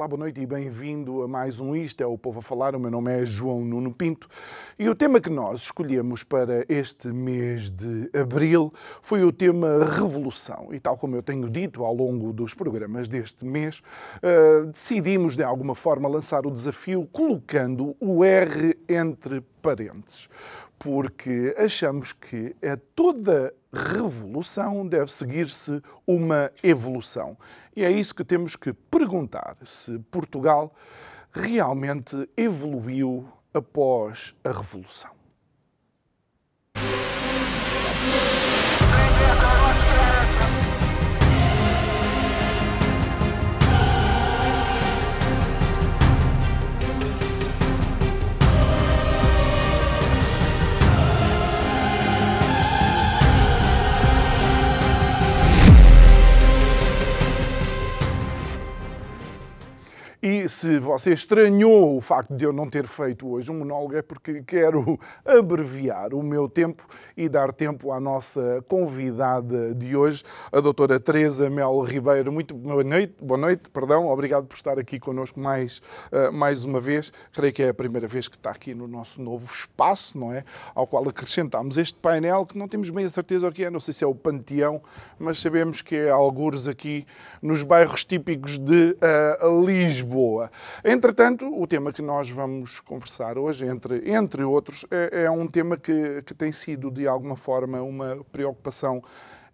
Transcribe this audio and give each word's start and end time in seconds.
Olá, 0.00 0.08
boa 0.08 0.20
noite 0.20 0.40
e 0.40 0.46
bem-vindo 0.46 1.22
a 1.22 1.28
mais 1.28 1.60
um 1.60 1.76
Isto 1.76 2.02
é 2.02 2.06
o 2.06 2.16
Povo 2.16 2.38
a 2.38 2.42
Falar. 2.42 2.74
O 2.74 2.80
meu 2.80 2.90
nome 2.90 3.12
é 3.12 3.26
João 3.26 3.62
Nuno 3.62 3.92
Pinto 3.92 4.28
e 4.78 4.88
o 4.88 4.94
tema 4.94 5.20
que 5.20 5.28
nós 5.28 5.60
escolhemos 5.60 6.24
para 6.24 6.64
este 6.70 7.08
mês 7.08 7.70
de 7.70 8.08
abril 8.18 8.72
foi 9.02 9.22
o 9.22 9.30
tema 9.30 9.84
Revolução. 9.84 10.68
E 10.72 10.80
tal 10.80 10.96
como 10.96 11.16
eu 11.16 11.22
tenho 11.22 11.50
dito 11.50 11.84
ao 11.84 11.94
longo 11.94 12.32
dos 12.32 12.54
programas 12.54 13.08
deste 13.08 13.44
mês, 13.44 13.82
uh, 14.22 14.64
decidimos 14.68 15.36
de 15.36 15.42
alguma 15.42 15.74
forma 15.74 16.08
lançar 16.08 16.46
o 16.46 16.50
desafio 16.50 17.06
colocando 17.12 17.94
o 18.00 18.24
R 18.24 18.78
entre 18.88 19.42
parênteses 19.60 20.30
porque 20.80 21.54
achamos 21.58 22.14
que 22.14 22.56
é 22.62 22.74
toda 22.74 23.54
revolução 23.70 24.86
deve 24.86 25.12
seguir-se 25.12 25.82
uma 26.06 26.50
evolução. 26.62 27.36
E 27.76 27.84
é 27.84 27.92
isso 27.92 28.14
que 28.14 28.24
temos 28.24 28.56
que 28.56 28.72
perguntar: 28.72 29.58
se 29.62 29.98
Portugal 30.10 30.74
realmente 31.32 32.28
evoluiu 32.34 33.28
após 33.52 34.34
a 34.42 34.48
revolução. 34.48 35.19
E 60.22 60.46
se 60.50 60.78
você 60.78 61.14
estranhou 61.14 61.96
o 61.96 62.00
facto 62.00 62.36
de 62.36 62.44
eu 62.44 62.52
não 62.52 62.68
ter 62.68 62.86
feito 62.86 63.26
hoje 63.26 63.50
um 63.50 63.60
monólogo, 63.60 63.96
é 63.96 64.02
porque 64.02 64.42
quero 64.42 65.00
abreviar 65.24 66.12
o 66.12 66.22
meu 66.22 66.46
tempo 66.46 66.86
e 67.16 67.26
dar 67.26 67.54
tempo 67.54 67.90
à 67.90 67.98
nossa 67.98 68.62
convidada 68.68 69.74
de 69.74 69.96
hoje, 69.96 70.22
a 70.52 70.60
doutora 70.60 71.00
Teresa 71.00 71.48
Melo 71.48 71.80
Ribeiro. 71.80 72.30
Muito 72.30 72.54
boa 72.54 72.84
noite, 72.84 73.14
boa 73.18 73.40
noite, 73.40 73.70
perdão, 73.70 74.08
obrigado 74.08 74.44
por 74.44 74.56
estar 74.56 74.78
aqui 74.78 75.00
connosco 75.00 75.40
mais, 75.40 75.80
uh, 76.12 76.30
mais 76.30 76.66
uma 76.66 76.80
vez. 76.80 77.10
Creio 77.32 77.54
que 77.54 77.62
é 77.62 77.70
a 77.70 77.74
primeira 77.74 78.06
vez 78.06 78.28
que 78.28 78.36
está 78.36 78.50
aqui 78.50 78.74
no 78.74 78.86
nosso 78.86 79.22
novo 79.22 79.46
espaço, 79.46 80.18
não 80.18 80.34
é? 80.34 80.44
Ao 80.74 80.86
qual 80.86 81.08
acrescentámos 81.08 81.78
este 81.78 81.98
painel, 81.98 82.44
que 82.44 82.58
não 82.58 82.68
temos 82.68 82.90
bem 82.90 83.06
a 83.06 83.08
certeza 83.08 83.48
o 83.48 83.52
que 83.52 83.64
é, 83.64 83.70
não 83.70 83.80
sei 83.80 83.94
se 83.94 84.04
é 84.04 84.06
o 84.06 84.14
Panteão, 84.14 84.82
mas 85.18 85.40
sabemos 85.40 85.80
que 85.80 85.96
é 85.96 86.10
algures 86.10 86.68
aqui 86.68 87.06
nos 87.40 87.62
bairros 87.62 88.04
típicos 88.04 88.58
de 88.58 88.94
uh, 89.00 89.64
Lisboa. 89.64 90.09
Entretanto, 90.84 91.46
o 91.46 91.66
tema 91.66 91.92
que 91.92 92.02
nós 92.02 92.30
vamos 92.30 92.80
conversar 92.80 93.38
hoje, 93.38 93.66
entre, 93.66 94.10
entre 94.10 94.42
outros, 94.42 94.84
é, 94.90 95.24
é 95.24 95.30
um 95.30 95.46
tema 95.46 95.76
que, 95.76 96.22
que 96.22 96.34
tem 96.34 96.52
sido, 96.52 96.90
de 96.90 97.06
alguma 97.06 97.36
forma, 97.36 97.80
uma 97.82 98.24
preocupação 98.32 99.02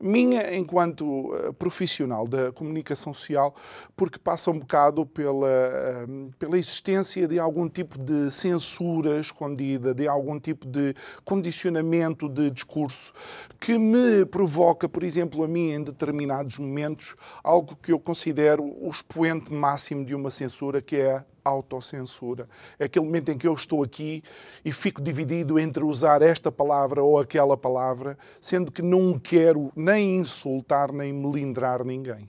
minha 0.01 0.55
enquanto 0.55 1.35
eh, 1.35 1.53
profissional 1.53 2.27
da 2.27 2.53
comunicação 2.53 3.15
social, 3.15 3.55
porque 3.97 4.19
passa 4.19 4.51
um 4.51 4.59
bocado 4.59 5.07
pela, 5.07 5.49
eh, 5.49 6.07
pela 6.39 6.59
existência 6.59 7.27
de 7.27 7.39
algum 7.39 7.69
tipo 7.69 7.99
de 7.99 8.31
censura 8.31 9.19
escondida, 9.19 9.95
de 9.95 10.07
algum 10.07 10.39
tipo 10.39 10.67
de 10.67 10.95
condicionamento 11.25 12.29
de 12.29 12.51
discurso 12.51 13.13
que 13.59 13.79
me 13.79 14.25
provoca, 14.27 14.89
por 14.89 15.03
exemplo, 15.03 15.43
a 15.45 15.49
mim 15.49 15.71
em 15.71 15.83
determinados 15.83 16.59
momentos, 16.59 17.17
algo 17.43 17.77
que 17.77 17.93
eu 17.93 17.99
considero 17.99 18.65
o 18.65 18.91
expoente 18.91 19.53
máximo 19.53 20.05
de 20.05 20.15
uma 20.15 20.31
censura, 20.31 20.81
que 20.83 20.97
é 20.97 21.25
autocensura. 21.47 22.49
É 22.79 22.85
aquele 22.85 23.05
momento 23.05 23.31
em 23.31 23.39
que 23.39 23.47
eu 23.47 23.55
estou 23.55 23.83
aqui 23.83 24.23
e 24.65 24.73
fico 24.73 25.01
dividido 25.01 25.59
entre 25.59 25.85
usar 25.85 26.23
esta 26.23 26.51
palavra 26.51 27.03
ou 27.03 27.19
aquela 27.19 27.57
palavra, 27.57 28.19
sendo 28.41 28.73
que 28.73 28.83
não 28.83 29.19
quero 29.19 29.73
nem 29.77 30.19
insultar 30.19 30.93
nem 30.93 31.13
melindrar 31.13 31.85
ninguém. 31.85 32.29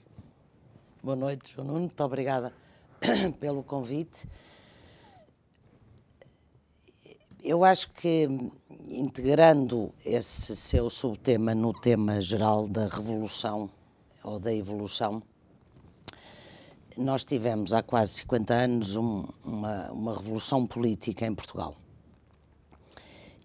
Boa 1.02 1.16
noite, 1.16 1.54
João 1.54 1.66
Nuno. 1.66 1.80
Muito 1.80 2.04
obrigada 2.04 2.52
pelo 3.40 3.62
convite. 3.62 4.28
Eu 7.42 7.64
acho 7.64 7.90
que 7.92 8.28
integrando 8.88 9.92
esse 10.04 10.56
seu 10.56 10.90
subtema 10.90 11.54
no 11.54 11.72
tema 11.72 12.20
geral 12.20 12.66
da 12.66 12.88
revolução 12.88 13.70
ou 14.24 14.40
da 14.40 14.52
evolução, 14.52 15.22
nós 16.98 17.24
tivemos 17.24 17.72
há 17.72 17.80
quase 17.80 18.14
50 18.14 18.52
anos 18.52 18.96
um, 18.96 19.24
uma, 19.44 19.90
uma 19.92 20.16
revolução 20.16 20.66
política 20.66 21.24
em 21.24 21.32
Portugal. 21.32 21.76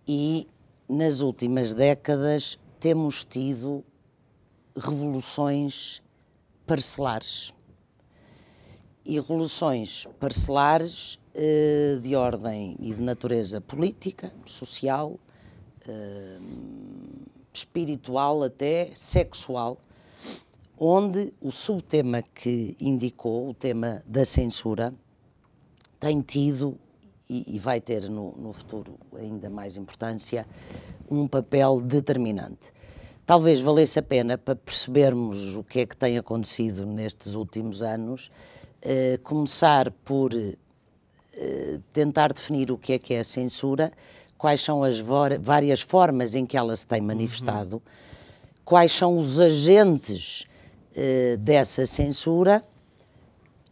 E 0.08 0.48
nas 0.90 1.22
últimas 1.22 1.72
décadas 1.72 2.58
temos 2.80 3.24
tido 3.24 3.86
revoluções 4.76 6.02
parcelares. 6.66 7.54
E 9.06 9.16
revoluções 9.20 10.08
parcelares 10.20 11.20
eh, 11.36 12.00
de 12.02 12.16
ordem 12.16 12.76
e 12.80 12.92
de 12.94 13.02
natureza 13.02 13.62
política, 13.62 14.34
social, 14.46 15.20
eh, 15.88 16.40
espiritual, 17.54 18.42
até 18.42 18.90
sexual 18.96 19.78
onde 20.86 21.34
o 21.40 21.50
subtema 21.50 22.22
que 22.22 22.76
indicou, 22.78 23.50
o 23.50 23.54
tema 23.54 24.04
da 24.06 24.26
censura, 24.26 24.94
tem 25.98 26.20
tido 26.20 26.78
e, 27.30 27.56
e 27.56 27.58
vai 27.58 27.80
ter 27.80 28.10
no, 28.10 28.34
no, 28.34 28.52
futuro 28.52 29.00
ainda 29.16 29.50
mais 29.50 29.78
importância 29.78 30.46
um 31.10 31.26
papel 31.26 31.80
determinante. 31.80 32.74
Talvez 33.26 33.62
valesse 33.62 33.98
a 33.98 34.02
pena 34.02 34.38
para 34.38 34.58
percebermos 34.58 35.56
o 35.56 35.64
que 35.64 35.80
é 35.80 35.86
que 35.86 35.96
tem 35.96 36.18
acontecido 36.18 36.86
nestes 36.86 37.34
últimos 37.34 37.82
anos, 37.82 38.30
eh, 38.82 39.18
começar 39.24 39.90
por 40.04 40.34
eh, 40.36 41.80
tentar 41.94 42.34
definir 42.34 42.70
o 42.70 42.78
que 42.78 42.92
é 42.92 43.00
que 43.00 43.14
é 43.14 43.20
a 43.20 43.24
censura, 43.24 43.90
quais 44.38 44.60
são 44.60 44.84
as 44.84 45.00
várias 45.00 45.80
formas 45.80 46.36
em 46.36 46.46
que 46.46 46.58
ela 46.58 46.76
se 46.76 46.86
tem 46.86 47.00
manifestado, 47.00 47.78
uhum. 47.78 47.82
quais 48.66 48.92
são 48.92 49.18
os 49.18 49.40
agentes 49.40 50.46
eh, 50.96 51.38
dessa 51.38 51.86
censura, 51.86 52.62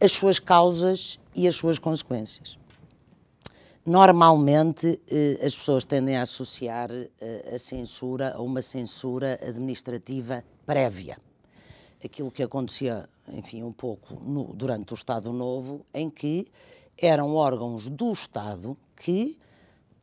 as 0.00 0.12
suas 0.12 0.38
causas 0.38 1.18
e 1.34 1.46
as 1.46 1.54
suas 1.54 1.78
consequências. 1.78 2.58
Normalmente, 3.84 5.00
eh, 5.10 5.44
as 5.44 5.56
pessoas 5.56 5.84
tendem 5.84 6.16
a 6.16 6.22
associar 6.22 6.90
eh, 6.92 7.52
a 7.52 7.58
censura 7.58 8.32
a 8.34 8.40
uma 8.40 8.62
censura 8.62 9.40
administrativa 9.42 10.44
prévia. 10.64 11.18
Aquilo 12.04 12.30
que 12.30 12.42
acontecia, 12.42 13.08
enfim, 13.28 13.62
um 13.62 13.72
pouco 13.72 14.14
no, 14.14 14.54
durante 14.54 14.92
o 14.92 14.94
Estado 14.94 15.32
Novo, 15.32 15.84
em 15.92 16.08
que 16.08 16.46
eram 16.96 17.34
órgãos 17.34 17.88
do 17.88 18.12
Estado 18.12 18.76
que, 18.96 19.36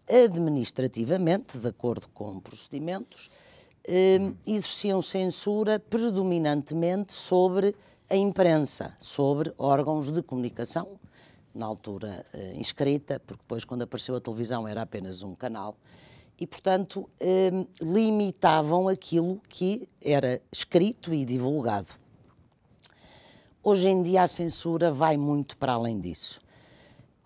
administrativamente, 0.10 1.58
de 1.58 1.68
acordo 1.68 2.10
com 2.14 2.40
procedimentos, 2.40 3.30
eh, 3.90 4.32
exerciam 4.46 5.02
censura 5.02 5.80
predominantemente 5.80 7.12
sobre 7.12 7.76
a 8.08 8.16
imprensa, 8.16 8.96
sobre 9.00 9.52
órgãos 9.58 10.12
de 10.12 10.22
comunicação, 10.22 10.88
na 11.54 11.66
altura 11.66 12.24
eh, 12.32 12.54
inscrita, 12.56 13.20
porque 13.20 13.42
depois, 13.42 13.66
quando 13.66 13.82
apareceu 13.82 14.16
a 14.16 14.22
televisão, 14.22 14.68
era 14.68 14.84
apenas 14.84 15.24
um 15.24 15.34
canal, 15.34 15.76
e, 16.40 16.46
portanto, 16.46 17.10
eh, 17.20 17.52
limitavam 17.82 18.88
aquilo 18.88 19.42
que 19.50 19.90
era 20.00 20.40
escrito 20.52 21.14
e 21.14 21.26
divulgado. 21.26 21.88
Hoje 23.64 23.90
em 23.90 24.04
dia, 24.04 24.24
a 24.24 24.28
censura 24.28 24.92
vai 24.92 25.18
muito 25.18 25.58
para 25.58 25.74
além 25.74 26.00
disso. 26.00 26.40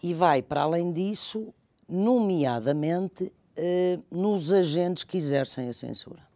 E 0.01 0.13
vai 0.13 0.41
para 0.41 0.61
além 0.61 0.91
disso, 0.91 1.53
nomeadamente, 1.87 3.31
eh, 3.55 3.99
nos 4.09 4.51
agentes 4.51 5.03
que 5.03 5.17
exercem 5.17 5.67
a 5.67 5.73
censura. 5.73 6.32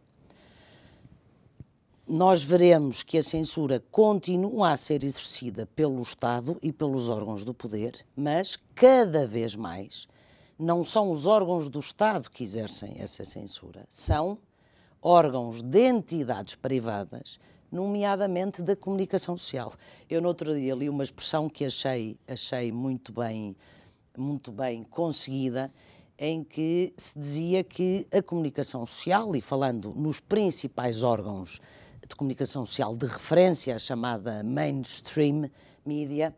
Nós 2.08 2.42
veremos 2.42 3.02
que 3.02 3.18
a 3.18 3.22
censura 3.22 3.82
continua 3.90 4.70
a 4.70 4.76
ser 4.78 5.04
exercida 5.04 5.68
pelo 5.76 6.00
Estado 6.00 6.58
e 6.62 6.72
pelos 6.72 7.10
órgãos 7.10 7.44
do 7.44 7.52
poder, 7.52 8.02
mas 8.16 8.58
cada 8.74 9.26
vez 9.26 9.54
mais 9.54 10.08
não 10.58 10.82
são 10.82 11.10
os 11.10 11.26
órgãos 11.26 11.68
do 11.68 11.78
Estado 11.78 12.30
que 12.30 12.42
exercem 12.42 12.96
essa 12.98 13.26
censura, 13.26 13.84
são 13.90 14.38
órgãos 15.02 15.60
de 15.60 15.86
entidades 15.86 16.54
privadas, 16.54 17.38
nomeadamente 17.70 18.62
da 18.62 18.74
comunicação 18.74 19.36
social. 19.36 19.74
Eu 20.08 20.22
no 20.22 20.28
outro 20.28 20.54
dia 20.54 20.74
li 20.74 20.88
uma 20.88 21.04
expressão 21.04 21.46
que 21.46 21.66
achei, 21.66 22.16
achei 22.26 22.72
muito 22.72 23.12
bem, 23.12 23.54
muito 24.16 24.50
bem 24.50 24.82
conseguida, 24.82 25.70
em 26.18 26.42
que 26.42 26.92
se 26.96 27.18
dizia 27.18 27.62
que 27.62 28.06
a 28.10 28.22
comunicação 28.22 28.84
social, 28.86 29.36
e 29.36 29.42
falando 29.42 29.92
nos 29.94 30.18
principais 30.18 31.02
órgãos 31.02 31.60
de 32.08 32.16
comunicação 32.16 32.64
social 32.64 32.96
de 32.96 33.06
referência, 33.06 33.74
a 33.74 33.78
chamada 33.78 34.42
mainstream 34.42 35.50
media, 35.84 36.34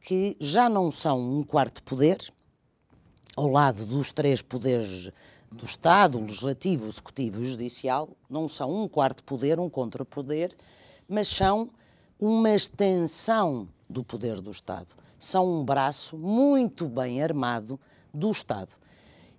que 0.00 0.36
já 0.40 0.68
não 0.68 0.90
são 0.90 1.20
um 1.20 1.42
quarto 1.42 1.82
poder, 1.82 2.32
ao 3.36 3.46
lado 3.48 3.84
dos 3.84 4.12
três 4.12 4.42
poderes 4.42 5.10
do 5.50 5.64
Estado, 5.64 6.18
legislativo, 6.18 6.88
executivo 6.88 7.42
e 7.42 7.46
judicial, 7.46 8.08
não 8.28 8.48
são 8.48 8.82
um 8.82 8.88
quarto 8.88 9.22
poder, 9.22 9.60
um 9.60 9.70
contrapoder, 9.70 10.54
mas 11.08 11.28
são 11.28 11.70
uma 12.18 12.50
extensão 12.50 13.68
do 13.88 14.02
poder 14.02 14.40
do 14.40 14.50
Estado. 14.50 14.92
São 15.18 15.60
um 15.60 15.64
braço 15.64 16.16
muito 16.16 16.88
bem 16.88 17.22
armado 17.22 17.78
do 18.12 18.30
Estado 18.30 18.72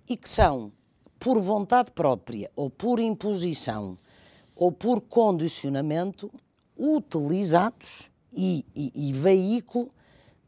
e 0.08 0.16
que 0.16 0.28
são, 0.28 0.72
por 1.18 1.40
vontade 1.40 1.90
própria 1.90 2.50
ou 2.56 2.70
por 2.70 3.00
imposição 3.00 3.98
ou 4.58 4.72
por 4.72 5.00
condicionamento, 5.00 6.30
utilizados 6.76 8.10
e, 8.36 8.66
e, 8.74 9.08
e 9.08 9.12
veículo 9.12 9.88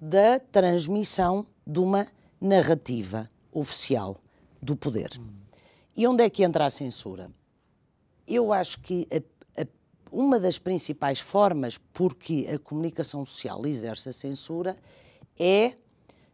da 0.01 0.41
transmissão 0.41 1.47
de 1.65 1.79
uma 1.79 2.09
narrativa 2.41 3.31
oficial 3.53 4.17
do 4.61 4.75
poder. 4.75 5.11
E 5.97 6.07
onde 6.09 6.25
é 6.25 6.31
que 6.31 6.43
entra 6.43 6.67
a 6.67 6.71
censura? 6.71 7.31
Eu 8.27 8.53
acho 8.53 8.81
que 8.81 9.07
a, 9.13 9.63
a, 9.63 9.67
uma 10.11 10.41
das 10.41 10.59
principais 10.59 11.21
formas 11.21 11.79
por 11.79 12.17
que 12.17 12.49
a 12.49 12.59
comunicação 12.59 13.25
social 13.25 13.65
exerce 13.65 14.09
a 14.09 14.13
censura 14.13 14.77
é 15.39 15.75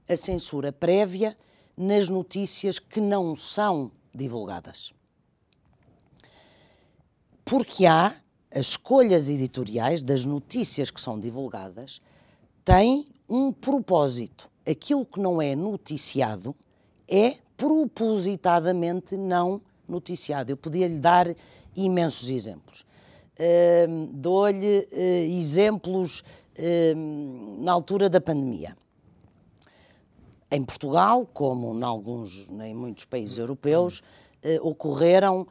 a 0.08 0.16
censura 0.16 0.72
prévia 0.72 1.36
nas 1.76 2.08
notícias 2.08 2.78
que 2.78 3.02
não 3.02 3.36
são 3.36 3.92
divulgadas 4.14 4.95
porque 7.46 7.86
há 7.86 8.12
as 8.52 8.66
escolhas 8.66 9.28
editoriais 9.28 10.02
das 10.02 10.26
notícias 10.26 10.90
que 10.90 11.00
são 11.00 11.18
divulgadas 11.18 12.02
têm 12.64 13.06
um 13.28 13.52
propósito. 13.52 14.50
Aquilo 14.68 15.06
que 15.06 15.20
não 15.20 15.40
é 15.40 15.54
noticiado 15.54 16.56
é 17.06 17.36
propositadamente 17.56 19.16
não 19.16 19.62
noticiado. 19.88 20.50
Eu 20.50 20.56
podia 20.56 20.88
lhe 20.88 20.98
dar 20.98 21.32
imensos 21.76 22.28
exemplos. 22.30 22.84
Uh, 23.38 24.06
Dou-lhe 24.12 24.80
uh, 24.80 25.38
exemplos 25.38 26.24
uh, 26.58 27.62
na 27.62 27.70
altura 27.70 28.10
da 28.10 28.20
pandemia. 28.20 28.76
Em 30.50 30.64
Portugal, 30.64 31.24
como 31.32 31.72
em, 31.78 31.84
alguns, 31.84 32.50
em 32.50 32.74
muitos 32.74 33.04
países 33.04 33.38
europeus, 33.38 34.02
eh, 34.42 34.60
ocorreram 34.62 35.46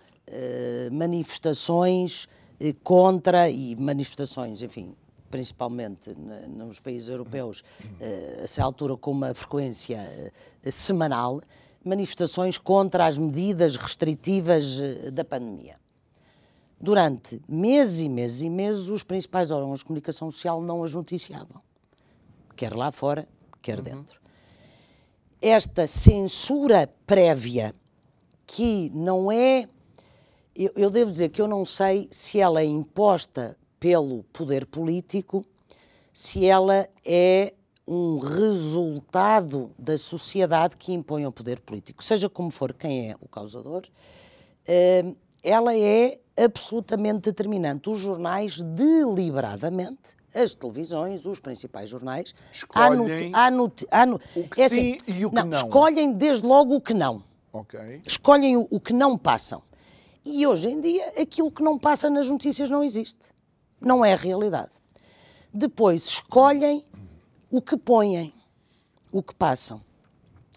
manifestações 0.92 2.28
eh, 2.60 2.74
contra 2.84 3.50
e 3.50 3.76
manifestações, 3.76 4.62
enfim, 4.62 4.96
principalmente 5.30 6.16
nos 6.48 6.80
países 6.80 7.10
europeus, 7.10 7.62
uh, 7.62 8.42
a 8.42 8.44
essa 8.44 8.64
altura 8.64 8.96
com 8.96 9.12
uma 9.12 9.34
frequência 9.34 10.34
semanal, 10.72 11.42
manifestações 11.84 12.58
contra 12.58 13.06
as 13.06 13.18
medidas 13.18 13.76
restritivas 13.76 14.82
da 15.12 15.26
pandemia. 15.26 15.78
Durante 16.80 17.42
meses 17.48 18.02
e 18.02 18.10
meses 18.10 18.42
e 18.42 18.50
meses, 18.50 18.90
os 18.90 19.04
principais 19.04 19.50
órgãos 19.52 19.80
de 19.80 19.86
comunicação 19.86 20.30
social 20.30 20.62
não 20.62 20.84
as 20.84 20.94
noticiavam, 20.94 21.62
quer 22.56 22.74
lá 22.74 22.92
fora, 22.92 23.28
quer 23.62 23.78
uhum. 23.80 23.84
dentro. 23.84 24.22
Esta 25.42 25.88
censura 25.88 26.90
prévia, 27.06 27.74
que 28.46 28.90
não 28.94 29.32
é 29.32 29.68
eu, 30.56 30.72
eu 30.76 30.90
devo 30.90 31.12
dizer 31.12 31.30
que 31.30 31.42
eu 31.42 31.48
não 31.48 31.66
sei 31.66 32.08
se 32.10 32.40
ela 32.40 32.62
é 32.62 32.66
imposta 32.66 33.58
pelo 33.80 34.24
poder 34.32 34.66
político, 34.66 35.44
se 36.14 36.46
ela 36.46 36.88
é 37.06 37.54
um 37.88 38.18
resultado 38.18 39.70
da 39.78 39.98
sociedade 39.98 40.78
que 40.78 40.94
impõe 40.94 41.24
ao 41.24 41.32
poder 41.32 41.60
político. 41.60 42.04
Seja 42.04 42.30
como 42.30 42.50
for 42.50 42.74
quem 42.74 43.12
é 43.12 43.16
o 43.22 43.28
causador, 43.28 43.84
eh, 44.68 45.14
ela 45.44 45.76
é 45.78 46.18
absolutamente 46.38 47.22
determinante. 47.22 47.90
Os 47.90 48.00
jornais, 48.00 48.60
deliberadamente, 48.62 50.16
as 50.34 50.54
televisões, 50.54 51.26
os 51.26 51.40
principais 51.40 51.90
jornais, 51.90 52.34
escolhem 52.52 53.08
o 54.36 54.50
que 54.50 54.62
é 54.62 54.66
assim, 54.66 54.98
sim 54.98 54.98
e 55.08 55.26
o 55.26 55.30
que 55.30 55.36
não, 55.36 55.46
não. 55.46 55.58
Escolhem 55.58 56.12
desde 56.12 56.46
logo 56.46 56.76
o 56.76 56.82
que 56.82 56.94
não. 56.94 57.24
Okay. 57.54 58.02
Escolhem 58.06 58.58
o, 58.58 58.68
o 58.70 58.80
que 58.80 58.94
não 58.94 59.18
passam. 59.18 59.62
E 60.26 60.48
hoje 60.48 60.70
em 60.70 60.82
dia, 60.82 61.22
aquilo 61.22 61.52
que 61.52 61.62
não 61.62 61.78
passa 61.78 62.10
nas 62.10 62.28
notícias 62.28 62.68
não 62.68 62.84
existe. 62.84 63.32
Não 63.80 64.04
é 64.04 64.14
a 64.14 64.18
realidade. 64.18 64.72
Depois 65.54 66.04
escolhem 66.06 66.84
o 67.52 67.62
que 67.62 67.78
põem, 67.78 68.34
o 69.12 69.22
que 69.22 69.36
passam. 69.36 69.82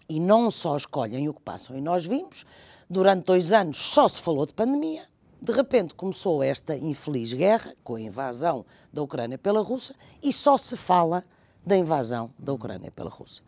E 0.09 0.19
não 0.19 0.49
só 0.49 0.75
escolhem 0.75 1.29
o 1.29 1.33
que 1.35 1.41
passam. 1.41 1.77
E 1.77 1.81
nós 1.81 2.03
vimos, 2.03 2.45
durante 2.89 3.25
dois 3.25 3.53
anos 3.53 3.77
só 3.77 4.07
se 4.07 4.19
falou 4.19 4.45
de 4.47 4.53
pandemia. 4.53 5.07
De 5.39 5.53
repente 5.53 5.93
começou 5.93 6.41
esta 6.41 6.75
infeliz 6.75 7.31
guerra, 7.31 7.73
com 7.83 7.95
a 7.95 8.01
invasão 8.01 8.65
da 8.91 9.03
Ucrânia 9.03 9.37
pela 9.37 9.61
Rússia, 9.61 9.95
e 10.21 10.33
só 10.33 10.57
se 10.57 10.75
fala 10.75 11.23
da 11.63 11.77
invasão 11.77 12.33
da 12.39 12.51
Ucrânia 12.51 12.91
pela 12.91 13.09
Rússia. 13.09 13.43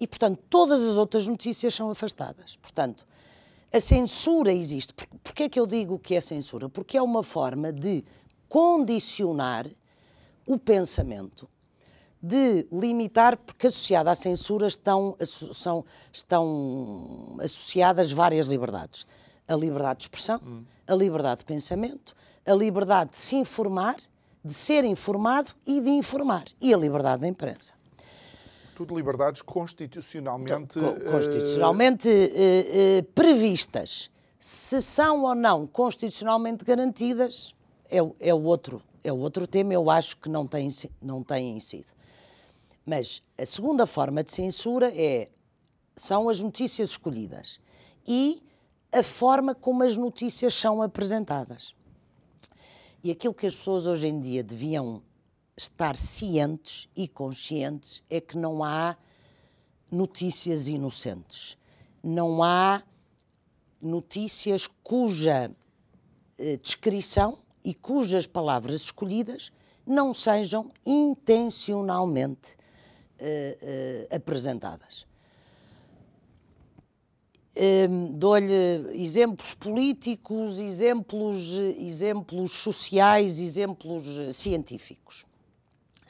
E, 0.00 0.06
portanto, 0.08 0.40
todas 0.50 0.82
as 0.82 0.96
outras 0.96 1.28
notícias 1.28 1.72
são 1.72 1.88
afastadas. 1.88 2.56
Portanto, 2.56 3.06
a 3.72 3.80
censura 3.80 4.52
existe. 4.52 4.92
Por, 4.92 5.06
porquê 5.22 5.44
é 5.44 5.48
que 5.48 5.58
eu 5.58 5.66
digo 5.66 5.98
que 5.98 6.14
é 6.14 6.20
censura? 6.20 6.68
Porque 6.68 6.96
é 6.96 7.02
uma 7.02 7.22
forma 7.22 7.72
de 7.72 8.04
condicionar 8.48 9.66
o 10.46 10.58
pensamento, 10.58 11.48
de 12.20 12.66
limitar, 12.70 13.36
porque 13.38 13.66
associada 13.66 14.10
à 14.10 14.14
censura 14.14 14.66
estão, 14.66 15.16
são, 15.52 15.84
estão 16.12 17.36
associadas 17.40 18.12
várias 18.12 18.46
liberdades. 18.46 19.06
A 19.48 19.56
liberdade 19.56 19.98
de 19.98 20.04
expressão, 20.04 20.40
hum. 20.44 20.64
a 20.86 20.94
liberdade 20.94 21.40
de 21.40 21.44
pensamento, 21.46 22.14
a 22.46 22.52
liberdade 22.52 23.10
de 23.10 23.16
se 23.16 23.36
informar, 23.36 23.96
de 24.44 24.52
ser 24.52 24.84
informado 24.84 25.52
e 25.66 25.80
de 25.80 25.90
informar, 25.90 26.44
e 26.60 26.74
a 26.74 26.76
liberdade 26.76 27.22
da 27.22 27.28
imprensa 27.28 27.72
tudo 28.82 28.96
liberdades 28.96 29.42
constitucionalmente, 29.42 30.78
constitucionalmente 31.08 32.08
uh, 32.08 32.98
uh, 32.98 33.02
previstas. 33.14 34.10
Se 34.38 34.82
são 34.82 35.22
ou 35.22 35.34
não 35.36 35.68
constitucionalmente 35.68 36.64
garantidas 36.64 37.54
é, 37.88 37.98
é, 38.18 38.34
o 38.34 38.42
outro, 38.42 38.82
é 39.04 39.12
o 39.12 39.18
outro 39.18 39.46
tema, 39.46 39.72
eu 39.72 39.88
acho 39.88 40.16
que 40.16 40.28
não 40.28 40.46
têm, 40.46 40.68
não 41.00 41.22
têm 41.22 41.60
sido. 41.60 41.92
Mas 42.84 43.22
a 43.38 43.46
segunda 43.46 43.86
forma 43.86 44.24
de 44.24 44.32
censura 44.32 44.90
é, 44.92 45.28
são 45.94 46.28
as 46.28 46.40
notícias 46.40 46.90
escolhidas 46.90 47.60
e 48.04 48.42
a 48.90 49.04
forma 49.04 49.54
como 49.54 49.84
as 49.84 49.96
notícias 49.96 50.54
são 50.54 50.82
apresentadas. 50.82 51.72
E 53.04 53.12
aquilo 53.12 53.32
que 53.32 53.46
as 53.46 53.54
pessoas 53.54 53.86
hoje 53.86 54.08
em 54.08 54.18
dia 54.18 54.42
deviam 54.42 55.02
estar 55.56 55.96
cientes 55.96 56.88
e 56.96 57.06
conscientes 57.06 58.02
é 58.08 58.20
que 58.20 58.36
não 58.36 58.64
há 58.64 58.96
notícias 59.90 60.68
inocentes. 60.68 61.56
Não 62.02 62.42
há 62.42 62.82
notícias 63.80 64.66
cuja 64.66 65.50
eh, 66.38 66.56
descrição 66.56 67.38
e 67.64 67.74
cujas 67.74 68.26
palavras 68.26 68.82
escolhidas 68.82 69.52
não 69.86 70.14
sejam 70.14 70.70
intencionalmente 70.86 72.56
eh, 73.18 73.58
eh, 74.10 74.16
apresentadas. 74.16 75.06
Um, 77.54 78.12
Dou-lhe 78.12 78.88
exemplos 78.94 79.52
políticos, 79.52 80.58
exemplos, 80.58 81.52
exemplos 81.76 82.52
sociais, 82.52 83.38
exemplos 83.38 84.34
científicos 84.34 85.26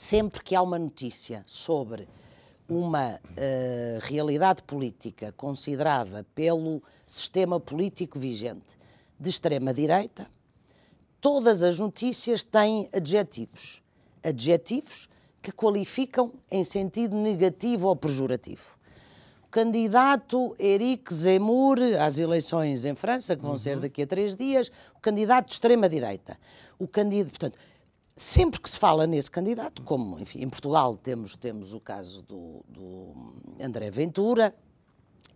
sempre 0.02 0.42
que 0.42 0.56
há 0.56 0.60
uma 0.60 0.80
notícia 0.80 1.44
sobre 1.46 2.08
uma 2.68 3.14
uh, 3.14 3.98
realidade 4.00 4.60
política 4.64 5.32
considerada 5.36 6.26
pelo 6.34 6.82
sistema 7.06 7.60
político 7.60 8.18
vigente 8.18 8.76
de 9.18 9.30
extrema-direita, 9.30 10.26
todas 11.20 11.62
as 11.62 11.78
notícias 11.78 12.42
têm 12.42 12.88
adjetivos. 12.92 13.80
Adjetivos 14.24 15.08
que 15.40 15.52
qualificam 15.52 16.32
em 16.50 16.64
sentido 16.64 17.16
negativo 17.16 17.86
ou 17.86 17.94
pejorativo. 17.94 18.76
O 19.44 19.48
candidato 19.52 20.52
Eric 20.58 21.14
Zemmour 21.14 21.78
às 22.00 22.18
eleições 22.18 22.84
em 22.84 22.96
França, 22.96 23.36
que 23.36 23.42
vão 23.42 23.52
uhum. 23.52 23.56
ser 23.56 23.78
daqui 23.78 24.02
a 24.02 24.06
três 24.06 24.34
dias, 24.34 24.68
o 24.96 25.00
candidato 25.00 25.46
de 25.46 25.52
extrema-direita. 25.52 26.36
O 26.76 26.88
candidato, 26.88 27.30
portanto, 27.30 27.58
sempre 28.22 28.60
que 28.60 28.70
se 28.70 28.78
fala 28.78 29.06
nesse 29.06 29.30
candidato, 29.30 29.82
como 29.82 30.18
enfim, 30.18 30.42
em 30.42 30.48
Portugal 30.48 30.96
temos, 30.96 31.34
temos 31.34 31.74
o 31.74 31.80
caso 31.80 32.22
do, 32.22 32.64
do 32.68 33.34
André 33.60 33.90
Ventura 33.90 34.54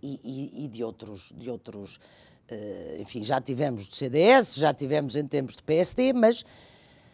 e, 0.03 0.21
e, 0.23 0.65
e 0.65 0.69
de 0.69 0.85
outros, 0.85 1.33
de 1.37 1.51
outros 1.51 1.97
uh, 1.97 3.01
enfim, 3.01 3.23
já 3.25 3.41
tivemos 3.41 3.89
do 3.89 3.95
CDS, 3.95 4.55
já 4.55 4.73
tivemos 4.73 5.17
em 5.17 5.27
tempos 5.27 5.57
do 5.57 5.65
PSD, 5.65 6.13
mas 6.13 6.45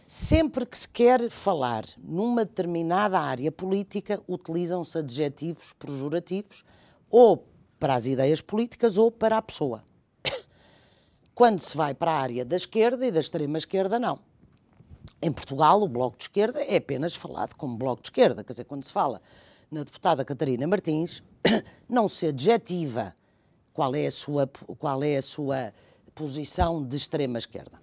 sempre 0.07 0.67
que 0.67 0.77
se 0.77 0.89
quer 0.89 1.31
falar 1.31 1.87
numa 1.97 2.45
determinada 2.45 3.19
área 3.19 3.51
política, 3.51 4.23
utilizam-se 4.29 4.99
adjetivos 4.99 5.73
pejorativos 5.79 6.65
ou 7.11 7.49
para 7.81 7.95
as 7.95 8.07
ideias 8.07 8.43
políticas 8.43 8.99
ou 8.99 9.11
para 9.11 9.39
a 9.39 9.43
pessoa. 9.43 9.83
Quando 11.35 11.61
se 11.61 11.75
vai 11.75 11.95
para 11.95 12.13
a 12.13 12.21
área 12.21 12.45
da 12.45 12.57
esquerda 12.57 13.07
e 13.07 13.11
da 13.11 13.21
extrema 13.21 13.57
esquerda, 13.57 13.99
não. 13.99 14.32
Em 15.25 15.31
Portugal, 15.31 15.81
o 15.81 15.87
Bloco 15.87 16.17
de 16.17 16.25
Esquerda 16.25 16.61
é 16.61 16.77
apenas 16.77 17.15
falado 17.15 17.55
como 17.55 17.77
Bloco 17.77 18.03
de 18.03 18.07
Esquerda. 18.07 18.43
Quer 18.43 18.55
dizer, 18.55 18.65
quando 18.65 18.83
se 18.83 18.93
fala 18.93 19.23
na 19.71 19.85
deputada 19.85 20.25
Catarina 20.25 20.67
Martins, 20.67 21.23
não 21.89 22.09
se 22.09 22.27
adjetiva 22.27 23.15
qual 23.73 23.95
é 23.95 24.07
a 24.07 24.11
sua, 24.11 24.51
qual 24.79 25.01
é 25.05 25.17
a 25.17 25.23
sua 25.23 25.73
posição 26.13 26.83
de 26.83 26.97
extrema 26.97 27.39
esquerda. 27.39 27.81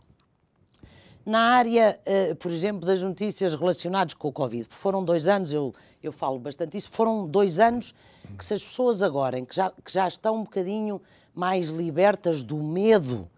Na 1.26 1.40
área, 1.40 1.98
uh, 2.06 2.36
por 2.36 2.52
exemplo, 2.52 2.86
das 2.86 3.02
notícias 3.02 3.56
relacionadas 3.56 4.14
com 4.14 4.28
o 4.28 4.34
Covid, 4.34 4.68
foram 4.70 5.04
dois 5.04 5.28
anos, 5.28 5.54
eu, 5.54 5.74
eu 6.04 6.12
falo 6.12 6.40
bastante 6.40 6.76
isso, 6.76 6.90
foram 6.92 7.26
dois 7.26 7.60
anos 7.60 7.96
que 8.38 8.44
se 8.44 8.54
as 8.54 8.64
pessoas 8.64 9.02
agora, 9.02 9.40
que 9.42 9.56
já, 9.56 9.72
que 9.72 9.94
já 9.94 10.08
estão 10.08 10.36
um 10.36 10.44
bocadinho 10.44 11.02
mais 11.34 11.70
libertas 11.70 12.44
do 12.44 12.58
medo 12.58 13.30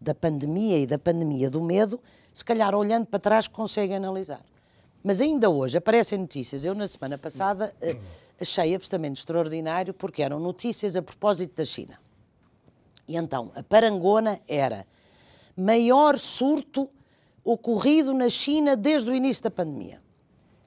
da 0.00 0.14
pandemia 0.14 0.78
e 0.78 0.86
da 0.86 0.98
pandemia 0.98 1.50
do 1.50 1.60
medo, 1.60 2.00
se 2.38 2.44
calhar 2.44 2.72
olhando 2.72 3.04
para 3.04 3.18
trás 3.18 3.48
conseguem 3.48 3.96
analisar. 3.96 4.40
Mas 5.02 5.20
ainda 5.20 5.50
hoje 5.50 5.76
aparecem 5.76 6.16
notícias. 6.16 6.64
Eu, 6.64 6.72
na 6.72 6.86
semana 6.86 7.18
passada, 7.18 7.74
uh, 7.82 8.00
achei 8.40 8.76
absolutamente 8.76 9.18
extraordinário 9.18 9.92
porque 9.92 10.22
eram 10.22 10.38
notícias 10.38 10.94
a 10.94 11.02
propósito 11.02 11.56
da 11.56 11.64
China. 11.64 11.98
E 13.08 13.16
então, 13.16 13.50
a 13.56 13.62
parangona 13.64 14.40
era 14.46 14.86
maior 15.56 16.16
surto 16.16 16.88
ocorrido 17.42 18.14
na 18.14 18.28
China 18.28 18.76
desde 18.76 19.10
o 19.10 19.14
início 19.14 19.42
da 19.42 19.50
pandemia. 19.50 20.00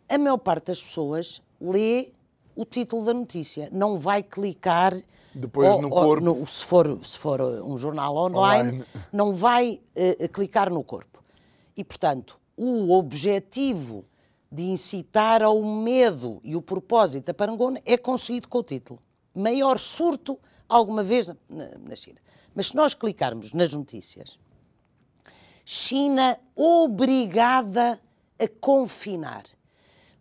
A 0.10 0.18
maior 0.18 0.40
parte 0.40 0.66
das 0.66 0.84
pessoas 0.84 1.42
lê 1.62 2.12
o 2.54 2.66
título 2.66 3.06
da 3.06 3.14
notícia, 3.14 3.70
não 3.72 3.98
vai 3.98 4.22
clicar 4.22 4.94
depois 5.34 5.70
ou, 5.70 5.82
no 5.82 5.90
corpo. 5.90 6.22
No, 6.22 6.46
se, 6.46 6.66
for, 6.66 7.00
se 7.06 7.18
for 7.18 7.40
um 7.40 7.78
jornal 7.78 8.14
online, 8.18 8.70
online. 8.70 8.86
não 9.14 9.32
vai 9.32 9.80
uh, 9.96 10.28
clicar 10.28 10.70
no 10.70 10.84
corpo. 10.84 11.11
E, 11.76 11.84
portanto, 11.84 12.40
o 12.56 12.94
objetivo 12.94 14.06
de 14.52 14.64
incitar 14.64 15.42
ao 15.42 15.64
medo 15.64 16.42
e 16.44 16.56
o 16.56 16.62
propósito 16.62 17.26
da 17.26 17.34
parangona 17.34 17.82
é 17.86 17.98
conseguido 17.98 18.50
com 18.50 18.58
o 18.58 18.64
título. 18.64 19.00
Maior 19.34 19.80
surto 19.80 20.38
alguma 20.68 21.04
vez 21.04 21.28
na, 21.28 21.36
na 21.80 21.96
China. 21.96 22.20
Mas 22.54 22.68
se 22.68 22.76
nós 22.76 22.94
clicarmos 22.94 23.54
nas 23.54 23.74
notícias, 23.74 24.38
China 25.64 26.38
obrigada 26.56 28.00
a 28.38 28.48
confinar. 28.60 29.44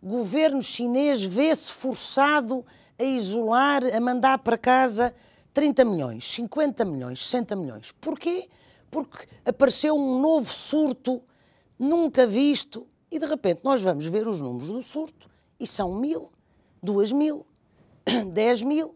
Governo 0.01 0.61
chinês 0.61 1.23
vê-se 1.23 1.71
forçado 1.71 2.65
a 2.97 3.03
isolar, 3.03 3.83
a 3.83 3.99
mandar 3.99 4.37
para 4.39 4.57
casa 4.57 5.13
30 5.53 5.83
milhões, 5.83 6.25
50 6.25 6.85
milhões, 6.85 7.25
60 7.25 7.55
milhões. 7.55 7.91
Porquê? 7.99 8.47
Porque 8.89 9.27
apareceu 9.45 9.95
um 9.95 10.21
novo 10.21 10.49
surto 10.49 11.21
nunca 11.81 12.27
visto 12.27 12.87
e 13.09 13.17
de 13.17 13.25
repente 13.25 13.61
nós 13.63 13.81
vamos 13.81 14.05
ver 14.05 14.27
os 14.27 14.39
números 14.39 14.69
do 14.69 14.83
surto 14.83 15.27
e 15.59 15.65
são 15.65 15.95
mil, 15.95 16.31
duas 16.81 17.11
mil, 17.11 17.43
dez 18.31 18.61
mil 18.61 18.93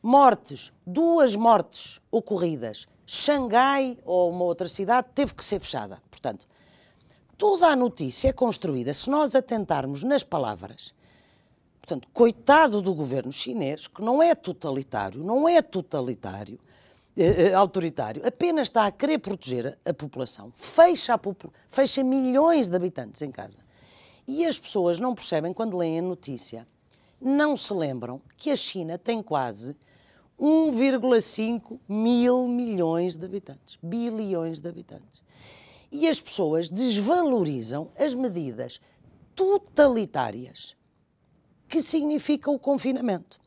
mortes, 0.00 0.72
duas 0.86 1.34
mortes 1.34 2.00
ocorridas. 2.12 2.86
Xangai 3.04 3.98
ou 4.04 4.30
uma 4.30 4.44
outra 4.44 4.68
cidade 4.68 5.08
teve 5.14 5.34
que 5.34 5.44
ser 5.44 5.58
fechada. 5.58 6.00
Portanto, 6.08 6.46
toda 7.36 7.66
a 7.66 7.76
notícia 7.76 8.28
é 8.28 8.32
construída, 8.32 8.94
se 8.94 9.10
nós 9.10 9.34
atentarmos 9.34 10.04
nas 10.04 10.22
palavras, 10.22 10.94
portanto, 11.80 12.06
coitado 12.12 12.80
do 12.80 12.94
governo 12.94 13.32
chinês, 13.32 13.88
que 13.88 14.00
não 14.00 14.22
é 14.22 14.34
totalitário, 14.34 15.24
não 15.24 15.48
é 15.48 15.60
totalitário, 15.60 16.58
eh, 17.16 17.50
eh, 17.50 17.54
autoritário, 17.54 18.26
apenas 18.26 18.66
está 18.66 18.86
a 18.86 18.90
querer 18.90 19.18
proteger 19.18 19.78
a, 19.84 19.94
população, 19.94 20.52
fecha, 20.56 21.14
a 21.14 21.18
popula 21.18 21.52
fecha 21.68 22.02
milhões 22.02 22.68
de 22.68 22.74
habitantes 22.74 23.22
em 23.22 23.30
casa. 23.30 23.58
E 24.26 24.44
as 24.44 24.58
pessoas 24.58 24.98
não 24.98 25.14
percebem, 25.14 25.52
quando 25.52 25.76
leem 25.76 26.00
a 26.00 26.02
notícia, 26.02 26.66
não 27.20 27.56
se 27.56 27.72
lembram 27.72 28.20
que 28.36 28.50
a 28.50 28.56
China 28.56 28.98
tem 28.98 29.22
quase 29.22 29.76
1,5 30.40 31.78
mil 31.88 32.48
milhões 32.48 33.16
de 33.16 33.24
habitantes, 33.24 33.78
bilhões 33.80 34.58
de 34.58 34.68
habitantes. 34.68 35.22
E 35.92 36.08
as 36.08 36.20
pessoas 36.20 36.68
desvalorizam 36.68 37.90
as 37.96 38.14
medidas 38.14 38.80
totalitárias 39.36 40.74
que 41.68 41.80
significa 41.80 42.50
o 42.50 42.58
confinamento. 42.58 43.40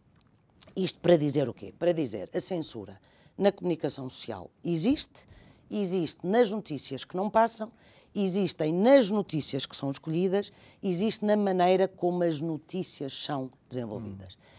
Isto 0.75 0.99
para 0.99 1.17
dizer 1.17 1.49
o 1.49 1.53
quê? 1.53 1.73
Para 1.77 1.91
dizer 1.91 2.29
a 2.33 2.39
censura 2.39 2.97
na 3.37 3.51
comunicação 3.51 4.09
social 4.09 4.49
existe, 4.63 5.27
existe 5.69 6.25
nas 6.25 6.51
notícias 6.51 7.03
que 7.03 7.15
não 7.15 7.29
passam, 7.29 7.71
existem 8.13 8.73
nas 8.73 9.11
notícias 9.11 9.65
que 9.65 9.75
são 9.75 9.91
escolhidas, 9.91 10.51
existe 10.81 11.23
na 11.23 11.37
maneira 11.37 11.87
como 11.87 12.23
as 12.23 12.41
notícias 12.41 13.13
são 13.13 13.51
desenvolvidas. 13.69 14.33
Hum. 14.33 14.57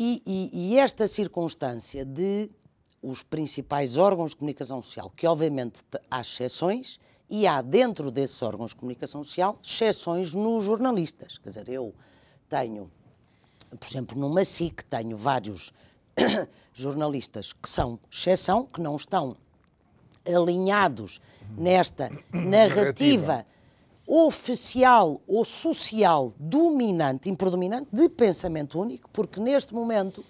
E, 0.00 0.22
e, 0.24 0.50
e, 0.52 0.78
esta 0.78 1.08
circunstância 1.08 2.04
de 2.04 2.50
os 3.02 3.22
principais 3.22 3.96
órgãos 3.96 4.30
de 4.30 4.36
comunicação 4.36 4.80
social, 4.80 5.12
que 5.16 5.26
obviamente 5.26 5.82
há 6.10 6.20
exceções, 6.20 7.00
e 7.30 7.46
há 7.46 7.60
dentro 7.60 8.10
desses 8.10 8.40
órgãos 8.42 8.70
de 8.70 8.76
comunicação 8.76 9.22
social 9.22 9.58
exceções 9.62 10.32
nos 10.34 10.64
jornalistas. 10.64 11.38
Quer 11.38 11.50
dizer, 11.50 11.68
eu 11.68 11.94
tenho, 12.48 12.90
por 13.78 13.86
exemplo, 13.86 14.18
numa 14.18 14.44
SIC, 14.44 14.82
tenho 14.84 15.16
vários 15.16 15.72
jornalistas 16.72 17.52
que 17.52 17.68
são 17.68 17.98
exceção, 18.10 18.66
que 18.66 18.80
não 18.80 18.96
estão 18.96 19.36
alinhados 20.26 21.20
nesta 21.56 22.10
narrativa 22.32 23.46
oficial 24.06 25.20
ou 25.26 25.44
social 25.44 26.32
dominante, 26.38 27.28
impredominante, 27.28 27.88
de 27.92 28.08
pensamento 28.08 28.80
único, 28.80 29.08
porque 29.10 29.38
neste 29.38 29.74
momento, 29.74 30.24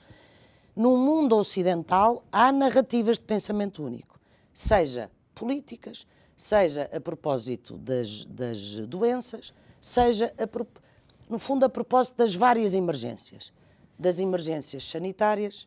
no 0.74 0.96
mundo 0.96 1.36
ocidental, 1.36 2.24
há 2.32 2.50
narrativas 2.50 3.18
de 3.18 3.24
pensamento 3.24 3.84
único, 3.84 4.18
seja 4.52 5.10
políticas, 5.34 6.06
seja 6.36 6.90
a 6.92 7.00
propósito 7.00 7.78
das, 7.78 8.24
das 8.24 8.78
doenças, 8.86 9.54
seja, 9.80 10.32
a, 10.38 11.30
no 11.30 11.38
fundo, 11.38 11.64
a 11.64 11.68
propósito 11.68 12.16
das 12.16 12.34
várias 12.34 12.74
emergências. 12.74 13.52
Das 13.98 14.20
emergências 14.20 14.84
sanitárias, 14.84 15.66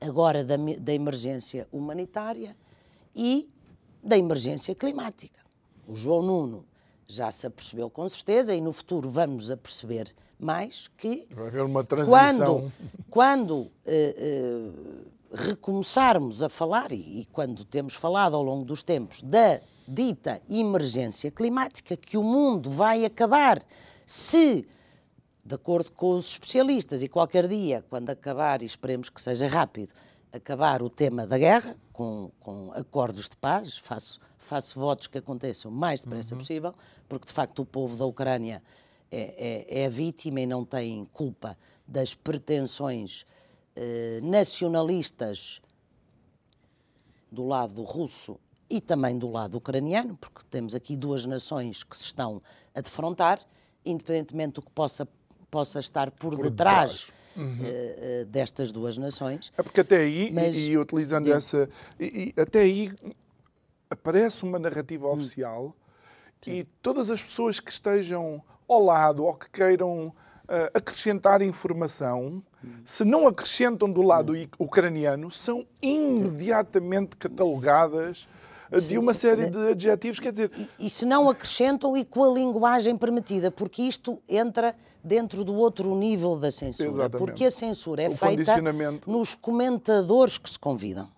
agora 0.00 0.44
da, 0.44 0.56
da 0.56 0.92
emergência 0.92 1.66
humanitária 1.72 2.56
e 3.14 3.48
da 4.02 4.16
emergência 4.16 4.74
climática. 4.74 5.40
O 5.86 5.94
João 5.94 6.22
Nuno 6.22 6.64
já 7.06 7.30
se 7.30 7.46
apercebeu 7.46 7.88
com 7.88 8.08
certeza 8.08 8.54
e 8.54 8.60
no 8.60 8.72
futuro 8.72 9.08
vamos 9.08 9.50
a 9.50 9.56
perceber 9.56 10.14
mais 10.38 10.88
que 10.96 11.26
vai 11.30 11.48
haver 11.48 11.62
uma 11.62 11.82
transição. 11.82 12.12
quando, 12.12 12.72
quando 13.10 13.52
uh, 13.54 13.70
uh, 13.86 15.06
recomeçarmos 15.32 16.42
a 16.42 16.48
falar, 16.48 16.92
e, 16.92 17.20
e 17.20 17.26
quando 17.32 17.64
temos 17.64 17.94
falado 17.94 18.36
ao 18.36 18.42
longo 18.42 18.64
dos 18.64 18.82
tempos, 18.82 19.22
da 19.22 19.60
dita 19.86 20.40
emergência 20.48 21.30
climática, 21.30 21.96
que 21.96 22.16
o 22.16 22.22
mundo 22.22 22.70
vai 22.70 23.04
acabar 23.04 23.62
se 24.06 24.66
de 25.48 25.54
acordo 25.54 25.90
com 25.92 26.10
os 26.10 26.32
especialistas, 26.32 27.02
e 27.02 27.08
qualquer 27.08 27.48
dia, 27.48 27.82
quando 27.88 28.10
acabar, 28.10 28.60
e 28.60 28.66
esperemos 28.66 29.08
que 29.08 29.20
seja 29.20 29.48
rápido, 29.48 29.94
acabar 30.30 30.82
o 30.82 30.90
tema 30.90 31.26
da 31.26 31.38
guerra, 31.38 31.74
com, 31.90 32.30
com 32.38 32.70
acordos 32.74 33.30
de 33.30 33.36
paz, 33.38 33.78
faço, 33.78 34.20
faço 34.36 34.78
votos 34.78 35.06
que 35.06 35.16
aconteçam 35.16 35.70
o 35.70 35.74
mais 35.74 36.02
depressa 36.02 36.34
uhum. 36.34 36.40
possível, 36.40 36.74
porque 37.08 37.26
de 37.26 37.32
facto 37.32 37.60
o 37.60 37.64
povo 37.64 37.96
da 37.96 38.04
Ucrânia 38.04 38.62
é, 39.10 39.64
é, 39.70 39.84
é 39.84 39.88
vítima 39.88 40.42
e 40.42 40.46
não 40.46 40.66
tem 40.66 41.06
culpa 41.14 41.56
das 41.86 42.14
pretensões 42.14 43.24
eh, 43.74 44.20
nacionalistas 44.22 45.62
do 47.32 47.46
lado 47.46 47.82
russo 47.82 48.38
e 48.68 48.82
também 48.82 49.18
do 49.18 49.30
lado 49.30 49.56
ucraniano, 49.56 50.14
porque 50.14 50.44
temos 50.50 50.74
aqui 50.74 50.94
duas 50.94 51.24
nações 51.24 51.82
que 51.82 51.96
se 51.96 52.04
estão 52.04 52.42
a 52.74 52.82
defrontar, 52.82 53.40
independentemente 53.82 54.54
do 54.56 54.62
que 54.62 54.70
possa, 54.72 55.08
possa 55.50 55.78
estar 55.80 56.10
por, 56.10 56.34
por 56.34 56.42
detrás. 56.50 57.10
Uhum. 57.36 57.44
Uh, 57.44 58.22
uh, 58.22 58.24
destas 58.26 58.72
duas 58.72 58.98
nações. 58.98 59.52
É 59.56 59.62
porque 59.62 59.82
até 59.82 59.98
aí, 59.98 60.28
Mas, 60.32 60.56
e, 60.56 60.70
e, 60.70 60.78
utilizando 60.78 61.26
digo, 61.26 61.36
essa. 61.36 61.68
E, 62.00 62.34
e, 62.36 62.40
até 62.40 62.62
aí 62.62 62.90
aparece 63.88 64.42
uma 64.42 64.58
narrativa 64.58 65.06
hum. 65.06 65.12
oficial 65.12 65.76
Sim. 66.42 66.52
e 66.52 66.64
todas 66.82 67.10
as 67.10 67.22
pessoas 67.22 67.60
que 67.60 67.70
estejam 67.70 68.42
ao 68.68 68.82
lado 68.82 69.24
ou 69.24 69.34
que 69.34 69.48
queiram 69.50 70.08
uh, 70.08 70.14
acrescentar 70.74 71.40
informação, 71.42 72.42
hum. 72.64 72.68
se 72.84 73.04
não 73.04 73.26
acrescentam 73.26 73.90
do 73.90 74.02
lado 74.02 74.34
hum. 74.34 74.46
ucraniano, 74.58 75.30
são 75.30 75.66
imediatamente 75.80 77.16
catalogadas 77.16 78.26
de 78.86 78.98
uma 78.98 79.14
série 79.14 79.48
de 79.48 79.70
adjetivos, 79.70 80.20
quer 80.20 80.32
dizer... 80.32 80.50
E, 80.78 80.86
e 80.86 80.90
se 80.90 81.06
não 81.06 81.28
acrescentam 81.28 81.96
e 81.96 82.04
com 82.04 82.24
a 82.24 82.32
linguagem 82.32 82.96
permitida, 82.96 83.50
porque 83.50 83.82
isto 83.82 84.20
entra 84.28 84.74
dentro 85.02 85.44
do 85.44 85.54
outro 85.54 85.94
nível 85.94 86.36
da 86.36 86.50
censura, 86.50 86.88
Exatamente. 86.88 87.18
porque 87.18 87.44
a 87.44 87.50
censura 87.50 88.02
é 88.02 88.08
o 88.08 88.16
feita 88.16 88.56
nos 89.06 89.34
comentadores 89.34 90.36
que 90.38 90.50
se 90.50 90.58
convidam 90.58 91.08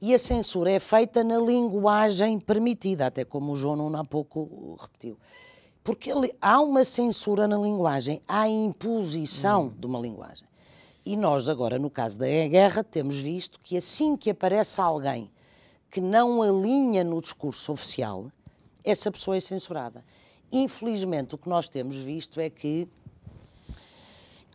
e 0.00 0.14
a 0.14 0.18
censura 0.18 0.70
é 0.70 0.78
feita 0.78 1.24
na 1.24 1.38
linguagem 1.38 2.38
permitida, 2.38 3.06
até 3.06 3.24
como 3.24 3.52
o 3.52 3.56
João 3.56 3.76
Nuno 3.76 3.98
há 3.98 4.04
pouco 4.04 4.76
repetiu. 4.78 5.18
Porque 5.82 6.10
ele, 6.10 6.32
há 6.40 6.60
uma 6.60 6.84
censura 6.84 7.48
na 7.48 7.56
linguagem, 7.56 8.22
há 8.28 8.48
imposição 8.48 9.64
hum. 9.64 9.72
de 9.76 9.86
uma 9.86 9.98
linguagem. 9.98 10.46
E 11.04 11.16
nós, 11.16 11.48
agora, 11.48 11.78
no 11.78 11.90
caso 11.90 12.18
da 12.18 12.26
guerra, 12.26 12.84
temos 12.84 13.18
visto 13.18 13.58
que 13.60 13.76
assim 13.76 14.16
que 14.16 14.30
aparece 14.30 14.80
alguém 14.80 15.30
que 15.90 16.00
não 16.00 16.42
alinha 16.42 17.02
no 17.02 17.20
discurso 17.20 17.72
oficial, 17.72 18.30
essa 18.84 19.10
pessoa 19.10 19.36
é 19.36 19.40
censurada. 19.40 20.04
Infelizmente, 20.50 21.34
o 21.34 21.38
que 21.38 21.48
nós 21.48 21.68
temos 21.68 21.96
visto 21.96 22.40
é 22.40 22.48
que 22.48 22.88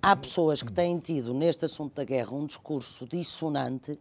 há 0.01 0.15
pessoas 0.15 0.61
que 0.61 0.71
têm 0.71 0.97
tido, 0.99 1.33
neste 1.33 1.65
assunto 1.65 1.95
da 1.95 2.03
guerra, 2.03 2.33
um 2.35 2.45
discurso 2.45 3.05
dissonante 3.05 3.99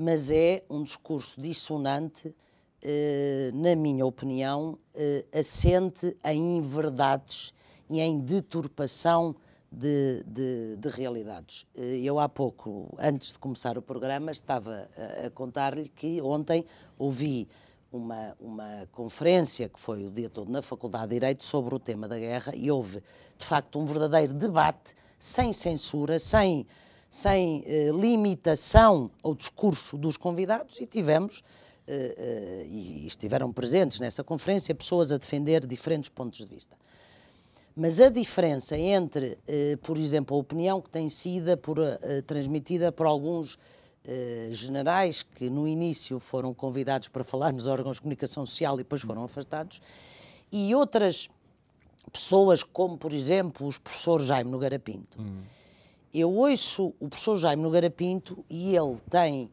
mas 0.00 0.30
é 0.30 0.64
um 0.70 0.82
discurso 0.82 1.38
dissonante, 1.38 2.34
eh, 2.80 3.50
na 3.52 3.76
minha 3.76 4.06
opinião, 4.06 4.78
eh, 4.94 5.26
assente 5.30 6.16
em 6.24 6.56
inverdades 6.56 7.52
e 7.86 8.00
em 8.00 8.18
deturpação 8.18 9.36
de, 9.70 10.22
de, 10.26 10.76
de, 10.76 10.88
realidades. 10.88 11.66
Eh, 11.74 12.00
eu 12.02 12.18
há 12.18 12.28
pouco, 12.28 12.94
antes 12.98 13.32
de 13.32 13.38
começar 13.38 13.78
o 13.78 13.82
programa, 13.82 14.30
estava 14.30 14.88
a, 14.96 15.26
a 15.26 15.30
contar-lhe 15.30 15.88
que 15.88 16.20
ontem 16.20 16.64
ouvi 16.98 17.48
uma, 17.92 18.36
uma 18.40 18.88
conferência 18.92 19.68
que 19.68 19.78
foi 19.78 20.04
o 20.06 20.10
dia 20.10 20.28
todo 20.28 20.50
na 20.50 20.62
Faculdade 20.62 21.08
de 21.08 21.14
Direito 21.16 21.44
sobre 21.44 21.74
o 21.74 21.78
tema 21.78 22.08
da 22.08 22.18
guerra 22.18 22.52
e 22.54 22.70
houve, 22.70 23.02
de 23.38 23.44
facto, 23.44 23.78
um 23.78 23.84
verdadeiro 23.84 24.34
debate 24.34 24.94
sem 25.18 25.52
censura, 25.52 26.18
sem 26.18 26.66
sem 27.10 27.64
eh, 27.66 27.90
limitação 27.92 29.10
ao 29.20 29.34
discurso 29.34 29.98
dos 29.98 30.16
convidados 30.16 30.80
e 30.80 30.86
tivemos, 30.86 31.42
eh, 31.86 32.14
eh, 32.16 32.66
e 32.68 33.06
estiveram 33.06 33.52
presentes 33.52 33.98
nessa 33.98 34.22
conferência, 34.22 34.72
pessoas 34.72 35.10
a 35.10 35.18
defender 35.18 35.66
diferentes 35.66 36.08
pontos 36.08 36.38
de 36.38 36.46
vista. 36.46 36.78
Mas 37.76 38.00
a 38.00 38.08
diferença 38.08 38.76
entre, 38.76 39.38
por 39.82 39.96
exemplo, 39.96 40.36
a 40.36 40.40
opinião 40.40 40.80
que 40.80 40.90
tem 40.90 41.08
sido 41.08 41.56
por, 41.56 41.78
transmitida 42.26 42.90
por 42.90 43.06
alguns 43.06 43.58
generais 44.50 45.22
que 45.22 45.48
no 45.48 45.68
início 45.68 46.18
foram 46.18 46.52
convidados 46.52 47.08
para 47.08 47.22
falar 47.22 47.52
nos 47.52 47.66
órgãos 47.66 47.96
de 47.96 48.02
comunicação 48.02 48.44
social 48.44 48.74
e 48.74 48.78
depois 48.78 49.02
foram 49.02 49.24
afastados, 49.24 49.80
e 50.50 50.74
outras 50.74 51.28
pessoas, 52.12 52.62
como 52.62 52.98
por 52.98 53.12
exemplo 53.12 53.66
os 53.66 53.78
professores 53.78 54.26
Jaime 54.26 54.50
Nogueira 54.50 54.78
Pinto, 54.78 55.20
hum. 55.20 55.40
Eu 56.12 56.34
ouço 56.34 56.92
o 56.98 57.08
professor 57.08 57.36
Jaime 57.36 57.62
Nogueira 57.62 57.88
Pinto 57.88 58.44
e 58.50 58.74
ele 58.74 58.98
tem 59.08 59.48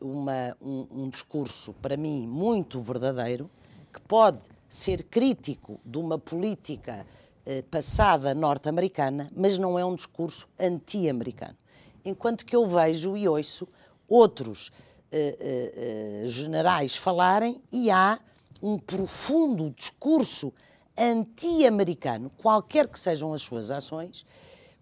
uma, 0.00 0.56
um, 0.62 0.86
um, 0.90 1.08
discurso, 1.10 1.74
para 1.74 1.94
mim, 1.96 2.26
muito 2.26 2.80
verdadeiro, 2.80 3.50
que 3.92 4.00
pode 4.00 4.40
ser 4.68 5.04
crítico 5.04 5.80
de 5.84 5.98
uma 5.98 6.18
política 6.18 7.06
uh, 7.46 7.62
passada 7.64 8.34
norte-americana, 8.34 9.30
mas 9.34 9.58
não 9.58 9.78
é 9.78 9.84
um 9.84 9.94
discurso 9.94 10.48
anti-americano. 10.58 11.56
Enquanto 12.04 12.44
que 12.44 12.54
eu 12.54 12.66
vejo 12.66 13.16
e 13.16 13.28
ouço 13.28 13.66
outros 14.08 14.68
uh, 14.68 16.28
generais 16.28 16.96
falarem 16.96 17.62
e 17.72 17.90
há 17.90 18.18
um 18.62 18.78
profundo 18.78 19.70
discurso 19.70 20.52
anti-americano, 20.96 22.30
qualquer 22.36 22.88
que 22.88 22.98
sejam 22.98 23.32
as 23.32 23.42
suas 23.42 23.70
ações, 23.70 24.26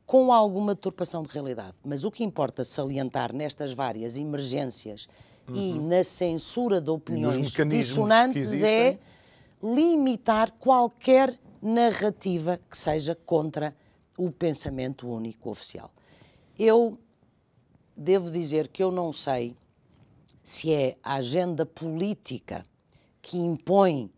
com 0.06 0.32
alguma 0.32 0.74
deturpação 0.74 1.22
de 1.22 1.30
realidade. 1.30 1.74
Mas 1.84 2.04
o 2.04 2.10
que 2.10 2.24
importa 2.24 2.64
salientar 2.64 3.34
nestas 3.34 3.72
várias 3.72 4.16
emergências 4.16 5.08
uhum. 5.48 5.56
e 5.56 5.78
na 5.78 6.04
censura 6.04 6.80
de 6.80 6.90
opiniões 6.90 7.50
dissonantes 7.50 8.52
é 8.62 8.98
limitar 9.62 10.52
qualquer 10.52 11.38
narrativa 11.60 12.60
que 12.70 12.76
seja 12.76 13.14
contra 13.14 13.74
o 14.16 14.30
pensamento 14.30 15.08
único 15.08 15.50
oficial. 15.50 15.92
Eu 16.58 16.98
devo 17.96 18.30
dizer 18.30 18.68
que 18.68 18.82
eu 18.82 18.90
não 18.90 19.12
sei 19.12 19.56
se 20.42 20.72
é 20.72 20.96
a 21.02 21.14
agenda 21.14 21.66
política 21.66 22.64
que 23.20 23.38
impõe 23.38 24.10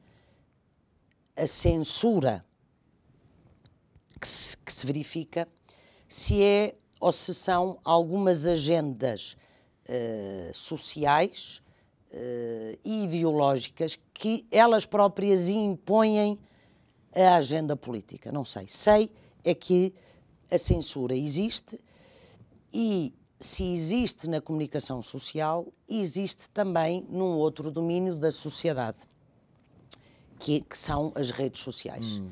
a 1.37 1.47
censura 1.47 2.45
que 4.21 4.27
se, 4.27 4.57
que 4.59 4.73
se 4.73 4.87
verifica 4.87 5.49
se 6.09 6.43
é 6.43 6.75
ou 7.01 7.13
se 7.13 7.33
são 7.33 7.79
algumas 7.85 8.45
agendas 8.47 9.37
uh, 9.89 10.53
sociais 10.53 11.63
e 12.85 13.05
ideológicas 13.05 13.99
que 14.15 14.47
elas 14.51 14.87
próprias 14.87 15.49
impõem 15.49 16.39
a 17.15 17.37
agenda 17.37 17.77
política. 17.77 18.33
Não 18.33 18.45
sei. 18.45 18.67
Sei 18.69 19.11
é 19.45 19.55
que 19.55 19.95
a 20.51 20.59
censura 20.59 21.15
existe 21.15 21.79
e 22.73 23.13
se 23.41 23.65
existe 23.65 24.29
na 24.29 24.41
comunicação 24.41 25.01
social, 25.01 25.67
existe 25.89 26.49
também 26.51 27.07
num 27.09 27.37
outro 27.37 27.71
domínio 27.71 28.17
da 28.17 28.33
sociedade, 28.33 28.99
que, 30.39 30.61
que 30.61 30.77
são 30.77 31.13
as 31.15 31.31
redes 31.31 31.61
sociais. 31.63 32.19
Hum. 32.19 32.31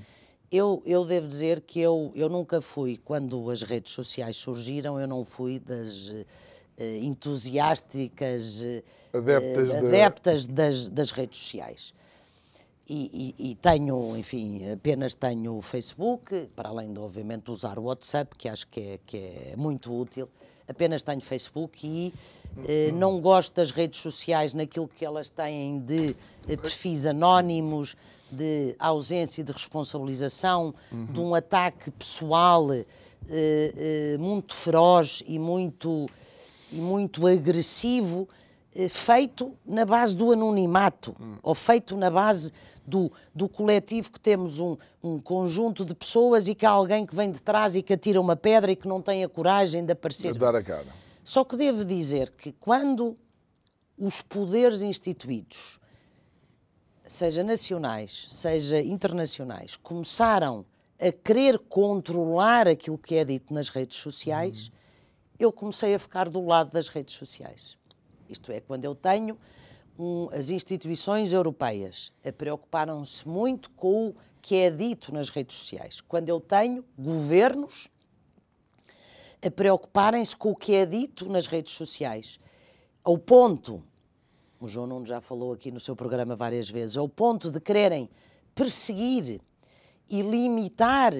Eu, 0.50 0.82
eu 0.84 1.04
devo 1.04 1.26
dizer 1.28 1.60
que 1.60 1.80
eu, 1.80 2.12
eu 2.14 2.28
nunca 2.28 2.60
fui, 2.60 2.96
quando 2.96 3.50
as 3.50 3.62
redes 3.62 3.92
sociais 3.92 4.36
surgiram, 4.36 4.98
eu 4.98 5.06
não 5.06 5.24
fui 5.24 5.58
das 5.58 6.12
entusiásticas 6.78 8.62
uh, 8.62 9.16
adeptas, 9.16 9.70
uh, 9.70 9.86
adeptas 9.86 10.46
de... 10.46 10.52
das, 10.52 10.88
das 10.88 11.10
redes 11.10 11.38
sociais. 11.38 11.94
E, 12.88 13.34
e, 13.38 13.50
e, 13.50 13.54
tenho, 13.56 14.16
enfim, 14.16 14.70
apenas 14.70 15.12
tenho 15.14 15.56
o 15.56 15.62
Facebook, 15.62 16.48
para 16.54 16.68
além 16.68 16.92
de, 16.92 17.00
obviamente, 17.00 17.50
usar 17.50 17.80
o 17.80 17.84
WhatsApp, 17.84 18.36
que 18.36 18.48
acho 18.48 18.68
que 18.68 18.80
é, 18.80 19.00
que 19.04 19.16
é 19.16 19.54
muito 19.56 19.92
útil. 19.92 20.28
Apenas 20.68 21.02
tenho 21.02 21.20
Facebook 21.20 21.84
e 21.84 22.12
não 22.94 23.20
gosto 23.20 23.54
das 23.54 23.72
redes 23.72 24.00
sociais 24.00 24.54
naquilo 24.54 24.86
que 24.88 25.04
elas 25.04 25.30
têm 25.30 25.80
de 25.80 26.14
perfis 26.56 27.06
anónimos, 27.06 27.96
de 28.30 28.74
ausência 28.78 29.42
de 29.42 29.52
responsabilização, 29.52 30.74
uhum. 30.90 31.06
de 31.06 31.20
um 31.20 31.34
ataque 31.34 31.90
pessoal 31.90 32.72
eh, 32.72 32.84
eh, 33.28 34.16
muito 34.18 34.54
feroz 34.54 35.22
e 35.26 35.38
muito, 35.38 36.06
e 36.72 36.76
muito 36.76 37.26
agressivo, 37.26 38.28
eh, 38.74 38.88
feito 38.88 39.56
na 39.64 39.84
base 39.84 40.14
do 40.14 40.32
anonimato, 40.32 41.16
uhum. 41.18 41.38
ou 41.42 41.54
feito 41.54 41.96
na 41.96 42.10
base 42.10 42.52
do, 42.86 43.10
do 43.34 43.48
coletivo 43.48 44.12
que 44.12 44.20
temos 44.20 44.60
um, 44.60 44.76
um 45.02 45.18
conjunto 45.18 45.84
de 45.84 45.94
pessoas 45.94 46.48
e 46.48 46.54
que 46.54 46.64
há 46.64 46.70
alguém 46.70 47.04
que 47.04 47.14
vem 47.14 47.30
de 47.30 47.42
trás 47.42 47.74
e 47.74 47.82
que 47.82 47.92
atira 47.92 48.20
uma 48.20 48.36
pedra 48.36 48.70
e 48.70 48.76
que 48.76 48.86
não 48.86 49.02
tem 49.02 49.24
a 49.24 49.28
coragem 49.28 49.84
de 49.84 49.92
aparecer. 49.92 50.32
De 50.32 50.38
dar 50.38 50.54
a 50.54 50.62
cara. 50.62 50.86
Só 51.24 51.42
que 51.42 51.56
devo 51.56 51.84
dizer 51.84 52.30
que 52.30 52.52
quando 52.52 53.16
os 53.98 54.22
poderes 54.22 54.82
instituídos 54.82 55.80
seja 57.06 57.42
nacionais, 57.42 58.26
seja 58.30 58.80
internacionais, 58.80 59.76
começaram 59.76 60.64
a 61.00 61.12
querer 61.12 61.58
controlar 61.58 62.68
aquilo 62.68 62.98
que 62.98 63.16
é 63.16 63.24
dito 63.24 63.52
nas 63.52 63.68
redes 63.68 63.98
sociais. 63.98 64.70
Eu 65.38 65.52
comecei 65.52 65.94
a 65.94 65.98
ficar 65.98 66.28
do 66.28 66.44
lado 66.44 66.70
das 66.70 66.88
redes 66.88 67.14
sociais. 67.14 67.76
Isto 68.28 68.52
é, 68.52 68.60
quando 68.60 68.84
eu 68.84 68.94
tenho 68.94 69.38
um, 69.98 70.28
as 70.32 70.50
instituições 70.50 71.32
europeias 71.32 72.12
a 72.24 72.32
preocuparam-se 72.32 73.26
muito 73.26 73.70
com 73.70 74.08
o 74.08 74.14
que 74.42 74.56
é 74.56 74.70
dito 74.70 75.12
nas 75.12 75.28
redes 75.28 75.56
sociais. 75.56 76.00
Quando 76.00 76.28
eu 76.28 76.40
tenho 76.40 76.84
governos 76.98 77.88
a 79.44 79.50
preocuparem-se 79.50 80.36
com 80.36 80.50
o 80.50 80.56
que 80.56 80.74
é 80.74 80.86
dito 80.86 81.28
nas 81.28 81.46
redes 81.46 81.72
sociais, 81.72 82.38
ao 83.04 83.18
ponto 83.18 83.82
o 84.58 84.68
João 84.68 84.86
Nuno 84.86 85.04
já 85.04 85.20
falou 85.20 85.52
aqui 85.52 85.70
no 85.70 85.78
seu 85.78 85.94
programa 85.94 86.34
várias 86.34 86.70
vezes, 86.70 86.96
ao 86.96 87.08
ponto 87.08 87.50
de 87.50 87.60
quererem 87.60 88.08
perseguir 88.54 89.40
e 90.08 90.22
limitar 90.22 91.12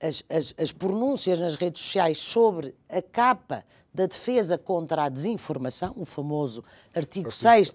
as, 0.00 0.24
as, 0.28 0.54
as 0.58 0.72
pronúncias 0.72 1.38
nas 1.38 1.54
redes 1.54 1.82
sociais 1.82 2.18
sobre 2.18 2.74
a 2.88 3.00
capa 3.00 3.64
da 3.92 4.06
defesa 4.06 4.56
contra 4.56 5.04
a 5.04 5.08
desinformação, 5.08 5.92
o 5.96 6.04
famoso 6.04 6.64
artigo 6.94 7.30
6 7.30 7.74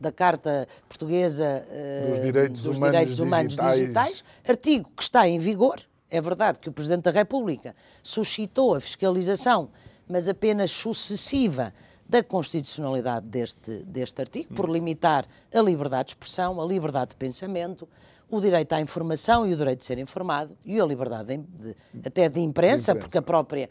da 0.00 0.12
Carta 0.12 0.66
Portuguesa 0.88 1.64
uh, 1.66 2.10
dos 2.10 2.22
Direitos, 2.22 2.62
dos 2.62 2.76
Humanos, 2.76 2.92
Direitos 2.92 3.18
Humanos 3.18 3.56
digitais. 3.56 3.78
digitais, 3.78 4.24
artigo 4.46 4.90
que 4.96 5.02
está 5.02 5.28
em 5.28 5.38
vigor. 5.38 5.80
É 6.10 6.20
verdade 6.20 6.58
que 6.58 6.70
o 6.70 6.72
Presidente 6.72 7.02
da 7.02 7.10
República 7.10 7.76
suscitou 8.02 8.74
a 8.74 8.80
fiscalização, 8.80 9.68
mas 10.08 10.28
apenas 10.28 10.70
sucessiva 10.70 11.74
da 12.08 12.22
constitucionalidade 12.22 13.26
deste, 13.26 13.82
deste 13.84 14.18
artigo, 14.22 14.54
por 14.54 14.70
limitar 14.70 15.26
a 15.52 15.60
liberdade 15.60 16.06
de 16.06 16.10
expressão, 16.12 16.58
a 16.58 16.64
liberdade 16.64 17.10
de 17.10 17.16
pensamento, 17.16 17.86
o 18.30 18.40
direito 18.40 18.72
à 18.72 18.80
informação 18.80 19.46
e 19.46 19.54
o 19.54 19.56
direito 19.56 19.80
de 19.80 19.84
ser 19.84 19.98
informado, 19.98 20.56
e 20.64 20.80
a 20.80 20.84
liberdade 20.84 21.36
de, 21.36 21.74
de, 21.94 22.08
até 22.08 22.28
de 22.28 22.40
imprensa, 22.40 22.40
de 22.40 22.40
imprensa, 22.40 22.94
porque 22.94 23.18
a 23.18 23.22
própria 23.22 23.70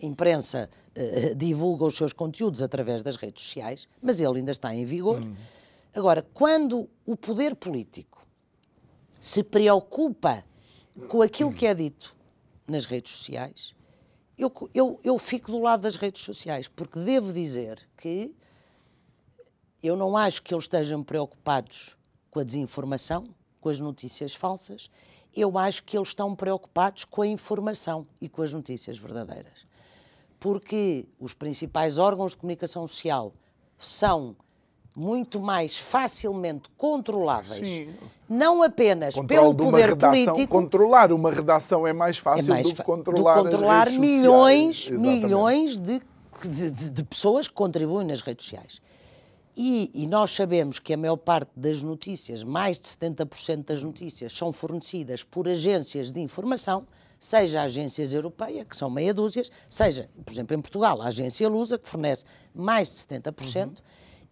imprensa 0.00 0.70
uh, 0.96 1.34
divulga 1.34 1.84
os 1.84 1.96
seus 1.96 2.12
conteúdos 2.12 2.62
através 2.62 3.02
das 3.02 3.16
redes 3.16 3.42
sociais, 3.42 3.88
mas 4.00 4.20
ele 4.20 4.38
ainda 4.38 4.52
está 4.52 4.74
em 4.74 4.84
vigor. 4.84 5.22
Hum. 5.22 5.34
Agora, 5.94 6.24
quando 6.34 6.88
o 7.04 7.16
poder 7.16 7.56
político 7.56 8.24
se 9.18 9.42
preocupa 9.42 10.44
com 11.08 11.22
aquilo 11.22 11.52
que 11.52 11.66
é 11.66 11.74
dito 11.74 12.14
nas 12.68 12.84
redes 12.84 13.12
sociais, 13.12 13.74
eu, 14.38 14.52
eu, 14.74 15.00
eu 15.02 15.18
fico 15.18 15.50
do 15.50 15.58
lado 15.58 15.80
das 15.80 15.96
redes 15.96 16.22
sociais, 16.22 16.68
porque 16.68 16.98
devo 17.00 17.32
dizer 17.32 17.80
que 17.96 18.36
eu 19.82 19.96
não 19.96 20.16
acho 20.16 20.42
que 20.42 20.52
eles 20.52 20.64
estejam 20.64 21.02
preocupados 21.02 21.96
com 22.30 22.40
a 22.40 22.44
desinformação, 22.44 23.26
com 23.66 23.70
as 23.70 23.80
notícias 23.80 24.32
falsas, 24.32 24.88
eu 25.34 25.58
acho 25.58 25.82
que 25.82 25.98
eles 25.98 26.08
estão 26.08 26.36
preocupados 26.36 27.04
com 27.04 27.22
a 27.22 27.26
informação 27.26 28.06
e 28.20 28.28
com 28.28 28.40
as 28.42 28.52
notícias 28.52 28.96
verdadeiras. 28.96 29.66
Porque 30.38 31.04
os 31.18 31.34
principais 31.34 31.98
órgãos 31.98 32.30
de 32.30 32.36
comunicação 32.36 32.86
social 32.86 33.32
são 33.76 34.36
muito 34.94 35.40
mais 35.40 35.76
facilmente 35.76 36.70
controláveis, 36.76 37.68
Sim. 37.68 37.92
não 38.28 38.62
apenas 38.62 39.16
Controle 39.16 39.56
pelo 39.56 39.70
poder 39.72 39.88
redação, 39.88 40.24
político. 40.24 40.48
Controlar 40.48 41.12
uma 41.12 41.32
redação 41.32 41.84
é 41.84 41.92
mais 41.92 42.18
fácil 42.18 42.52
é 42.52 42.54
mais 42.54 42.68
do 42.68 42.76
que 42.76 42.82
controlar, 42.84 43.42
do 43.42 43.50
controlar 43.50 43.90
milhões, 43.90 44.88
milhões 44.90 45.76
de, 45.76 46.00
de, 46.44 46.70
de, 46.92 47.04
pessoas 47.04 47.48
que 47.48 47.54
contribuem 47.54 48.06
nas 48.06 48.20
redes 48.20 48.44
sociais. 48.44 48.80
E, 49.56 49.90
e, 49.94 50.06
nós 50.06 50.32
sabemos 50.32 50.78
que 50.78 50.92
a 50.92 50.96
maior 50.98 51.16
parte 51.16 51.50
das 51.56 51.82
notícias, 51.82 52.44
mais 52.44 52.78
de 52.78 52.86
70% 52.86 53.64
das 53.64 53.82
notícias, 53.82 54.32
são 54.32 54.52
fornecidas 54.52 55.24
por 55.24 55.48
agências 55.48 56.12
de 56.12 56.20
informação, 56.20 56.86
seja 57.18 57.62
agências 57.62 58.12
europeias, 58.12 58.66
que 58.66 58.76
são 58.76 58.90
meia 58.90 59.14
dúzia, 59.14 59.42
seja, 59.66 60.10
por 60.24 60.30
exemplo, 60.30 60.54
em 60.54 60.60
Portugal, 60.60 61.00
a 61.00 61.06
agência 61.06 61.48
Lusa, 61.48 61.78
que 61.78 61.88
fornece 61.88 62.26
mais 62.54 62.90
de 62.90 62.96
70%. 62.96 63.66
Uhum 63.66 63.74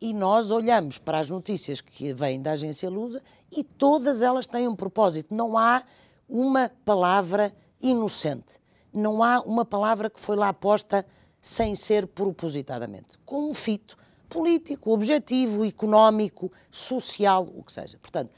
e 0.00 0.12
nós 0.12 0.50
olhamos 0.50 0.98
para 0.98 1.18
as 1.18 1.30
notícias 1.30 1.80
que 1.80 2.12
vêm 2.12 2.42
da 2.42 2.52
agência 2.52 2.90
Lusa 2.90 3.22
e 3.50 3.64
todas 3.64 4.20
elas 4.20 4.46
têm 4.46 4.68
um 4.68 4.76
propósito. 4.76 5.34
Não 5.34 5.56
há 5.56 5.82
uma 6.28 6.70
palavra 6.84 7.54
inocente. 7.80 8.60
Não 8.92 9.22
há 9.22 9.40
uma 9.40 9.64
palavra 9.64 10.10
que 10.10 10.20
foi 10.20 10.36
lá 10.36 10.52
posta 10.52 11.06
sem 11.40 11.74
ser 11.74 12.06
propositadamente. 12.06 13.18
Com 13.24 13.50
um 13.50 13.54
fito 13.54 13.96
político, 14.34 14.90
objetivo, 14.90 15.64
económico, 15.64 16.50
social, 16.68 17.48
o 17.54 17.62
que 17.62 17.72
seja. 17.72 17.96
Portanto, 17.98 18.32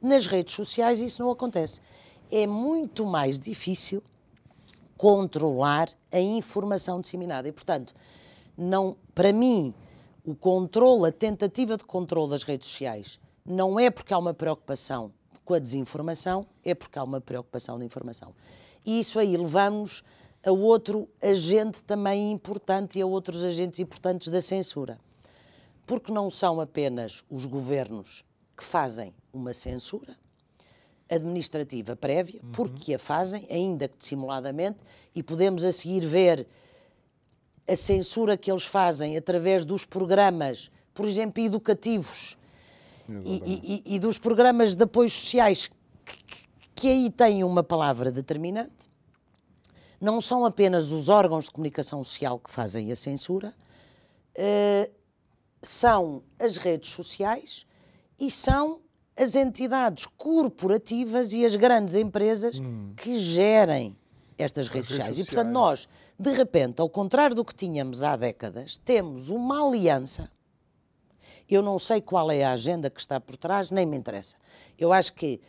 nas 0.00 0.24
redes 0.24 0.54
sociais 0.54 0.98
isso 1.02 1.22
não 1.22 1.30
acontece. 1.30 1.82
É 2.30 2.46
muito 2.46 3.04
mais 3.04 3.38
difícil 3.38 4.02
controlar 4.96 5.90
a 6.10 6.18
informação 6.18 7.02
disseminada. 7.02 7.46
E, 7.46 7.52
portanto, 7.52 7.92
não, 8.56 8.96
para 9.14 9.30
mim, 9.30 9.74
o 10.24 10.34
controle, 10.34 11.08
a 11.08 11.12
tentativa 11.12 11.76
de 11.76 11.84
controle 11.84 12.30
das 12.30 12.44
redes 12.44 12.68
sociais, 12.68 13.20
não 13.44 13.78
é 13.78 13.90
porque 13.90 14.14
há 14.14 14.18
uma 14.18 14.32
preocupação 14.32 15.12
com 15.44 15.52
a 15.52 15.58
desinformação, 15.58 16.46
é 16.64 16.74
porque 16.74 16.98
há 16.98 17.04
uma 17.04 17.20
preocupação 17.20 17.78
de 17.78 17.84
informação. 17.84 18.34
E 18.86 18.98
isso 18.98 19.18
aí 19.18 19.36
levamos 19.36 20.02
a 20.46 20.50
outro 20.50 21.06
agente 21.22 21.84
também 21.84 22.32
importante 22.32 22.98
e 22.98 23.02
a 23.02 23.06
outros 23.06 23.44
agentes 23.44 23.80
importantes 23.80 24.28
da 24.28 24.40
censura. 24.40 24.98
Porque 25.86 26.12
não 26.12 26.30
são 26.30 26.60
apenas 26.60 27.24
os 27.30 27.44
governos 27.46 28.24
que 28.56 28.64
fazem 28.64 29.14
uma 29.32 29.52
censura 29.52 30.16
administrativa 31.10 31.94
prévia, 31.94 32.40
uhum. 32.42 32.52
porque 32.52 32.94
a 32.94 32.98
fazem, 32.98 33.46
ainda 33.50 33.88
que 33.88 33.98
dissimuladamente, 33.98 34.78
e 35.14 35.22
podemos 35.22 35.64
a 35.64 35.72
seguir 35.72 36.06
ver 36.06 36.46
a 37.68 37.76
censura 37.76 38.36
que 38.36 38.50
eles 38.50 38.64
fazem 38.64 39.16
através 39.16 39.64
dos 39.64 39.84
programas, 39.84 40.70
por 40.94 41.06
exemplo, 41.06 41.42
educativos 41.42 42.36
e, 43.24 43.82
e, 43.86 43.96
e, 43.96 43.98
dos 43.98 44.18
programas 44.18 44.74
de 44.74 44.84
apoios 44.84 45.12
sociais, 45.12 45.70
que, 46.04 46.48
que 46.74 46.88
aí 46.88 47.10
têm 47.10 47.44
uma 47.44 47.62
palavra 47.62 48.10
determinante, 48.10 48.90
não 50.00 50.20
são 50.20 50.44
apenas 50.44 50.90
os 50.90 51.08
órgãos 51.08 51.44
de 51.44 51.50
comunicação 51.50 52.02
social 52.02 52.38
que 52.38 52.50
fazem 52.50 52.90
a 52.90 52.96
censura, 52.96 53.54
uh, 54.36 54.92
são 55.62 56.22
as 56.40 56.56
redes 56.56 56.90
sociais 56.90 57.66
e 58.18 58.30
são 58.30 58.80
as 59.16 59.36
entidades 59.36 60.06
corporativas 60.06 61.32
e 61.32 61.44
as 61.44 61.54
grandes 61.54 61.94
empresas 61.94 62.58
hum. 62.58 62.92
que 62.96 63.18
gerem 63.18 63.96
estas 64.38 64.68
redes, 64.68 64.90
redes 64.90 64.96
sociais. 64.96 65.16
sociais. 65.16 65.28
E, 65.28 65.30
portanto, 65.30 65.52
nós 65.52 65.88
de 66.22 66.30
repente, 66.32 66.80
ao 66.80 66.88
contrário 66.88 67.34
do 67.34 67.44
que 67.44 67.52
tínhamos 67.52 68.04
há 68.04 68.14
décadas, 68.14 68.76
temos 68.76 69.28
uma 69.28 69.66
aliança. 69.66 70.30
Eu 71.48 71.60
não 71.60 71.80
sei 71.80 72.00
qual 72.00 72.30
é 72.30 72.44
a 72.44 72.52
agenda 72.52 72.88
que 72.88 73.00
está 73.00 73.18
por 73.18 73.36
trás, 73.36 73.72
nem 73.72 73.84
me 73.84 73.96
interessa. 73.96 74.36
Eu 74.78 74.92
acho 74.92 75.14
que 75.14 75.40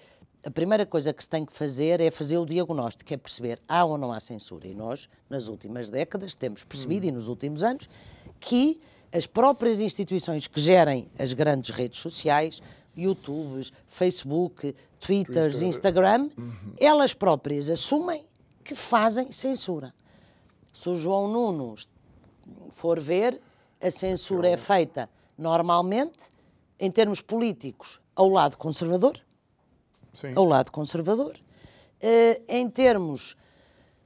a 0.44 0.50
primeira 0.50 0.84
coisa 0.84 1.14
que 1.14 1.22
se 1.22 1.30
tem 1.30 1.46
que 1.46 1.54
fazer 1.54 2.02
é 2.02 2.10
fazer 2.10 2.40
o 2.40 2.46
diagnóstico, 2.46 3.14
é 3.14 3.18
perceber 3.18 3.62
há 3.68 3.86
ou 3.86 4.00
não 4.00 4.12
há 4.12 4.20
censura. 4.20 4.68
E 4.68 4.74
nós, 4.74 5.08
nas 5.30 5.48
últimas 5.48 5.92
décadas, 5.92 6.34
temos 6.34 6.64
percebido, 6.64 7.06
hum. 7.06 7.10
e 7.10 7.12
nos 7.12 7.28
últimos 7.28 7.64
anos, 7.64 7.88
que 8.40 8.82
as 9.14 9.28
próprias 9.28 9.80
instituições 9.80 10.48
que 10.48 10.60
gerem 10.60 11.08
as 11.20 11.34
grandes 11.34 11.70
redes 11.70 12.00
sociais, 12.00 12.62
YouTube, 12.98 13.62
Facebook, 13.88 14.76
Twitter, 15.00 15.52
Twitter. 15.52 15.68
Instagram, 15.68 16.30
uhum. 16.36 16.74
elas 16.80 17.14
próprias 17.14 17.70
assumem 17.70 18.26
que 18.64 18.74
fazem 18.74 19.32
censura. 19.32 19.94
Se 20.74 20.90
o 20.90 20.96
João 20.96 21.28
Nuno 21.28 21.76
for 22.72 23.00
ver, 23.00 23.40
a 23.80 23.92
censura 23.92 24.50
é 24.50 24.58
feita 24.58 25.08
normalmente, 25.38 26.32
em 26.80 26.90
termos 26.90 27.22
políticos, 27.22 28.02
ao 28.16 28.30
lado 28.30 28.58
conservador. 28.58 29.20
Sim. 30.12 30.34
Ao 30.36 30.46
lado 30.46 30.72
conservador. 30.72 31.36
Uh, 32.02 32.44
em 32.48 32.70
termos 32.70 33.36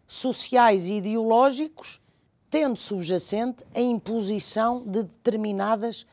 sociais 0.05 0.87
e 0.87 0.95
ideológicos, 0.95 2.01
tendo 2.49 2.77
subjacente 2.77 3.63
a 3.75 3.79
imposição 3.79 4.83
de 4.85 5.03
determinadas 5.03 6.05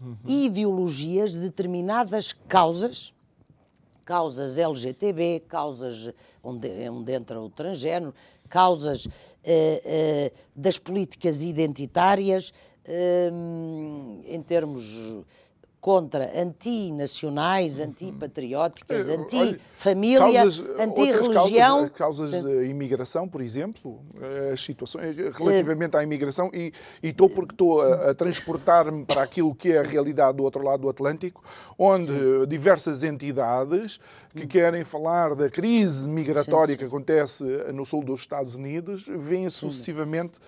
uhum. 0.00 0.16
ideologias, 0.26 1.34
determinadas 1.34 2.32
causas, 2.48 3.12
causas 4.04 4.58
LGTB, 4.58 5.44
causas 5.48 6.12
onde, 6.42 6.68
onde 6.88 7.12
entra 7.12 7.40
o 7.40 7.48
transgênero, 7.48 8.14
causas 8.48 9.08
eh, 9.44 9.82
eh, 9.84 10.32
das 10.54 10.78
políticas 10.78 11.42
identitárias 11.42 12.52
eh, 12.84 13.30
em 14.24 14.42
termos 14.42 15.24
contra 15.82 16.30
antinacionais, 16.40 17.80
uhum. 17.80 17.86
antipatrióticas, 17.86 19.08
anti-família, 19.08 20.44
anti-religião. 20.78 21.88
Causas, 21.88 22.30
causas 22.30 22.44
de 22.44 22.66
imigração, 22.66 23.28
por 23.28 23.42
exemplo, 23.42 24.00
as 24.52 24.62
situações 24.62 25.16
relativamente 25.36 25.96
à 25.96 26.04
imigração, 26.04 26.52
e, 26.54 26.72
estou 27.02 27.28
porque 27.28 27.52
estou 27.52 27.80
a, 27.82 28.10
a 28.10 28.14
transportar-me 28.14 29.04
para 29.04 29.24
aquilo 29.24 29.52
que 29.56 29.72
é 29.72 29.80
a 29.80 29.82
realidade 29.82 30.36
do 30.36 30.44
outro 30.44 30.62
lado 30.62 30.82
do 30.82 30.88
Atlântico, 30.88 31.42
onde 31.76 32.06
sim. 32.06 32.46
diversas 32.46 33.02
entidades 33.02 33.98
que 34.36 34.46
querem 34.46 34.84
falar 34.84 35.34
da 35.34 35.50
crise 35.50 36.08
migratória 36.08 36.76
que 36.76 36.84
acontece 36.84 37.42
no 37.74 37.84
sul 37.84 38.04
dos 38.04 38.20
Estados 38.20 38.54
Unidos, 38.54 39.08
veem 39.08 39.50
sucessivamente 39.50 40.38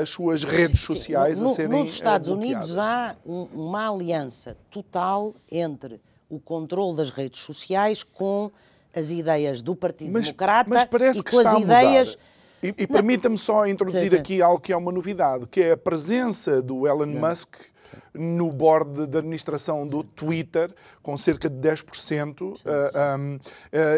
as 0.00 0.10
suas 0.10 0.44
redes 0.44 0.80
sociais 0.80 1.42
a 1.42 1.48
serem 1.48 1.82
Nos 1.82 1.94
Estados 1.94 2.28
bloqueadas. 2.28 2.68
Unidos 2.68 2.78
há 2.78 3.16
um, 3.26 3.48
uma 3.52 3.90
aliança 3.90 4.59
total 4.70 5.34
entre 5.50 6.00
o 6.28 6.38
controle 6.38 6.96
das 6.96 7.10
redes 7.10 7.40
sociais 7.40 8.02
com 8.02 8.50
as 8.94 9.10
ideias 9.10 9.62
do 9.62 9.74
Partido 9.74 10.12
mas, 10.12 10.26
Democrata 10.26 10.70
mas 10.70 10.84
parece 10.84 11.20
e 11.20 11.22
que 11.22 11.30
com 11.30 11.38
as 11.40 11.54
ideias. 11.60 12.18
E, 12.62 12.68
e 12.68 12.86
permita-me 12.86 13.38
só 13.38 13.66
introduzir 13.66 14.02
sim, 14.02 14.10
sim. 14.10 14.16
aqui 14.16 14.42
algo 14.42 14.60
que 14.60 14.72
é 14.72 14.76
uma 14.76 14.92
novidade, 14.92 15.46
que 15.46 15.62
é 15.62 15.72
a 15.72 15.76
presença 15.76 16.60
do 16.60 16.86
Elon 16.86 17.06
Musk 17.06 17.56
no 18.12 18.50
board 18.52 19.06
de 19.06 19.18
administração 19.18 19.86
do 19.86 20.02
Twitter, 20.02 20.72
com 21.02 21.16
cerca 21.16 21.48
de 21.48 21.56
10%, 21.56 22.40
uh, 22.40 22.56
um, 23.18 23.36
uh, 23.36 23.40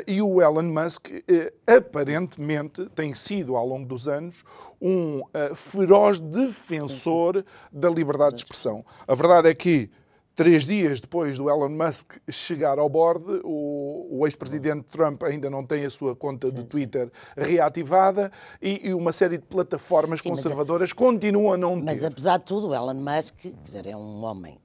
e 0.07 0.22
o 0.22 0.40
Elon 0.40 0.62
Musk 0.62 1.09
uh, 1.11 1.53
aparentemente 1.66 2.88
tem 2.94 3.14
sido, 3.14 3.57
ao 3.57 3.66
longo 3.66 3.87
dos 3.87 4.09
anos, 4.09 4.44
um 4.81 5.22
feroz 5.55 6.20
defensor 6.20 7.37
sim, 7.37 7.42
sim. 7.42 7.81
da 7.81 7.88
liberdade 7.90 8.37
de 8.37 8.42
expressão. 8.42 8.85
A 9.07 9.14
verdade 9.14 9.48
é 9.48 9.55
que 9.55 9.90
Três 10.35 10.66
dias 10.66 11.01
depois 11.01 11.37
do 11.37 11.51
Elon 11.51 11.68
Musk 11.68 12.16
chegar 12.31 12.79
ao 12.79 12.88
board, 12.88 13.25
o, 13.45 14.09
o 14.11 14.27
ex-presidente 14.27 14.85
Trump 14.90 15.23
ainda 15.25 15.51
não 15.51 15.64
tem 15.64 15.85
a 15.85 15.90
sua 15.90 16.16
conta 16.16 16.49
sim, 16.49 16.55
de 16.55 16.64
Twitter 16.64 17.11
sim. 17.38 17.51
reativada 17.51 18.33
e, 18.61 18.88
e, 18.88 18.95
uma 18.95 19.12
série 19.12 19.37
de 19.37 19.45
plataformas 19.45 20.23
sim, 20.23 20.31
conservadoras 20.31 20.90
mas, 20.90 20.92
continuam 20.95 21.53
a 21.53 21.57
não 21.59 21.79
ter. 21.79 21.85
Mas 21.85 22.03
apesar 22.03 22.38
de 22.38 22.45
tudo, 22.45 22.68
o 22.68 22.75
Elon 22.75 22.95
Musk 22.95 23.37
quer 23.40 23.53
dizer, 23.62 23.87
é 23.87 23.97
um 23.97 24.25
homem 24.25 24.59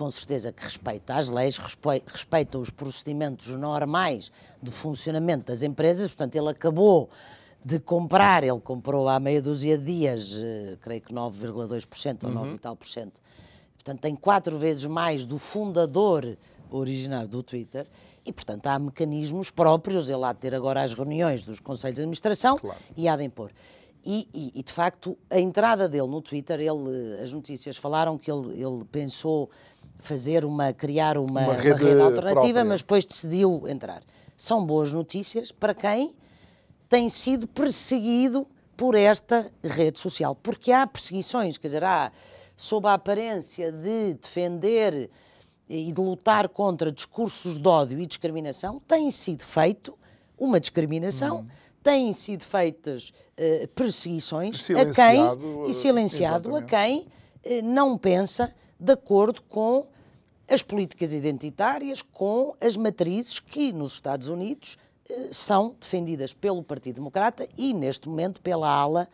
com 0.00 0.10
certeza 0.10 0.50
que 0.50 0.62
respeita 0.62 1.14
as 1.14 1.28
leis, 1.28 1.58
respeita 1.58 2.58
os 2.58 2.70
procedimentos 2.70 3.54
normais 3.54 4.32
de 4.62 4.70
funcionamento 4.70 5.48
das 5.48 5.62
empresas, 5.62 6.08
portanto 6.08 6.36
ele 6.36 6.48
acabou 6.48 7.10
de 7.62 7.78
comprar, 7.78 8.42
ele 8.42 8.60
comprou 8.60 9.10
há 9.10 9.20
meia 9.20 9.42
dúzia 9.42 9.76
de 9.76 9.84
dias, 9.84 10.40
eh, 10.40 10.78
creio 10.80 11.02
que 11.02 11.12
9,2% 11.12 12.24
ou 12.24 12.30
9 12.30 12.48
uhum. 12.48 12.54
e 12.54 12.58
tal 12.58 12.74
por 12.74 12.88
cento, 12.88 13.20
Portanto, 13.80 14.00
tem 14.00 14.14
quatro 14.14 14.58
vezes 14.58 14.84
mais 14.84 15.24
do 15.24 15.38
fundador 15.38 16.36
originário 16.70 17.26
do 17.26 17.42
Twitter 17.42 17.86
e, 18.26 18.30
portanto, 18.30 18.66
há 18.66 18.78
mecanismos 18.78 19.48
próprios. 19.48 20.10
Ele 20.10 20.22
há 20.22 20.34
de 20.34 20.38
ter 20.38 20.54
agora 20.54 20.82
as 20.82 20.92
reuniões 20.92 21.44
dos 21.44 21.60
conselhos 21.60 21.94
de 21.94 22.02
administração 22.02 22.58
claro. 22.58 22.78
e 22.94 23.08
há 23.08 23.16
de 23.16 23.24
impor. 23.24 23.50
E, 24.04 24.28
e, 24.34 24.52
e, 24.60 24.62
de 24.62 24.70
facto, 24.70 25.16
a 25.30 25.40
entrada 25.40 25.88
dele 25.88 26.08
no 26.08 26.20
Twitter, 26.20 26.60
ele, 26.60 27.22
as 27.22 27.32
notícias 27.32 27.78
falaram 27.78 28.18
que 28.18 28.30
ele, 28.30 28.62
ele 28.62 28.84
pensou 28.84 29.50
fazer 29.98 30.44
uma, 30.44 30.74
criar 30.74 31.16
uma, 31.16 31.40
uma, 31.40 31.54
rede, 31.54 31.82
uma 31.82 31.90
rede, 31.90 32.00
alternativa, 32.02 32.42
própria. 32.42 32.64
mas 32.64 32.82
depois 32.82 33.04
decidiu 33.06 33.64
entrar. 33.66 34.02
São 34.36 34.64
boas 34.64 34.92
notícias 34.92 35.50
para 35.52 35.74
quem 35.74 36.14
tem 36.86 37.08
sido 37.08 37.46
perseguido 37.46 38.46
por 38.76 38.94
esta 38.94 39.50
rede 39.64 39.98
social, 39.98 40.34
porque 40.34 40.70
há 40.70 40.86
perseguições, 40.86 41.56
quer 41.56 41.68
dizer, 41.68 41.84
há 41.84 42.10
sob 42.60 42.86
a 42.86 42.92
aparência 42.92 43.72
de 43.72 44.12
defender 44.20 45.08
e 45.66 45.90
de 45.90 45.98
lutar 45.98 46.46
contra 46.46 46.92
discursos 46.92 47.58
de 47.58 47.66
ódio 47.66 47.98
e 47.98 48.04
discriminação, 48.04 48.78
tem 48.86 49.10
sido 49.10 49.42
feito 49.46 49.98
uma 50.36 50.60
discriminação, 50.60 51.38
hum. 51.38 51.46
têm 51.82 52.12
sido 52.12 52.44
feitas 52.44 53.14
uh, 53.38 53.66
perseguições 53.68 54.68
a 54.72 54.84
quem 54.92 55.70
e 55.70 55.72
silenciado 55.72 56.50
exatamente. 56.50 56.74
a 56.74 56.78
quem 56.78 56.98
uh, 56.98 57.64
não 57.64 57.96
pensa 57.96 58.54
de 58.78 58.92
acordo 58.92 59.40
com 59.48 59.86
as 60.46 60.62
políticas 60.62 61.14
identitárias, 61.14 62.02
com 62.02 62.54
as 62.60 62.76
matrizes 62.76 63.38
que 63.38 63.72
nos 63.72 63.94
Estados 63.94 64.28
Unidos 64.28 64.76
uh, 65.08 65.32
são 65.32 65.74
defendidas 65.80 66.34
pelo 66.34 66.62
Partido 66.62 66.96
Democrata 66.96 67.48
e 67.56 67.72
neste 67.72 68.06
momento 68.06 68.38
pela 68.42 68.68
ala 68.68 69.08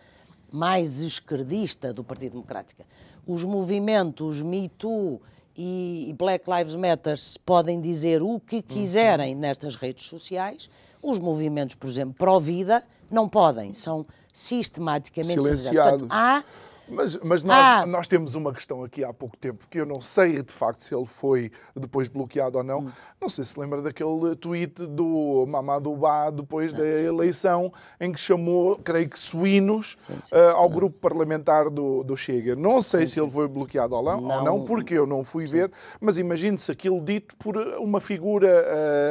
mais 0.57 1.01
esquerdista 1.01 1.93
do 1.93 2.03
Partido 2.03 2.33
Democrático 2.33 2.83
os 3.27 3.45
movimentos 3.45 4.41
Me 4.41 4.69
Too 4.69 5.21
e 5.57 6.15
Black 6.17 6.49
Lives 6.49 6.77
Matter 6.77 7.19
podem 7.45 7.81
dizer 7.81 8.23
o 8.23 8.39
que 8.39 8.63
quiserem 8.63 9.35
uhum. 9.35 9.41
nestas 9.41 9.75
redes 9.75 10.05
sociais, 10.07 10.71
os 11.03 11.19
movimentos, 11.19 11.75
por 11.75 11.89
exemplo, 11.89 12.15
pró-vida, 12.15 12.85
não 13.11 13.29
podem, 13.29 13.73
são 13.73 14.07
sistematicamente 14.33 15.41
silenciados. 15.41 16.03
Portanto, 16.03 16.07
há 16.11 16.45
mas, 16.89 17.17
mas 17.17 17.43
nós, 17.43 17.59
ah. 17.59 17.87
nós, 17.87 18.07
temos 18.07 18.35
uma 18.35 18.53
questão 18.53 18.85
aqui 18.85 19.05
há 19.05 19.13
pouco 19.13 19.37
tempo 19.37 19.67
que 19.69 19.81
eu 19.81 19.87
não 19.87 20.01
sei 20.01 20.43
de 20.43 20.53
facto 20.53 20.83
se 20.83 20.95
ele 20.95 21.05
foi 21.05 21.51
depois 21.75 22.09
bloqueado 22.09 22.59
ou 22.59 22.65
não. 22.65 22.81
Hum. 22.81 22.93
Não 23.21 23.29
sei 23.29 23.45
se 23.45 23.59
lembra 23.59 23.83
daquele 23.83 24.37
tweet 24.37 24.87
do 24.87 25.45
Mamadou 25.49 25.97
Ba 25.97 26.31
depois 26.31 26.73
da 26.73 26.87
eleição 26.87 27.73
em 28.01 28.13
que 28.13 28.21
chamou, 28.21 28.77
creio 28.77 29.09
que, 29.09 29.19
suínos 29.19 29.97
sim, 29.99 30.15
sim. 30.23 30.35
Uh, 30.35 30.51
ao 30.51 30.69
não. 30.69 30.77
grupo 30.77 30.99
parlamentar 30.99 31.71
do, 31.71 32.05
do 32.05 32.17
Chega. 32.17 32.55
Não 32.55 32.81
sei 32.81 33.07
sim, 33.07 33.15
se 33.15 33.21
ele 33.21 33.31
foi 33.31 33.49
bloqueado 33.49 33.95
ou 33.95 34.03
não, 34.03 34.21
não, 34.21 34.39
ou 34.39 34.45
não 34.45 34.65
porque 34.65 34.95
eu 34.95 35.07
não 35.07 35.25
fui 35.25 35.47
ver, 35.47 35.71
mas 36.01 36.19
imagine-se 36.19 36.71
aquilo 36.71 37.01
dito 37.01 37.37
por 37.37 37.57
uma 37.57 38.01
figura 38.01 38.65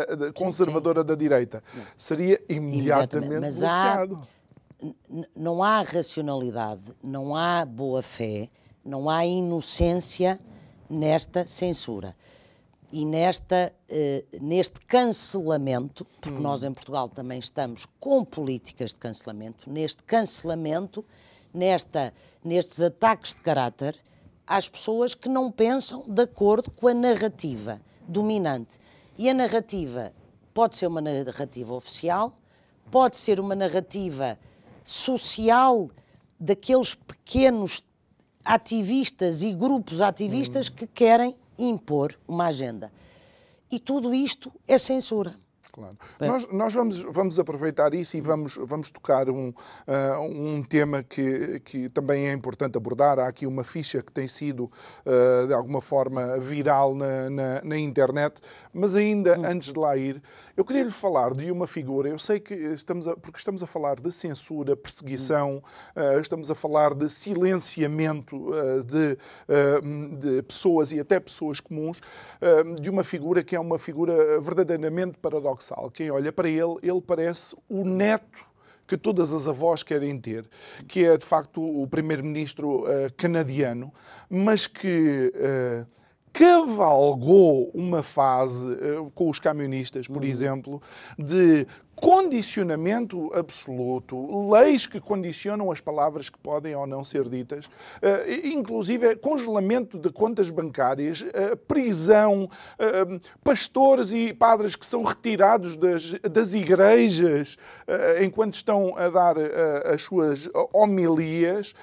uh, 0.09 0.33
conservadora 0.33 1.03
da 1.03 1.15
direita. 1.15 1.63
Seria 1.97 2.39
imediatamente, 2.47 3.33
imediatamente. 3.33 3.59
bloqueado. 3.59 4.15
Há 4.15 4.34
não 5.35 5.63
há 5.63 5.81
racionalidade, 5.81 6.95
não 7.03 7.35
há 7.35 7.65
boa 7.65 8.01
fé, 8.01 8.49
não 8.83 9.09
há 9.09 9.25
inocência 9.25 10.39
nesta 10.89 11.47
censura. 11.47 12.15
E 12.91 13.03
nesta, 13.05 13.73
uh, 13.89 14.43
neste 14.45 14.79
cancelamento, 14.81 16.05
porque 16.21 16.37
hum. 16.37 16.41
nós 16.41 16.63
em 16.63 16.71
Portugal 16.71 17.09
também 17.09 17.39
estamos 17.39 17.87
com 17.99 18.23
políticas 18.23 18.91
de 18.91 18.97
cancelamento, 18.97 19.69
neste 19.69 20.03
cancelamento, 20.03 21.03
nesta, 21.53 22.13
nestes 22.43 22.81
ataques 22.81 23.33
de 23.33 23.41
caráter 23.41 23.97
às 24.45 24.69
pessoas 24.69 25.15
que 25.15 25.27
não 25.27 25.51
pensam 25.51 26.03
de 26.07 26.21
acordo 26.21 26.69
com 26.69 26.87
a 26.87 26.93
narrativa 26.93 27.81
dominante. 28.07 28.79
E 29.17 29.29
a 29.29 29.33
narrativa 29.33 30.13
pode 30.53 30.77
ser 30.77 30.87
uma 30.87 31.01
narrativa 31.01 31.73
oficial, 31.73 32.33
pode 32.91 33.17
ser 33.17 33.39
uma 33.39 33.55
narrativa 33.55 34.37
social 34.85 35.89
daqueles 36.39 36.93
pequenos 36.93 37.81
ativistas 38.45 39.41
e 39.41 39.51
grupos 39.53 39.99
ativistas 39.99 40.69
hum. 40.69 40.73
que 40.75 40.87
querem 40.87 41.35
impor 41.57 42.17
uma 42.27 42.45
agenda. 42.45 42.91
E 43.71 43.79
tudo 43.79 44.13
isto 44.13 44.51
é 44.67 44.77
censura. 44.77 45.35
Claro. 45.75 45.97
Nós, 46.21 46.47
nós 46.53 46.73
vamos, 46.73 47.01
vamos 47.01 47.37
aproveitar 47.37 47.93
isso 47.93 48.15
e 48.15 48.21
vamos, 48.21 48.57
vamos 48.61 48.91
tocar 48.91 49.29
um, 49.29 49.49
uh, 49.49 50.21
um 50.21 50.63
tema 50.63 51.03
que, 51.03 51.59
que 51.65 51.89
também 51.89 52.29
é 52.29 52.33
importante 52.33 52.77
abordar. 52.77 53.19
Há 53.19 53.27
aqui 53.27 53.45
uma 53.45 53.61
ficha 53.61 54.01
que 54.01 54.09
tem 54.09 54.25
sido, 54.25 54.71
uh, 55.05 55.45
de 55.45 55.53
alguma 55.53 55.81
forma, 55.81 56.39
viral 56.39 56.95
na, 56.95 57.29
na, 57.29 57.61
na 57.61 57.77
internet, 57.77 58.39
mas 58.71 58.95
ainda 58.95 59.37
hum. 59.37 59.45
antes 59.45 59.73
de 59.73 59.77
lá 59.77 59.97
ir, 59.97 60.23
eu 60.55 60.63
queria 60.63 60.83
lhe 60.83 60.91
falar 60.91 61.33
de 61.33 61.51
uma 61.51 61.67
figura. 61.67 62.07
Eu 62.07 62.19
sei 62.19 62.39
que 62.39 62.53
estamos 62.53 63.05
a, 63.05 63.17
porque 63.17 63.37
estamos 63.37 63.61
a 63.61 63.67
falar 63.67 63.99
de 63.99 64.13
censura, 64.13 64.77
perseguição, 64.77 65.61
hum. 65.93 66.15
uh, 66.15 66.19
estamos 66.21 66.49
a 66.49 66.55
falar 66.55 66.93
de 66.93 67.09
silenciamento 67.09 68.49
de, 68.85 69.17
de, 70.17 70.41
pessoas 70.43 70.93
e 70.93 71.01
até 71.01 71.19
pessoas 71.19 71.59
comuns, 71.59 71.99
de 72.79 72.89
uma 72.89 73.03
figura 73.03 73.43
que 73.43 73.55
é 73.55 73.59
uma 73.59 73.77
figura 73.77 74.39
verdadeiramente 74.39 75.17
paradoxal 75.17 75.64
paradoxal. 75.65 75.89
Quem 75.91 76.11
olha 76.11 76.31
para 76.31 76.49
ele, 76.49 76.77
ele 76.83 77.01
parece 77.01 77.55
o 77.67 77.83
neto 77.83 78.45
que 78.87 78.95
todas 78.95 79.33
as 79.33 79.47
avós 79.47 79.81
querem 79.81 80.19
ter, 80.19 80.45
que 80.87 81.03
é 81.03 81.17
de 81.17 81.25
facto 81.25 81.59
o 81.59 81.87
primeiro-ministro 81.87 82.83
uh, 82.83 83.11
canadiano, 83.17 83.91
mas 84.29 84.67
que 84.67 85.33
uh, 85.33 85.87
cavalgou 86.37 87.71
uma 87.73 88.03
fase 88.03 88.69
uh, 88.69 89.09
com 89.15 89.29
os 89.29 89.39
camionistas, 89.39 90.05
por 90.05 90.21
uhum. 90.21 90.27
exemplo, 90.27 90.81
de 91.17 91.65
condicionamento 91.95 93.33
absoluto, 93.33 94.51
leis 94.51 94.85
que 94.85 94.99
condicionam 94.99 95.71
as 95.71 95.79
palavras 95.79 96.29
que 96.29 96.37
podem 96.37 96.75
ou 96.75 96.85
não 96.85 97.05
ser 97.05 97.29
ditas, 97.29 97.67
uh, 97.67 97.69
inclusive 98.43 99.15
congelamento 99.15 99.97
de 99.97 100.09
contas 100.09 100.51
bancárias, 100.51 101.21
uh, 101.21 101.55
prisão, 101.69 102.49
pastores 103.41 104.11
e 104.11 104.33
padres 104.33 104.75
que 104.75 104.85
são 104.85 105.03
retirados 105.03 105.77
das, 105.77 106.11
das 106.19 106.53
igrejas 106.53 107.57
enquanto 108.21 108.55
estão 108.55 108.97
a 108.97 109.09
dar 109.09 109.35
as 109.85 110.01
suas 110.01 110.49
homilias. 110.73 111.73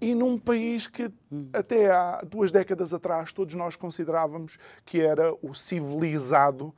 E 0.00 0.14
num 0.14 0.38
país 0.38 0.86
que 0.86 1.12
até 1.52 1.90
há 1.90 2.22
duas 2.22 2.52
décadas 2.52 2.94
atrás 2.94 3.32
todos 3.32 3.54
nós 3.54 3.74
considerávamos 3.74 4.56
que 4.84 5.00
era 5.00 5.34
o 5.42 5.54
civilizado, 5.54 6.72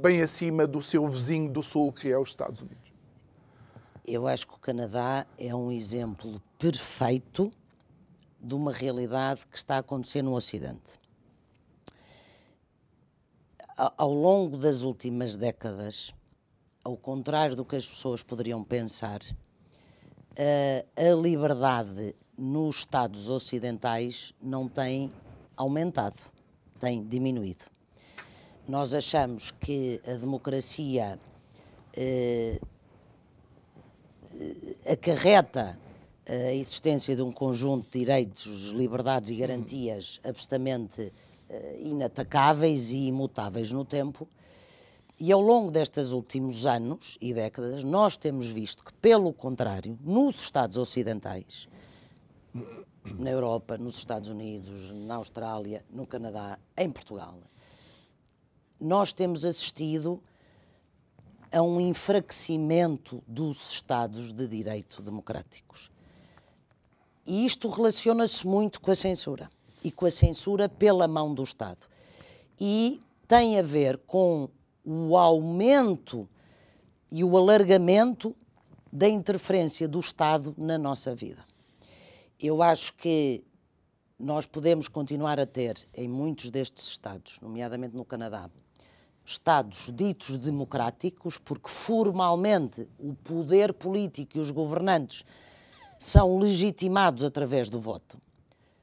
bem 0.00 0.20
acima 0.20 0.66
do 0.66 0.82
seu 0.82 1.06
vizinho 1.08 1.50
do 1.50 1.62
Sul, 1.62 1.92
que 1.92 2.10
é 2.10 2.18
os 2.18 2.30
Estados 2.30 2.60
Unidos? 2.60 2.92
Eu 4.04 4.26
acho 4.26 4.48
que 4.48 4.54
o 4.54 4.58
Canadá 4.58 5.24
é 5.38 5.54
um 5.54 5.70
exemplo 5.70 6.42
perfeito 6.58 7.52
de 8.40 8.52
uma 8.52 8.72
realidade 8.72 9.46
que 9.46 9.56
está 9.56 9.76
a 9.76 9.78
acontecer 9.78 10.22
no 10.22 10.34
Ocidente. 10.34 10.98
Ao 13.76 14.12
longo 14.12 14.56
das 14.56 14.82
últimas 14.82 15.36
décadas, 15.36 16.12
ao 16.82 16.96
contrário 16.96 17.54
do 17.54 17.64
que 17.64 17.76
as 17.76 17.88
pessoas 17.88 18.24
poderiam 18.24 18.64
pensar, 18.64 19.20
a 20.36 21.14
liberdade 21.14 22.14
nos 22.36 22.78
Estados 22.78 23.28
ocidentais 23.28 24.34
não 24.40 24.68
tem 24.68 25.10
aumentado, 25.56 26.20
tem 26.80 27.04
diminuído. 27.04 27.64
Nós 28.66 28.94
achamos 28.94 29.50
que 29.50 30.00
a 30.06 30.14
democracia 30.14 31.18
eh, 31.94 32.60
acarreta 34.90 35.78
a 36.26 36.52
existência 36.52 37.16
de 37.16 37.22
um 37.22 37.32
conjunto 37.32 37.90
de 37.90 37.98
direitos, 38.00 38.70
liberdades 38.70 39.30
e 39.30 39.36
garantias 39.36 40.20
absolutamente 40.24 41.02
uh, 41.02 41.86
inatacáveis 41.88 42.92
e 42.92 43.06
imutáveis 43.06 43.72
no 43.72 43.84
tempo. 43.84 44.28
E 45.24 45.30
ao 45.30 45.40
longo 45.40 45.70
destes 45.70 46.10
últimos 46.10 46.66
anos 46.66 47.16
e 47.20 47.32
décadas, 47.32 47.84
nós 47.84 48.16
temos 48.16 48.50
visto 48.50 48.84
que, 48.84 48.92
pelo 48.94 49.32
contrário, 49.32 49.96
nos 50.02 50.40
Estados 50.40 50.76
Ocidentais, 50.76 51.68
na 53.20 53.30
Europa, 53.30 53.78
nos 53.78 53.98
Estados 53.98 54.28
Unidos, 54.28 54.90
na 54.90 55.14
Austrália, 55.14 55.84
no 55.88 56.08
Canadá, 56.08 56.58
em 56.76 56.90
Portugal, 56.90 57.38
nós 58.80 59.12
temos 59.12 59.44
assistido 59.44 60.20
a 61.52 61.62
um 61.62 61.80
enfraquecimento 61.80 63.22
dos 63.24 63.74
Estados 63.74 64.32
de 64.32 64.48
Direito 64.48 65.00
democráticos. 65.02 65.88
E 67.24 67.46
isto 67.46 67.68
relaciona-se 67.68 68.44
muito 68.44 68.80
com 68.80 68.90
a 68.90 68.96
censura 68.96 69.48
e 69.84 69.92
com 69.92 70.04
a 70.04 70.10
censura 70.10 70.68
pela 70.68 71.06
mão 71.06 71.32
do 71.32 71.44
Estado. 71.44 71.86
E 72.60 73.00
tem 73.28 73.56
a 73.56 73.62
ver 73.62 73.98
com 73.98 74.50
o 74.84 75.16
aumento 75.16 76.28
e 77.10 77.22
o 77.22 77.36
alargamento 77.36 78.34
da 78.92 79.08
interferência 79.08 79.88
do 79.88 80.00
Estado 80.00 80.54
na 80.58 80.76
nossa 80.76 81.14
vida. 81.14 81.44
Eu 82.38 82.62
acho 82.62 82.94
que 82.94 83.44
nós 84.18 84.46
podemos 84.46 84.88
continuar 84.88 85.40
a 85.40 85.46
ter, 85.46 85.76
em 85.94 86.08
muitos 86.08 86.50
destes 86.50 86.86
Estados, 86.86 87.40
nomeadamente 87.40 87.96
no 87.96 88.04
Canadá, 88.04 88.50
Estados 89.24 89.90
ditos 89.92 90.36
democráticos, 90.36 91.38
porque 91.38 91.68
formalmente 91.68 92.88
o 92.98 93.14
poder 93.14 93.72
político 93.72 94.36
e 94.36 94.40
os 94.40 94.50
governantes 94.50 95.24
são 95.96 96.38
legitimados 96.38 97.22
através 97.22 97.70
do 97.70 97.80
voto. 97.80 98.20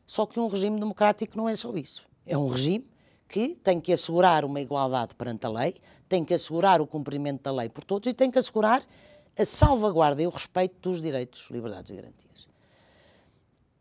Só 0.06 0.26
que 0.26 0.40
um 0.40 0.48
regime 0.48 0.80
democrático 0.80 1.38
não 1.38 1.50
é 1.50 1.56
só 1.56 1.76
isso. 1.76 2.08
É 2.26 2.38
um 2.38 2.48
regime 2.48 2.90
que 3.30 3.56
tem 3.64 3.80
que 3.80 3.94
assegurar 3.94 4.44
uma 4.44 4.60
igualdade 4.60 5.14
perante 5.14 5.46
a 5.46 5.50
lei, 5.50 5.76
tem 6.10 6.26
que 6.26 6.34
assegurar 6.34 6.82
o 6.82 6.88
cumprimento 6.88 7.44
da 7.44 7.52
lei 7.52 7.70
por 7.70 7.84
todos 7.84 8.10
e 8.10 8.14
tem 8.14 8.32
que 8.32 8.40
assegurar 8.40 8.84
a 9.38 9.46
salvaguarda 9.46 10.22
e 10.22 10.28
o 10.28 10.32
respeito 10.32 10.76
dos 10.82 11.00
direitos, 11.00 11.48
liberdades 11.52 11.92
e 11.92 11.96
garantias. 11.96 12.50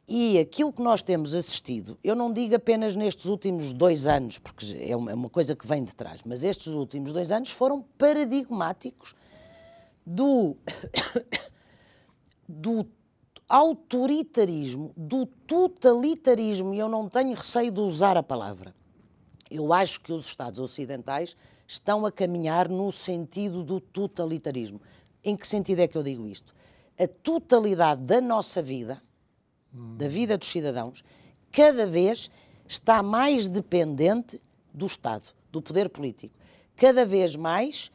E 0.06 0.38
aquilo 0.38 0.72
que 0.72 0.82
nós 0.82 1.02
temos 1.02 1.34
assistido, 1.34 1.98
eu 2.04 2.14
não 2.14 2.32
digo 2.32 2.54
apenas 2.54 2.94
nestes 2.94 3.26
últimos 3.26 3.72
dois 3.72 4.06
anos, 4.06 4.38
porque 4.38 4.76
é 4.80 4.94
uma, 4.94 5.12
é 5.12 5.28
coisa 5.30 5.56
que 5.56 5.66
vem 5.66 5.82
de 5.82 5.94
trás, 5.94 6.20
mas 6.24 6.44
estes 6.44 6.68
últimos 6.68 7.12
dois 7.12 7.32
anos 7.32 7.50
foram 7.50 7.82
paradigmáticos 7.96 9.14
do, 10.06 10.56
do 12.48 12.86
autoritarismo, 13.48 14.92
do 14.96 15.26
totalitarismo, 15.26 16.74
e 16.74 16.78
eu 16.78 16.88
não 16.88 17.08
tenho 17.08 17.34
receio 17.34 17.72
de 17.72 17.80
usar 17.80 18.16
a 18.16 18.22
palavra. 18.22 18.74
Eu 19.50 19.72
acho 19.72 20.00
que 20.00 20.12
os 20.12 20.26
Estados 20.26 20.60
Ocidentais 20.60 21.36
estão 21.66 22.04
a 22.06 22.12
caminhar 22.12 22.68
no 22.68 22.90
sentido 22.92 23.62
do 23.62 23.80
totalitarismo. 23.80 24.80
Em 25.24 25.36
que 25.36 25.46
sentido 25.46 25.80
é 25.80 25.88
que 25.88 25.96
eu 25.96 26.02
digo 26.02 26.26
isto? 26.26 26.54
A 26.98 27.06
totalidade 27.06 28.02
da 28.02 28.20
nossa 28.20 28.62
vida 28.62 29.00
da 29.72 30.08
vida 30.08 30.36
dos 30.36 30.48
cidadãos, 30.48 31.04
cada 31.52 31.86
vez 31.86 32.30
está 32.66 33.02
mais 33.02 33.48
dependente 33.48 34.40
do 34.72 34.86
Estado, 34.86 35.30
do 35.50 35.62
poder 35.62 35.88
político. 35.88 36.34
Cada 36.76 37.04
vez 37.04 37.36
mais, 37.36 37.90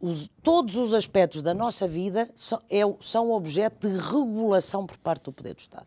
os, 0.00 0.28
todos 0.42 0.76
os 0.76 0.94
aspectos 0.94 1.42
da 1.42 1.54
nossa 1.54 1.86
vida 1.86 2.30
são, 2.34 2.60
é, 2.70 2.80
são 3.00 3.30
objeto 3.30 3.88
de 3.88 3.96
regulação 3.96 4.86
por 4.86 4.96
parte 4.98 5.24
do 5.24 5.32
poder 5.32 5.54
do 5.54 5.60
Estado. 5.60 5.86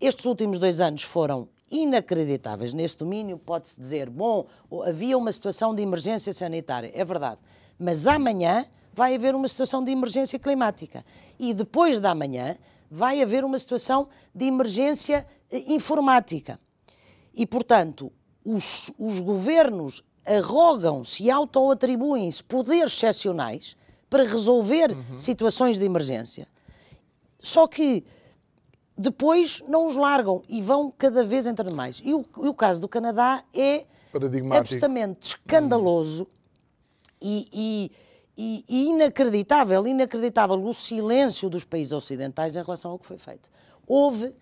Estes 0.00 0.24
últimos 0.24 0.58
dois 0.58 0.80
anos 0.80 1.02
foram 1.02 1.48
inacreditáveis 1.72 2.74
neste 2.74 2.98
domínio. 2.98 3.38
Pode-se 3.38 3.80
dizer, 3.80 4.10
bom, 4.10 4.46
havia 4.86 5.16
uma 5.16 5.32
situação 5.32 5.74
de 5.74 5.82
emergência 5.82 6.32
sanitária, 6.32 6.92
é 6.94 7.04
verdade, 7.04 7.40
mas 7.78 8.06
amanhã 8.06 8.64
vai 8.92 9.14
haver 9.14 9.34
uma 9.34 9.48
situação 9.48 9.82
de 9.82 9.90
emergência 9.90 10.38
climática. 10.38 11.04
E 11.38 11.54
depois 11.54 11.98
da 11.98 12.14
manhã 12.14 12.56
vai 12.90 13.22
haver 13.22 13.42
uma 13.42 13.58
situação 13.58 14.06
de 14.34 14.44
emergência 14.44 15.26
eh, 15.50 15.72
informática. 15.72 16.60
E, 17.34 17.46
portanto, 17.46 18.12
os, 18.44 18.92
os 18.98 19.18
governos 19.18 20.04
arrogam-se 20.26 21.22
e 21.22 21.30
auto-atribuem-se 21.30 22.44
poderes 22.44 22.92
excepcionais 22.92 23.76
para 24.10 24.24
resolver 24.24 24.92
uhum. 24.92 25.16
situações 25.16 25.78
de 25.78 25.86
emergência. 25.86 26.46
Só 27.40 27.66
que 27.66 28.04
depois 28.96 29.62
não 29.66 29.86
os 29.86 29.96
largam 29.96 30.42
e 30.48 30.60
vão 30.60 30.92
cada 30.96 31.24
vez 31.24 31.46
entrando 31.46 31.74
mais. 31.74 32.00
E 32.04 32.14
o, 32.14 32.24
e 32.42 32.48
o 32.48 32.54
caso 32.54 32.80
do 32.80 32.88
Canadá 32.88 33.42
é 33.54 33.84
absolutamente 34.50 35.28
escandaloso 35.28 36.24
uhum. 36.24 36.28
e, 37.22 37.48
e 37.52 37.92
e, 38.36 38.64
inacreditável, 38.88 39.86
inacreditável 39.86 40.56
o 40.64 40.72
silêncio 40.72 41.50
dos 41.50 41.64
países 41.64 41.92
ocidentais 41.92 42.56
em 42.56 42.62
relação 42.62 42.90
ao 42.90 42.98
que 42.98 43.06
foi 43.06 43.18
feito. 43.18 43.48
Houve 43.86 44.34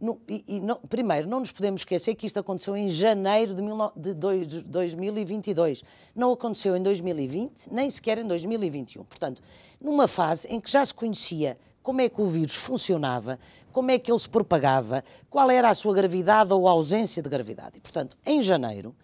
no, 0.00 0.20
não, 0.62 0.76
primeiro, 0.76 1.26
não 1.26 1.40
nos 1.40 1.50
podemos 1.50 1.80
esquecer 1.80 2.14
que 2.14 2.26
isto 2.26 2.38
aconteceu 2.38 2.76
em 2.76 2.90
janeiro 2.90 3.54
de, 3.54 3.62
mil, 3.62 3.76
de 3.96 4.12
dois, 4.12 4.46
2022. 4.46 5.82
Não 6.14 6.32
aconteceu 6.32 6.76
em 6.76 6.82
2020, 6.82 7.72
nem 7.72 7.88
sequer 7.90 8.18
em 8.18 8.26
2021. 8.26 9.04
Portanto, 9.04 9.40
numa 9.80 10.06
fase 10.06 10.48
em 10.48 10.60
que 10.60 10.70
já 10.70 10.84
se 10.84 10.92
conhecia 10.92 11.56
como 11.84 12.00
é 12.00 12.08
que 12.08 12.20
o 12.20 12.26
vírus 12.26 12.56
funcionava, 12.56 13.38
como 13.70 13.90
é 13.90 13.98
que 13.98 14.10
ele 14.10 14.18
se 14.18 14.28
propagava, 14.28 15.04
qual 15.28 15.50
era 15.50 15.68
a 15.68 15.74
sua 15.74 15.94
gravidade 15.94 16.52
ou 16.52 16.66
a 16.66 16.70
ausência 16.70 17.22
de 17.22 17.28
gravidade. 17.28 17.76
E, 17.76 17.80
portanto, 17.80 18.16
em 18.24 18.40
janeiro, 18.40 18.96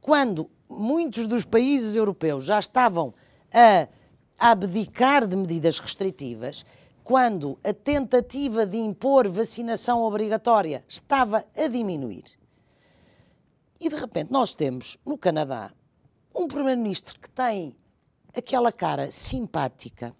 quando 0.00 0.50
muitos 0.68 1.28
dos 1.28 1.44
países 1.44 1.94
europeus 1.94 2.44
já 2.44 2.58
estavam 2.58 3.14
a 3.52 3.88
abdicar 4.38 5.24
de 5.24 5.36
medidas 5.36 5.78
restritivas 5.78 6.66
quando 7.04 7.56
a 7.64 7.72
tentativa 7.72 8.66
de 8.66 8.78
impor 8.78 9.28
vacinação 9.28 10.02
obrigatória 10.02 10.84
estava 10.88 11.44
a 11.56 11.68
diminuir. 11.68 12.24
E 13.80 13.88
de 13.88 13.96
repente 13.96 14.32
nós 14.32 14.52
temos 14.52 14.98
no 15.06 15.16
Canadá 15.16 15.70
um 16.34 16.48
primeiro-ministro 16.48 17.18
que 17.20 17.30
tem 17.30 17.74
aquela 18.36 18.72
cara 18.72 19.10
simpática. 19.12 20.14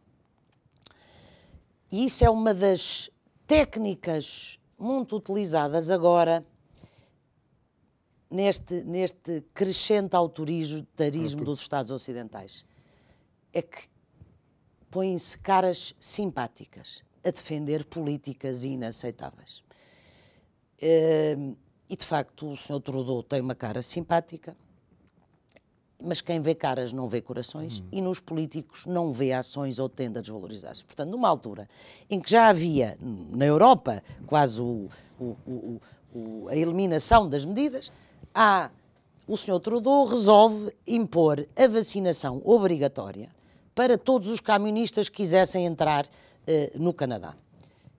E 1.90 2.07
isso 2.07 2.24
é 2.24 2.31
uma 2.31 2.55
das 2.55 3.11
técnicas 3.46 4.59
muito 4.79 5.16
utilizadas 5.16 5.90
agora 5.90 6.44
neste, 8.31 8.85
neste 8.85 9.42
crescente 9.53 10.14
autoritarismo 10.14 11.44
dos 11.44 11.61
Estados 11.61 11.90
Ocidentais 11.90 12.64
é 13.53 13.61
que 13.61 13.88
põem-se 14.90 15.37
caras 15.38 15.94
simpáticas 15.98 17.03
a 17.24 17.31
defender 17.31 17.85
políticas 17.85 18.64
inaceitáveis. 18.64 19.62
Ehm, 20.81 21.55
e 21.88 21.96
de 21.96 22.05
facto 22.05 22.53
o 22.53 22.57
Sr. 22.57 22.81
Trudeau 22.81 23.22
tem 23.22 23.40
uma 23.40 23.55
cara 23.55 23.83
simpática, 23.83 24.57
mas 26.02 26.20
quem 26.20 26.40
vê 26.40 26.54
caras 26.54 26.92
não 26.92 27.08
vê 27.08 27.20
corações 27.20 27.80
hum. 27.80 27.84
e 27.92 28.00
nos 28.00 28.20
políticos 28.20 28.86
não 28.86 29.12
vê 29.12 29.32
ações 29.32 29.78
ou 29.78 29.88
tende 29.88 30.18
a 30.18 30.22
desvalorizar-se. 30.22 30.84
Portanto, 30.84 31.10
numa 31.10 31.28
altura 31.28 31.68
em 32.08 32.20
que 32.20 32.30
já 32.30 32.48
havia 32.48 32.96
na 33.00 33.44
Europa 33.44 34.02
quase 34.26 34.60
o, 34.60 34.88
o, 35.18 35.80
o, 36.14 36.48
a 36.48 36.56
eliminação 36.56 37.28
das 37.28 37.44
medidas, 37.44 37.92
há, 38.34 38.70
o 39.26 39.36
Sr. 39.36 39.60
Trudeau 39.60 40.04
resolve 40.06 40.72
impor 40.86 41.46
a 41.56 41.66
vacinação 41.68 42.40
obrigatória 42.44 43.30
para 43.74 43.96
todos 43.96 44.28
os 44.28 44.40
camionistas 44.40 45.08
que 45.08 45.16
quisessem 45.16 45.66
entrar 45.66 46.04
uh, 46.06 46.78
no 46.78 46.92
Canadá. 46.92 47.34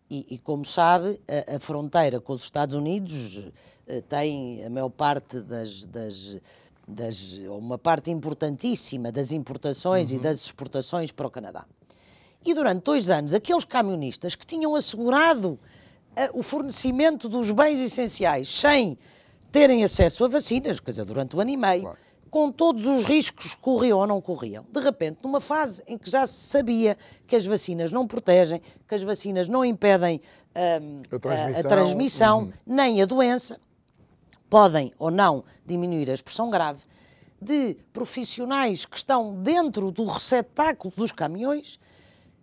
E, 0.10 0.26
e, 0.30 0.38
como 0.38 0.66
sabe, 0.66 1.22
a, 1.28 1.56
a, 1.56 1.60
fronteira 1.60 2.20
com 2.20 2.34
os 2.34 2.44
Estados 2.44 2.76
Unidos 2.76 3.38
uh, 3.38 4.02
tem 4.10 4.66
a 4.66 4.70
maior 4.70 4.90
parte 4.90 5.40
das, 5.40 5.86
das, 5.86 6.38
das, 6.88 7.34
uma 7.48 7.78
parte 7.78 8.12
importantíssima 8.12 9.12
das 9.12 9.32
importações 9.32 10.12
uhum. 10.12 10.18
e 10.18 10.20
das 10.20 10.38
exportações 10.42 11.12
para 11.12 11.28
o 11.28 11.32
Canadá. 11.32 11.66
E 12.46 12.54
durante 12.54 12.84
dois 12.84 13.10
anos, 13.10 13.34
aqueles 13.34 13.66
camionistas 13.66 14.36
que 14.36 14.46
tinham 14.46 14.76
assegurado 14.76 15.52
uh, 15.52 16.40
o 16.40 16.42
fornecimento 16.42 17.30
dos 17.30 17.52
bens 17.52 17.80
essenciais 17.80 18.50
sem 18.50 18.98
terem 19.52 19.84
acesso 19.84 20.26
a 20.26 20.28
vacinas, 20.28 20.80
quer 20.80 20.92
dizer, 20.92 21.06
durante 21.06 21.36
um 21.36 21.40
ano 21.40 21.52
e 21.52 21.58
meio, 21.58 21.82
claro 21.82 21.98
com 22.32 22.50
todos 22.50 22.88
os 22.88 23.04
riscos 23.04 23.54
que 23.54 23.62
corriam 23.62 24.00
ou 24.00 24.08
não 24.08 24.22
corriam. 24.22 24.66
De 24.72 24.80
repente, 24.80 25.20
numa 25.22 25.42
fase 25.42 25.84
em 25.86 25.98
que 25.98 26.10
já 26.10 26.26
se 26.26 26.48
sabia 26.48 26.98
que 27.28 27.36
as 27.36 27.46
vacinas 27.46 27.92
não 27.92 28.08
protegem, 28.08 28.62
que 28.88 28.96
as 28.96 29.04
vacinas 29.04 29.50
não 29.50 29.66
impedem 29.66 30.22
um, 30.56 31.02
a 31.14 31.20
transmissão, 31.20 31.60
a 31.60 31.70
transmissão 31.70 32.40
uhum. 32.40 32.54
nem 32.66 33.02
a 33.02 33.06
doença, 33.06 33.60
podem 34.52 34.92
ou 35.00 35.10
não 35.10 35.46
diminuir 35.66 36.12
a 36.12 36.14
expressão 36.14 36.50
grave, 36.50 36.84
de 37.42 37.78
profissionais 37.94 38.86
que 38.86 38.98
estão 38.98 39.34
dentro 39.42 39.90
do 39.92 40.04
receptáculo 40.06 40.94
dos 40.96 41.14
caminhões, 41.14 41.80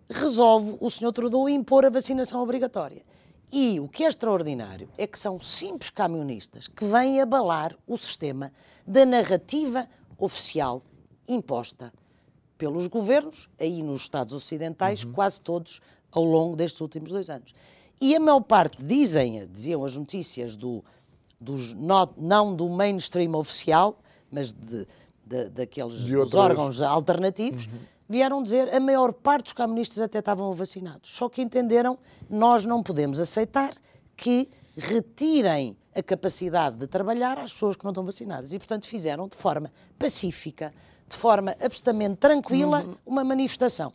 resolve 0.09 0.75
o 0.81 0.89
Sr. 0.89 1.13
Trudeau 1.13 1.47
impor 1.47 1.85
a 1.85 1.89
vacinação 1.91 2.41
obrigatória. 2.41 3.03
E 3.53 3.79
o 3.79 3.87
que 3.87 4.03
é 4.03 4.07
extraordinário 4.07 4.89
é 4.97 5.05
que 5.05 5.19
são 5.19 5.39
simples 5.39 5.91
camionistas 5.91 6.67
que 6.67 6.83
vêm 6.83 7.21
abalar 7.21 7.77
o 7.87 7.95
sistema 7.95 8.51
da 8.85 9.05
narrativa 9.05 9.87
oficial 10.17 10.81
imposta 11.27 11.93
pelos 12.57 12.87
governos, 12.87 13.47
aí 13.59 13.83
nos 13.83 14.01
Estados 14.01 14.33
Ocidentais, 14.33 15.03
uhum. 15.03 15.13
quase 15.13 15.39
todos 15.41 15.79
ao 16.11 16.23
longo 16.23 16.55
destes 16.55 16.81
últimos 16.81 17.11
dois 17.11 17.29
anos. 17.29 17.53
E 18.01 18.15
a 18.15 18.19
maior 18.19 18.41
parte, 18.41 18.83
dizem, 18.83 19.45
diziam 19.47 19.83
as 19.83 19.95
notícias 19.95 20.55
do, 20.55 20.83
dos, 21.39 21.73
not, 21.73 22.13
não 22.17 22.55
do 22.55 22.67
mainstream 22.67 23.33
oficial, 23.35 23.99
mas 24.31 24.51
de, 24.51 24.87
de 25.25 25.49
daqueles 25.49 26.05
dos 26.05 26.35
órgãos 26.35 26.81
alternativos, 26.81 27.67
uhum. 27.67 27.79
vieram 28.07 28.43
dizer 28.43 28.73
a 28.73 28.79
maior 28.79 29.13
parte 29.13 29.45
dos 29.45 29.53
comunistas 29.53 29.99
até 29.99 30.19
estavam 30.19 30.51
vacinados. 30.53 31.11
Só 31.11 31.29
que 31.29 31.41
entenderam 31.41 31.97
nós 32.29 32.65
não 32.65 32.83
podemos 32.83 33.19
aceitar 33.19 33.73
que 34.17 34.49
retirem 34.75 35.77
a 35.95 36.03
capacidade 36.03 36.77
de 36.77 36.87
trabalhar 36.87 37.37
às 37.37 37.53
pessoas 37.53 37.75
que 37.75 37.83
não 37.83 37.91
estão 37.91 38.05
vacinadas. 38.05 38.53
E, 38.53 38.57
portanto, 38.57 38.85
fizeram 38.85 39.27
de 39.27 39.35
forma 39.35 39.71
pacífica, 39.97 40.73
de 41.07 41.15
forma 41.15 41.55
absolutamente 41.61 42.17
tranquila, 42.17 42.83
uhum. 42.83 42.95
uma 43.05 43.23
manifestação. 43.23 43.91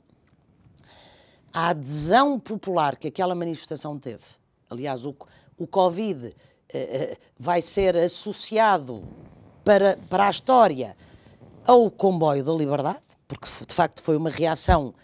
A 1.53 1.68
adesão 1.68 2.38
popular 2.38 2.97
que 2.97 3.09
aquela 3.09 3.34
manifestação 3.34 3.99
teve, 3.99 4.24
aliás, 4.68 5.07
o, 5.07 5.14
o 5.57 5.66
Covid 5.66 6.34
vai 7.38 7.62
ser 7.62 7.96
associado 7.96 9.02
para, 9.64 9.98
para 10.08 10.26
a 10.26 10.30
história 10.30 10.96
ao 11.66 11.90
comboio 11.90 12.44
da 12.44 12.52
liberdade, 12.52 13.02
porque 13.26 13.46
de 13.66 13.74
facto 13.74 14.02
foi 14.02 14.16
uma 14.16 14.30
reação, 14.30 14.94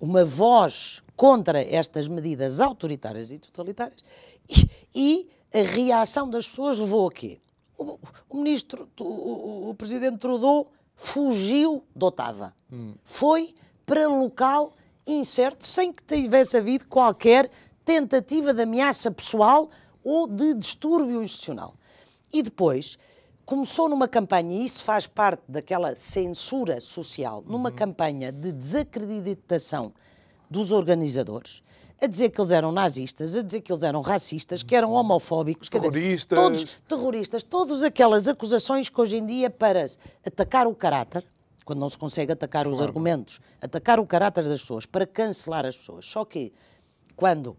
uma 0.00 0.24
voz 0.24 1.02
contra 1.16 1.62
estas 1.62 2.06
medidas 2.06 2.60
autoritárias 2.60 3.32
e 3.32 3.38
totalitárias, 3.38 4.04
e, 4.48 4.70
e 4.94 5.28
a 5.52 5.62
reação 5.62 6.28
das 6.28 6.46
pessoas 6.46 6.78
levou 6.78 7.08
a 7.08 7.12
quê? 7.12 7.40
O, 7.76 7.98
o 8.28 8.36
ministro, 8.38 8.88
o, 9.00 9.70
o, 9.70 9.74
presidente 9.74 10.18
Trudeau 10.18 10.70
fugiu 10.94 11.84
de 11.94 12.04
Otava. 12.04 12.54
Hum. 12.72 12.94
Foi 13.04 13.54
para 13.86 14.08
local 14.08 14.72
incerto, 15.06 15.64
sem 15.64 15.92
que 15.92 16.02
tivesse 16.02 16.56
havido 16.56 16.86
qualquer 16.86 17.50
tentativa 17.84 18.52
de 18.52 18.62
ameaça 18.62 19.10
pessoal 19.10 19.70
ou 20.02 20.26
de 20.26 20.54
distúrbio 20.54 21.22
institucional. 21.22 21.74
E 22.32 22.42
depois 22.42 22.98
começou 23.44 23.88
numa 23.88 24.06
campanha, 24.06 24.60
e 24.60 24.64
isso 24.66 24.84
faz 24.84 25.06
parte 25.06 25.42
daquela 25.48 25.96
censura 25.96 26.80
social, 26.80 27.42
numa 27.46 27.70
uhum. 27.70 27.74
campanha 27.74 28.30
de 28.30 28.52
desacreditação 28.52 29.92
dos 30.50 30.70
organizadores, 30.70 31.62
a 32.00 32.06
dizer 32.06 32.28
que 32.28 32.40
eles 32.40 32.52
eram 32.52 32.70
nazistas, 32.70 33.34
a 33.36 33.42
dizer 33.42 33.62
que 33.62 33.72
eles 33.72 33.82
eram 33.82 34.02
racistas, 34.02 34.62
que 34.62 34.76
eram 34.76 34.92
homofóbicos, 34.92 35.70
terroristas. 35.70 36.26
Dizer, 36.26 36.42
todos 36.42 36.78
terroristas, 36.86 37.42
todas 37.42 37.82
aquelas 37.82 38.28
acusações 38.28 38.90
que 38.90 39.00
hoje 39.00 39.16
em 39.16 39.24
dia 39.24 39.48
para 39.48 39.84
atacar 40.26 40.66
o 40.66 40.74
caráter, 40.74 41.24
quando 41.64 41.80
não 41.80 41.88
se 41.88 41.98
consegue 41.98 42.32
atacar 42.32 42.64
claro. 42.64 42.76
os 42.76 42.82
argumentos, 42.82 43.40
atacar 43.62 43.98
o 43.98 44.06
caráter 44.06 44.44
das 44.44 44.60
pessoas, 44.60 44.84
para 44.84 45.06
cancelar 45.06 45.64
as 45.64 45.76
pessoas. 45.76 46.04
Só 46.04 46.24
que 46.24 46.52
quando 47.16 47.56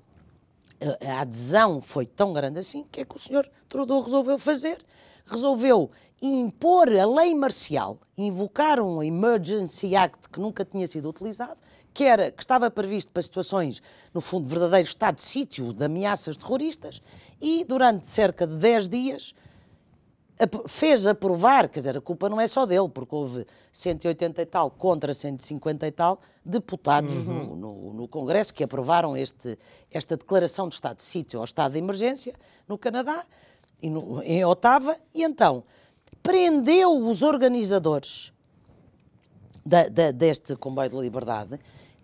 a 1.06 1.22
adesão 1.22 1.82
foi 1.82 2.06
tão 2.06 2.34
grande 2.34 2.60
assim, 2.60 2.86
que 2.92 3.02
é 3.02 3.06
que 3.06 3.16
o 3.16 3.20
senhor 3.20 3.50
Trudeau 3.68 4.02
resolveu 4.02 4.40
fazer? 4.40 4.84
Resolveu 5.26 5.92
impor 6.22 6.90
a 6.96 7.06
lei 7.06 7.34
marcial, 7.36 8.00
invocar 8.18 8.80
um 8.80 9.02
Emergency 9.04 9.96
Act 9.96 10.30
que 10.30 10.40
nunca 10.40 10.66
tinha 10.66 10.88
sido 10.88 11.10
utilizado, 11.10 11.60
que, 11.94 12.04
era, 12.04 12.32
que 12.32 12.42
estava 12.42 12.70
previsto 12.70 13.12
para 13.12 13.22
situações, 13.22 13.82
no 14.14 14.22
fundo, 14.22 14.48
verdadeiro 14.48 14.88
estado 14.88 15.16
de 15.16 15.22
sítio 15.22 15.74
de 15.74 15.84
ameaças 15.84 16.38
terroristas, 16.38 17.02
e 17.42 17.64
durante 17.66 18.10
cerca 18.10 18.46
de 18.46 18.56
10 18.58 18.90
dias 18.90 19.34
fez 20.68 21.06
aprovar, 21.06 21.68
quer 21.68 21.80
dizer, 21.80 21.98
a 21.98 22.02
culpa 22.02 22.30
não 22.30 22.40
é 22.40 22.48
só 22.48 22.66
dele, 22.66 22.88
porque 22.88 23.14
houve 23.14 23.46
180 23.72 24.42
e 24.42 24.46
tal 24.46 24.72
contra 24.72 25.14
150 25.14 25.86
e 25.86 25.92
tal 25.92 26.20
deputados 26.46 27.14
uhum. 27.14 27.24
no, 27.24 27.56
no, 27.56 27.94
no, 27.94 28.08
Congresso 28.08 28.54
que 28.54 28.64
aprovaram 28.64 29.18
este, 29.18 29.58
esta 29.92 30.16
declaração 30.16 30.70
de 30.70 30.76
estado 30.76 30.98
de 30.98 31.04
sítio 31.04 31.40
ou 31.40 31.46
estado 31.46 31.74
de 31.74 31.80
emergência 31.80 32.34
no 32.68 32.78
Canadá 32.78 33.26
e 33.82 33.90
no, 33.90 34.22
em 34.24 34.44
Otava, 34.46 34.96
e 35.14 35.24
então 35.24 35.64
prendeu 36.24 37.06
os 37.06 37.22
organizadores 37.22 38.32
da, 39.66 39.90
da, 39.90 40.12
deste 40.12 40.56
comboio 40.56 40.90
de 40.90 40.96
liberdade 40.98 41.60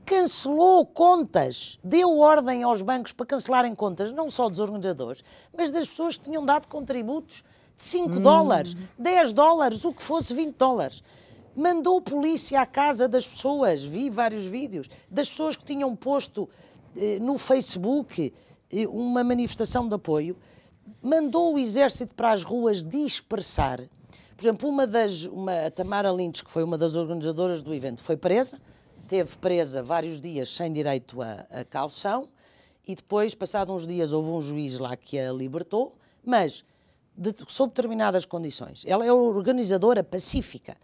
cancelou 0.05 0.85
contas, 0.85 1.79
deu 1.83 2.19
ordem 2.19 2.61
aos 2.61 2.81
bancos 2.83 3.11
para 3.11 3.25
cancelarem 3.25 3.73
contas, 3.73 4.11
não 4.11 4.29
só 4.29 4.47
dos 4.47 4.59
organizadores, 4.59 5.23
mas 5.51 5.71
das 5.71 5.87
pessoas 5.87 6.15
que 6.15 6.25
tinham 6.25 6.45
dado 6.45 6.67
contributos 6.67 7.43
5 7.77 8.09
hum. 8.09 8.21
dólares, 8.21 8.75
10 8.97 9.31
dólares, 9.33 9.85
o 9.85 9.93
que 9.93 10.03
fosse 10.03 10.33
20 10.33 10.55
dólares. 10.55 11.03
Mandou 11.55 12.01
polícia 12.01 12.61
à 12.61 12.65
casa 12.65 13.07
das 13.07 13.27
pessoas, 13.27 13.83
vi 13.83 14.09
vários 14.09 14.45
vídeos, 14.45 14.89
das 15.09 15.29
pessoas 15.29 15.55
que 15.55 15.63
tinham 15.63 15.95
posto 15.95 16.49
eh, 16.95 17.17
no 17.19 17.37
Facebook 17.37 18.33
eh, 18.71 18.87
uma 18.87 19.23
manifestação 19.23 19.87
de 19.87 19.95
apoio, 19.95 20.37
mandou 21.01 21.55
o 21.55 21.59
exército 21.59 22.13
para 22.13 22.31
as 22.31 22.43
ruas 22.43 22.83
dispersar. 22.83 23.79
Por 24.35 24.43
exemplo, 24.43 24.67
uma 24.67 24.85
das, 24.85 25.23
uma, 25.25 25.67
a 25.67 25.71
Tamara 25.71 26.11
Lynch, 26.11 26.43
que 26.43 26.51
foi 26.51 26.63
uma 26.63 26.77
das 26.77 26.95
organizadoras 26.95 27.61
do 27.61 27.73
evento, 27.73 28.03
foi 28.03 28.17
presa, 28.17 28.59
teve 29.07 29.37
presa 29.37 29.81
vários 29.81 30.19
dias 30.19 30.49
sem 30.49 30.71
direito 30.73 31.21
a, 31.21 31.45
a 31.49 31.63
caução 31.63 32.27
e 32.87 32.93
depois, 32.93 33.33
passados 33.33 33.73
uns 33.73 33.87
dias, 33.87 34.13
houve 34.13 34.29
um 34.29 34.41
juiz 34.41 34.77
lá 34.77 34.95
que 34.95 35.17
a 35.17 35.31
libertou, 35.31 35.95
mas 36.23 36.63
de, 37.17 37.33
sob 37.47 37.73
determinadas 37.73 38.25
condições. 38.25 38.83
Ela 38.85 39.05
é 39.05 39.11
organizadora 39.11 40.03
pacífica. 40.03 40.77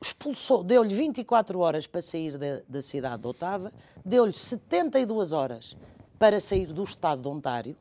Expulsou, 0.00 0.62
deu-lhe 0.62 0.94
24 0.94 1.58
horas 1.58 1.86
para 1.86 2.00
sair 2.00 2.36
da, 2.36 2.60
da 2.68 2.82
cidade 2.82 3.22
de 3.22 3.28
Otava, 3.28 3.72
deu-lhe 4.04 4.32
72 4.32 5.32
horas 5.32 5.76
para 6.18 6.38
sair 6.38 6.72
do 6.72 6.84
estado 6.84 7.22
de 7.22 7.28
Ontário, 7.28 7.76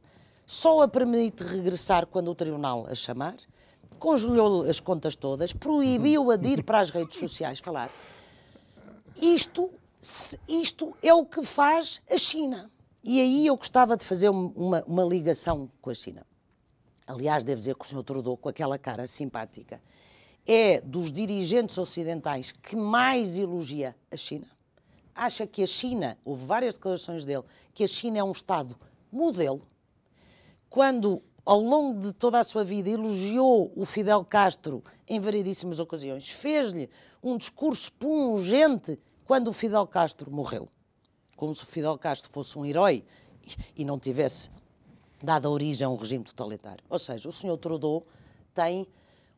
só 0.45 0.82
a 0.82 0.88
permite 0.88 1.43
regressar 1.43 2.08
quando 2.08 2.32
o 2.32 2.36
tribunal 2.36 2.88
a 2.88 2.95
chamar, 2.95 3.36
congelou 3.99 4.64
as 4.64 4.80
contas 4.80 5.16
todas, 5.16 5.54
proibiu-a 5.54 6.36
de 6.36 6.49
ir 6.49 6.64
para 6.64 6.80
as 6.80 6.89
redes 6.89 7.18
sociais 7.18 7.60
falar. 7.60 7.89
Isto, 9.22 9.70
isto 10.47 10.95
é 11.01 11.14
o 11.14 11.26
que 11.26 11.43
faz 11.43 12.01
a 12.10 12.18
China. 12.18 12.72
E 13.04 13.20
aí 13.20 13.47
eu 13.47 13.58
gostava 13.58 13.97
de 13.97 14.04
fazer 14.04 14.30
uma, 14.30 14.84
uma 14.88 15.04
ligação 15.04 15.70
com 15.82 15.89
a 15.89 15.93
China. 15.93 16.26
Aliás, 17.06 17.43
devo 17.43 17.60
dizer 17.60 17.76
que 17.76 17.86
o 17.86 17.88
Sr. 17.88 18.04
Trudeau, 18.04 18.38
com 18.38 18.49
aquela 18.49 18.78
cara 18.78 19.06
simpática, 19.08 19.82
é 20.45 20.82
dos 20.82 21.12
dirigentes 21.12 21.78
ocidentais 21.78 22.51
que 22.51 22.76
mais 22.76 23.38
elogia 23.38 23.95
a 24.12 24.18
China. 24.18 24.47
Acha 25.16 25.45
que 25.45 25.62
a 25.62 25.68
China, 25.68 26.18
houve 26.26 26.45
várias 26.45 26.76
declarações 26.76 27.24
dele, 27.26 27.43
que 27.74 27.84
a 27.84 27.88
China 27.88 28.20
é 28.20 28.24
um 28.24 28.32
Estado 28.32 28.76
modelo. 29.12 29.62
Quando, 30.70 31.22
ao 31.45 31.62
longo 31.62 32.01
de 32.01 32.14
toda 32.14 32.39
a 32.39 32.43
sua 32.43 32.64
vida, 32.64 32.89
elogiou 32.89 33.72
o 33.76 33.86
Fidel 33.86 34.26
Castro 34.26 34.84
em 35.08 35.20
variedíssimas 35.20 35.80
ocasiões, 35.80 36.30
fez-lhe 36.30 36.89
um 37.22 37.38
discurso 37.38 37.91
pungente 37.93 38.99
quando 39.26 39.49
o 39.49 39.54
Fidel 39.54 39.86
Castro 39.86 40.32
morreu, 40.32 40.68
como 41.36 41.54
se 41.54 41.64
o 41.64 41.68
Fidel 41.68 41.97
Castro 41.97 42.32
fosse 42.32 42.58
um 42.58 42.66
herói 42.66 43.06
e 43.76 43.86
não 43.86 43.99
tivesse 43.99 44.49
dado 45.24 45.49
origem 45.49 45.86
a 45.86 45.89
um 45.89 45.95
regime 45.95 46.26
totalitário. 46.26 46.84
Ou 46.89 46.99
seja, 46.99 47.30
o 47.30 47.32
Sr. 47.32 47.57
Trudeau 47.57 48.03
tem 48.53 48.86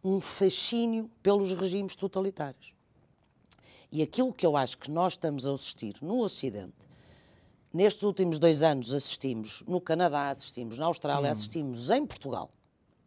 um 0.03 0.19
fascínio 0.19 1.09
pelos 1.21 1.53
regimes 1.53 1.95
totalitários. 1.95 2.73
E 3.91 4.01
aquilo 4.01 4.33
que 4.33 4.45
eu 4.45 4.57
acho 4.57 4.79
que 4.79 4.89
nós 4.89 5.13
estamos 5.13 5.47
a 5.47 5.53
assistir 5.53 5.95
no 6.01 6.21
Ocidente, 6.21 6.73
nestes 7.71 8.03
últimos 8.03 8.39
dois 8.39 8.63
anos 8.63 8.93
assistimos 8.93 9.63
no 9.67 9.79
Canadá, 9.79 10.31
assistimos 10.31 10.79
na 10.79 10.86
Austrália, 10.88 11.29
hum. 11.29 11.31
assistimos 11.31 11.89
em 11.91 12.05
Portugal, 12.05 12.49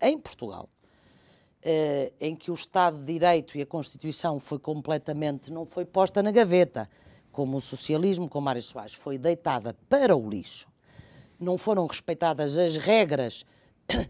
em 0.00 0.16
Portugal, 0.16 0.68
eh, 1.62 2.12
em 2.20 2.36
que 2.36 2.50
o 2.50 2.54
Estado 2.54 2.98
de 2.98 3.12
Direito 3.12 3.58
e 3.58 3.62
a 3.62 3.66
Constituição 3.66 4.38
foi 4.38 4.60
completamente, 4.60 5.52
não 5.52 5.64
foi 5.64 5.84
posta 5.84 6.22
na 6.22 6.30
gaveta, 6.30 6.88
como 7.32 7.56
o 7.56 7.60
socialismo, 7.60 8.28
como 8.28 8.44
Mário 8.44 8.62
Soares, 8.62 8.94
foi 8.94 9.18
deitada 9.18 9.76
para 9.88 10.16
o 10.16 10.30
lixo, 10.30 10.68
não 11.38 11.56
foram 11.56 11.86
respeitadas 11.86 12.58
as 12.58 12.76
regras 12.76 13.44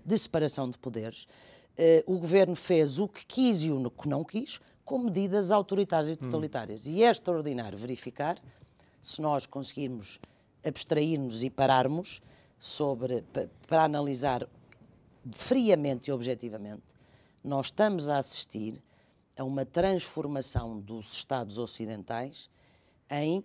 de 0.05 0.18
separação 0.18 0.68
de 0.68 0.79
poderes, 0.79 1.26
eh, 1.76 2.03
o 2.07 2.18
governo 2.18 2.57
fez 2.57 2.99
o 2.99 3.07
que 3.07 3.24
quis 3.24 3.62
e 3.62 3.70
o 3.70 3.91
que 3.91 4.09
não 4.09 4.24
quis, 4.24 4.61
com 4.85 4.99
medidas 4.99 5.53
autoritárias 5.53 6.11
e 6.11 6.12
hum. 6.12 6.16
totalitárias. 6.16 6.87
Hum. 6.87 6.93
E 6.93 7.05
é 7.05 7.11
extraordinário 7.11 7.79
verificar, 7.79 8.39
se 9.01 9.20
nós 9.20 9.47
conseguirmos 9.47 10.18
abstrair-nos 10.66 11.45
e 11.45 11.51
pararmos 11.51 12.20
sobre, 12.59 13.22
para, 13.33 13.49
para 13.66 13.85
analisar 13.85 14.49
friamente 15.33 16.09
e 16.09 16.12
objetivamente, 16.12 16.83
nós 17.45 17.66
estamos 17.66 18.09
a 18.09 18.18
assistir 18.18 18.83
a 19.37 19.45
uma 19.45 19.64
transformação 19.64 20.81
dos 20.81 21.12
Estados 21.12 21.59
ocidentais 21.59 22.51
em 23.11 23.45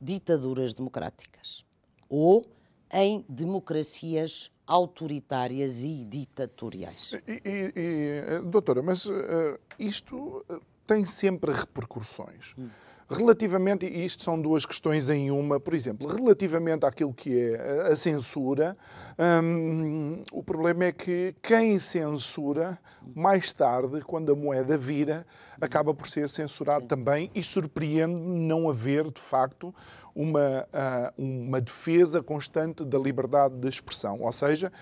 ditaduras 0.00 0.72
democráticas 0.72 1.64
ou 2.08 2.44
em 2.92 3.24
democracias 3.28 4.50
autoritárias 4.66 5.82
e 5.82 6.04
ditatoriais. 6.04 7.12
E, 7.26 7.42
e, 7.44 7.72
e, 7.76 8.42
doutora, 8.42 8.82
mas 8.82 9.04
uh, 9.04 9.58
isto 9.78 10.44
tem 10.86 11.04
sempre 11.04 11.52
repercussões. 11.52 12.54
Hum. 12.58 12.68
Relativamente, 13.08 13.84
e 13.84 14.04
isto 14.04 14.22
são 14.22 14.40
duas 14.40 14.64
questões 14.64 15.10
em 15.10 15.30
uma, 15.30 15.60
por 15.60 15.74
exemplo, 15.74 16.08
relativamente 16.08 16.86
àquilo 16.86 17.12
que 17.12 17.38
é 17.38 17.92
a 17.92 17.96
censura, 17.96 18.74
hum, 19.42 20.22
o 20.32 20.42
problema 20.42 20.84
é 20.86 20.92
que 20.92 21.34
quem 21.42 21.78
censura, 21.78 22.78
mais 23.14 23.52
tarde, 23.52 24.00
quando 24.00 24.32
a 24.32 24.34
moeda 24.34 24.76
vira, 24.78 25.26
acaba 25.60 25.92
por 25.92 26.08
ser 26.08 26.30
censurado 26.30 26.82
Sim. 26.82 26.88
também 26.88 27.30
e 27.34 27.42
surpreende 27.42 28.14
não 28.14 28.70
haver, 28.70 29.10
de 29.10 29.20
facto, 29.20 29.74
uma, 30.14 30.66
uma 31.18 31.60
defesa 31.60 32.22
constante 32.22 32.84
da 32.84 32.98
liberdade 32.98 33.56
de 33.56 33.68
expressão. 33.68 34.20
Ou 34.20 34.32
seja, 34.32 34.72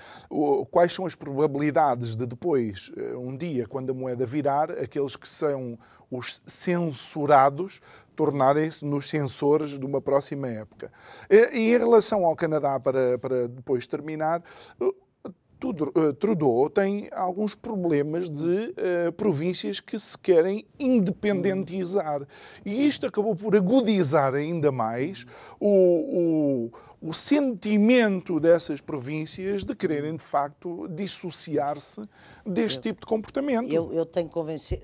quais 0.70 0.92
são 0.92 1.06
as 1.06 1.14
probabilidades 1.14 2.14
de 2.16 2.26
depois, 2.26 2.90
eh, 2.96 3.14
um 3.16 3.36
dia, 3.36 3.66
quando 3.66 3.90
a 3.90 3.94
moeda 3.94 4.26
virar, 4.26 4.70
aqueles 4.70 5.16
que 5.16 5.28
são 5.28 5.78
os 6.10 6.42
censurados 6.46 7.80
tornarem-se 8.14 8.84
nos 8.84 9.08
censores 9.08 9.78
de 9.78 9.86
uma 9.86 10.00
próxima 10.00 10.48
época. 10.48 10.92
E 11.30 11.72
em 11.72 11.78
relação 11.78 12.24
ao 12.24 12.36
Canadá, 12.36 12.78
para, 12.78 13.18
para 13.18 13.48
depois 13.48 13.86
terminar, 13.86 14.42
Trudeau 16.18 16.68
tem 16.68 17.08
alguns 17.12 17.54
problemas 17.54 18.30
de 18.30 18.44
uh, 18.46 19.12
províncias 19.16 19.78
que 19.78 19.98
se 19.98 20.18
querem 20.18 20.66
independentizar. 20.78 22.26
E 22.64 22.86
isto 22.86 23.06
acabou 23.06 23.36
por 23.36 23.54
agudizar 23.54 24.34
ainda 24.34 24.72
mais 24.72 25.24
o, 25.60 26.70
o, 27.00 27.08
o 27.08 27.12
sentimento 27.12 28.40
dessas 28.40 28.80
províncias 28.80 29.64
de 29.64 29.74
quererem, 29.74 30.16
de 30.16 30.22
facto, 30.22 30.88
dissociar-se 30.88 32.00
deste 32.46 32.78
eu, 32.78 32.82
tipo 32.82 33.00
de 33.00 33.06
comportamento. 33.06 33.72
Eu, 33.72 33.92
eu 33.92 34.06
tenho, 34.06 34.30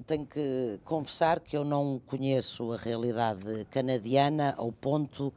tenho, 0.07 0.27
que 0.27 0.79
confessar 0.85 1.41
que 1.41 1.57
eu 1.57 1.65
não 1.65 2.01
conheço 2.07 2.73
a 2.73 2.77
realidade 2.77 3.67
canadiana 3.71 4.55
ao 4.57 4.71
ponto 4.71 5.33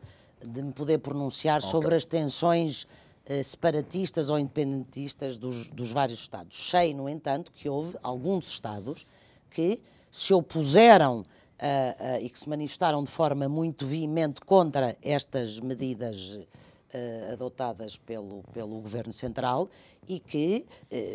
de 0.46 0.64
me 0.64 0.72
poder 0.74 0.98
pronunciar 1.00 1.60
okay. 1.60 1.70
sobre 1.70 1.96
as 1.96 2.04
tensões 2.06 2.86
eh, 2.86 3.01
separatistas 3.43 4.30
ou 4.30 4.39
independentistas 4.39 5.38
dos, 5.38 5.69
dos 5.69 5.91
vários 5.91 6.19
Estados. 6.19 6.69
Sei, 6.69 6.93
no 6.93 7.07
entanto, 7.07 7.51
que 7.51 7.69
houve 7.69 7.95
alguns 8.01 8.47
Estados 8.47 9.05
que 9.49 9.82
se 10.11 10.34
opuseram 10.34 11.19
uh, 11.19 11.24
uh, 11.24 12.26
e 12.26 12.30
que 12.30 12.39
se 12.39 12.49
manifestaram 12.49 13.03
de 13.03 13.09
forma 13.09 13.47
muito 13.47 13.86
veemente 13.86 14.41
contra 14.41 14.97
estas 15.01 15.59
medidas 15.59 16.36
uh, 16.36 17.34
adotadas 17.34 17.97
pelo, 17.97 18.43
pelo 18.51 18.82
Governo 18.82 19.13
Central 19.13 19.69
e 20.07 20.19
que, 20.19 20.65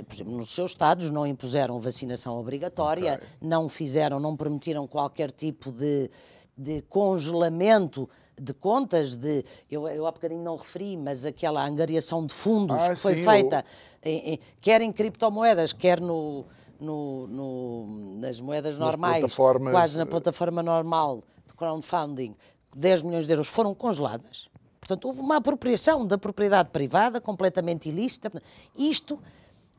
por 0.07 0.14
exemplo, 0.14 0.36
nos 0.36 0.50
seus 0.50 0.70
Estados 0.70 1.11
não 1.11 1.26
impuseram 1.26 1.78
vacinação 1.80 2.38
obrigatória, 2.38 3.14
okay. 3.16 3.28
não 3.40 3.68
fizeram, 3.68 4.20
não 4.20 4.36
permitiram 4.36 4.86
qualquer 4.86 5.32
tipo 5.32 5.72
de, 5.72 6.09
de 6.57 6.82
congelamento 6.82 8.09
de 8.41 8.53
contas, 8.53 9.16
de 9.16 9.45
eu, 9.70 9.89
eu 9.89 10.07
há 10.07 10.12
bocadinho 10.12 10.43
não 10.43 10.57
referi, 10.57 10.97
mas 10.97 11.24
aquela 11.24 11.66
angariação 11.66 12.24
de 12.26 12.34
fundos 12.34 12.76
ah, 12.76 12.91
que 12.91 12.97
foi 12.97 13.14
sim, 13.14 13.24
feita, 13.24 13.64
eu... 14.03 14.11
em, 14.11 14.34
em, 14.34 14.41
quer 14.61 14.82
em 14.82 14.93
criptomoedas, 14.93 15.72
quer 15.72 16.01
no, 16.01 16.45
no, 16.78 17.26
no, 17.26 18.18
nas 18.18 18.41
moedas 18.41 18.78
nas 18.78 18.87
normais, 18.87 19.24
quase 19.70 19.97
na 19.97 20.03
eh, 20.03 20.07
plataforma 20.07 20.62
normal 20.62 21.22
de 21.47 21.55
crowdfunding, 21.55 22.37
10 22.74 23.03
milhões 23.05 23.26
de 23.26 23.32
euros 23.32 23.49
foram 23.49 23.74
congeladas. 23.74 24.49
Portanto, 24.78 25.07
houve 25.07 25.20
uma 25.20 25.37
apropriação 25.37 26.07
da 26.07 26.18
propriedade 26.18 26.68
privada 26.68 27.20
completamente 27.20 27.89
ilícita. 27.89 28.30
Isto 28.78 29.18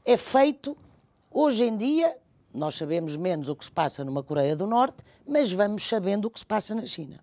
é 0.03 0.17
feito 0.17 0.75
hoje 1.31 1.63
em 1.63 1.77
dia. 1.77 2.17
Nós 2.53 2.75
sabemos 2.75 3.15
menos 3.15 3.47
o 3.47 3.55
que 3.55 3.63
se 3.63 3.71
passa 3.71 4.03
numa 4.03 4.23
Coreia 4.23 4.55
do 4.55 4.65
Norte, 4.65 5.03
mas 5.25 5.51
vamos 5.51 5.87
sabendo 5.87 6.25
o 6.25 6.31
que 6.31 6.39
se 6.39 6.45
passa 6.45 6.75
na 6.75 6.85
China 6.85 7.19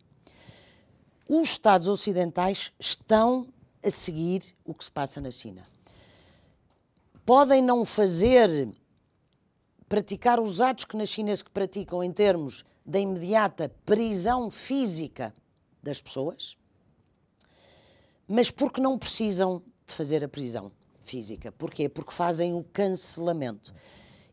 os 1.28 1.50
Estados 1.50 1.88
ocidentais 1.88 2.72
estão 2.78 3.48
a 3.82 3.90
seguir 3.90 4.54
o 4.64 4.74
que 4.74 4.84
se 4.84 4.90
passa 4.90 5.20
na 5.20 5.30
China. 5.30 5.66
Podem 7.24 7.62
não 7.62 7.84
fazer, 7.84 8.68
praticar 9.88 10.38
os 10.38 10.60
atos 10.60 10.84
que 10.84 10.96
na 10.96 11.06
China 11.06 11.34
se 11.34 11.44
praticam 11.44 12.02
em 12.02 12.12
termos 12.12 12.64
da 12.84 12.98
imediata 12.98 13.70
prisão 13.86 14.50
física 14.50 15.34
das 15.82 16.00
pessoas, 16.00 16.56
mas 18.28 18.50
porque 18.50 18.80
não 18.80 18.98
precisam 18.98 19.62
de 19.86 19.94
fazer 19.94 20.24
a 20.24 20.28
prisão 20.28 20.70
física. 21.04 21.52
Porquê? 21.52 21.88
Porque 21.88 22.12
fazem 22.12 22.54
o 22.54 22.64
cancelamento. 22.64 23.74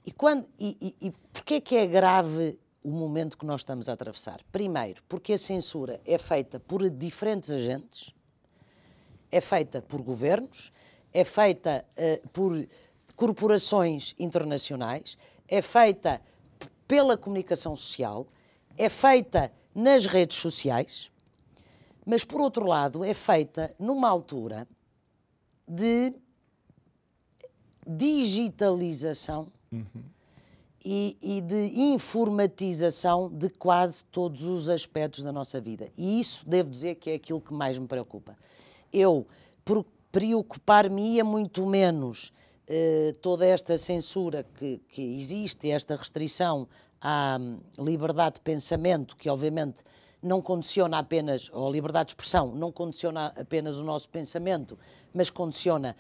E, 0.06 0.12
quando, 0.12 0.48
e, 0.58 0.78
e, 0.82 1.08
e 1.08 1.12
porquê 1.32 1.56
é 1.56 1.62
que 1.62 1.76
é 1.76 1.86
grave 1.86 2.58
o 2.84 2.89
momento 2.89 3.38
que 3.38 3.45
nós 3.45 3.61
estamos 3.61 3.88
a 3.88 3.93
atravessar. 3.93 4.41
Primeiro, 4.51 5.03
porque 5.07 5.34
a 5.34 5.38
censura 5.38 5.99
é 6.05 6.17
feita 6.17 6.59
por 6.59 6.89
diferentes 6.89 7.51
agentes, 7.51 8.13
é 9.32 9.39
feita 9.39 9.82
por 9.82 10.01
governos, 10.01 10.71
é 11.13 11.23
feita 11.23 11.86
uh, 11.91 12.29
por 12.29 12.67
corporações 13.15 14.15
internacionais, 14.17 15.17
é 15.47 15.61
feita 15.61 16.21
pela 16.88 17.17
comunicação 17.17 17.75
social, 17.75 18.27
é 18.77 18.89
feita 18.89 19.51
nas 19.75 20.05
redes 20.05 20.38
sociais, 20.38 21.11
mas 22.05 22.25
por 22.25 22.41
outro 22.41 22.65
lado 22.65 23.03
é 23.03 23.13
feita 23.13 23.73
numa 23.77 24.09
altura 24.09 24.67
de 25.67 26.13
digitalização. 27.86 29.47
Uhum 29.71 30.11
e, 30.84 31.17
e, 31.21 31.41
de 31.41 31.79
informatização 31.79 33.29
de 33.29 33.49
quase 33.49 34.03
todos 34.05 34.45
os 34.45 34.69
aspectos 34.69 35.23
da 35.23 35.32
nossa 35.32 35.61
vida. 35.61 35.89
E 35.97 36.19
isso 36.19 36.47
devo 36.47 36.69
dizer 36.69 36.95
que 36.95 37.09
é 37.09 37.15
aquilo 37.15 37.39
que 37.39 37.53
mais 37.53 37.77
me 37.77 37.88
preocupa. 37.88 38.36
Eu 38.91 39.27
preocupar-me-ia 40.11 41.23
muito 41.23 41.65
menos 41.65 42.34
eh, 42.67 43.13
toda 43.21 43.45
esta 43.45 43.77
censura 43.77 44.43
que, 44.55 44.79
que 44.89 45.01
existe, 45.17 45.69
esta 45.69 45.95
restrição 45.95 46.67
à 46.99 47.38
hum, 47.39 47.59
liberdade 47.77 48.36
de 48.36 48.41
pensamento, 48.41 49.15
que 49.17 49.29
obviamente 49.29 49.84
não 50.21 50.41
condiciona 50.41 50.99
apenas, 50.99 51.49
ou 51.51 51.67
a 51.67 51.71
liberdade 51.71 52.07
de 52.07 52.11
expressão, 52.11 52.53
não 52.55 52.71
condiciona 52.71 53.34
apenas 53.36 53.79
o 53.79 53.84
nosso 53.84 54.07
pensamento, 54.07 54.77
mas 55.13 55.29
condiciona 55.29 55.95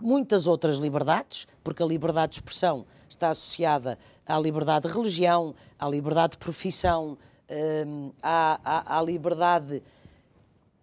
muitas 0.00 0.46
outras 0.46 0.76
liberdades, 0.76 1.46
porque 1.62 1.82
a 1.82 1.86
liberdade 1.86 2.32
de 2.32 2.38
expressão 2.38 2.86
está 3.08 3.30
associada 3.30 3.98
à 4.26 4.38
liberdade 4.38 4.88
de 4.88 4.94
religião, 4.94 5.54
à 5.78 5.88
liberdade 5.88 6.32
de 6.32 6.38
profissão, 6.38 7.16
hum, 7.86 8.12
à, 8.22 8.60
à, 8.64 8.98
à 8.98 9.02
liberdade 9.02 9.82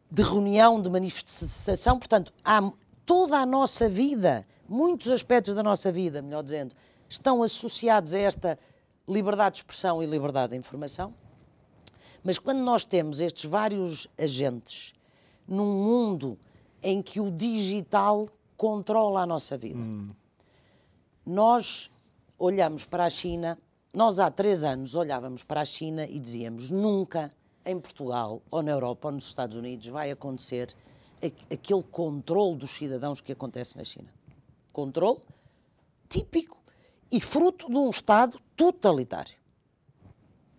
de 0.10 0.22
reunião, 0.22 0.82
de 0.82 0.90
manifestação. 0.90 1.98
Portanto, 1.98 2.32
há 2.44 2.72
toda 3.06 3.38
a 3.38 3.46
nossa 3.46 3.90
vida, 3.90 4.46
muitos 4.68 5.10
aspectos 5.10 5.54
da 5.54 5.64
nossa 5.64 5.92
vida, 5.92 6.22
melhor 6.22 6.44
dizendo, 6.44 6.76
estão 7.10 7.44
associados 7.44 8.14
a 8.14 8.20
esta 8.20 8.60
liberdade 9.08 9.56
de 9.56 9.58
expressão 9.60 10.02
e 10.02 10.06
liberdade 10.06 10.52
de 10.52 10.58
informação. 10.58 11.14
Mas 12.24 12.40
quando 12.40 12.60
nós 12.60 12.86
temos 12.86 13.20
estes 13.20 13.46
vários 13.46 14.08
agentes 14.18 14.94
num 15.48 15.84
mundo 15.84 16.40
em 16.82 17.02
que 17.02 17.20
o 17.20 17.30
digital 17.30 18.30
controla 18.56 19.22
a 19.22 19.26
nossa 19.26 19.58
vida, 19.58 19.80
hum. 19.80 20.12
nós 21.26 21.92
olhamos 22.44 22.84
para 22.84 23.06
a 23.06 23.10
China, 23.10 23.58
nós 23.94 24.20
há 24.20 24.30
três 24.30 24.66
anos 24.66 24.96
olhávamos 24.96 25.44
para 25.44 25.62
a 25.62 25.66
China 25.66 26.06
e 26.06 26.20
dizíamos 26.20 26.70
nunca 26.70 27.30
em 27.66 27.80
Portugal, 27.80 28.42
ou 28.52 28.62
na 28.62 28.72
Europa, 28.72 29.08
ou 29.08 29.14
nos 29.14 29.28
Estados 29.28 29.56
Unidos, 29.56 29.88
vai 29.88 30.12
acontecer 30.12 30.76
aquele 31.50 31.84
controle 31.84 32.58
dos 32.58 32.72
cidadãos 32.72 33.22
que 33.22 33.32
acontece 33.32 33.78
na 33.78 33.86
China. 33.86 34.10
Controle 34.74 35.22
típico 36.10 36.62
e 37.10 37.22
fruto 37.22 37.70
de 37.70 37.78
um 37.78 37.90
Estado 37.90 38.38
totalitário. 38.58 39.36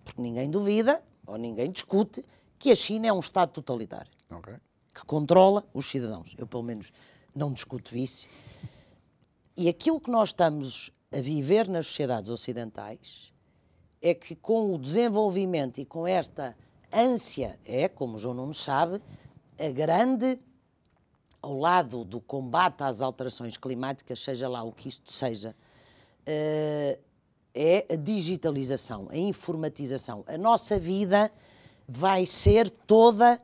Porque 0.03 0.23
ninguém 0.23 0.51
duvida, 0.51 1.05
ou 1.27 1.37
ninguém 1.37 1.71
discute, 1.71 2.25
que 2.59 2.71
a 2.71 2.75
China 2.75 3.09
é 3.09 3.13
um 3.13 3.21
Estado 3.21 3.51
totalitário. 3.51 4.11
Okay. 4.31 4.55
Que 4.95 5.05
controla 5.05 5.63
os 5.75 5.87
cidadãos. 5.87 6.35
Eu, 6.39 6.47
pelo 6.47 6.63
menos, 6.63 6.91
não 7.35 7.53
discuto 7.53 7.95
isso. 7.95 8.27
E 9.55 9.69
aquilo 9.69 10.01
que 10.01 10.11
nós 10.11 10.31
estamos 10.31 10.91
a 11.17 11.21
viver 11.21 11.69
nas 11.69 11.87
sociedades 11.87 12.29
ocidentais 12.31 13.33
é 14.03 14.13
que 14.13 14.35
com 14.35 14.75
o 14.75 14.79
desenvolvimento 14.79 15.79
e 15.79 15.85
com 15.85 16.07
esta 16.07 16.57
ânsia, 16.93 17.59
é, 17.65 17.89
como 17.89 18.17
o 18.17 18.19
João 18.19 18.35
Nuno 18.35 18.55
sabe, 18.55 19.01
a 19.59 19.71
grande, 19.71 20.39
ao 21.41 21.59
lado 21.59 22.05
do 22.05 22.21
combate 22.21 22.83
às 22.83 23.01
alterações 23.01 23.57
climáticas, 23.57 24.21
seja 24.21 24.49
lá 24.49 24.63
o 24.63 24.73
que 24.73 24.89
isto 24.89 25.13
seja, 25.13 25.55
eh, 26.27 26.99
é 27.55 27.87
a 27.89 27.97
digitalização, 27.97 29.09
a 29.11 29.17
informatização. 29.17 30.25
A 30.27 30.37
nossa 30.37 30.79
vida 30.79 31.31
vai 31.89 32.27
ser 32.27 32.69
toda 32.69 33.41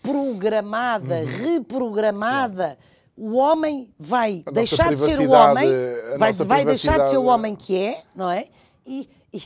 programada, 0.00 1.20
uhum. 1.20 1.54
reprogramada. 1.54 2.78
O 3.16 3.36
homem 3.36 3.92
vai 3.98 4.42
deixar 4.52 4.94
de 4.94 5.00
ser 5.00 5.28
o 5.28 5.30
homem, 5.30 5.68
vai, 6.18 6.32
vai 6.32 6.64
deixar 6.64 6.98
de 7.00 7.08
ser 7.10 7.18
o 7.18 7.24
homem 7.24 7.54
que 7.54 7.76
é, 7.76 8.02
não 8.14 8.30
é? 8.30 8.46
E, 8.86 9.08
e, 9.32 9.42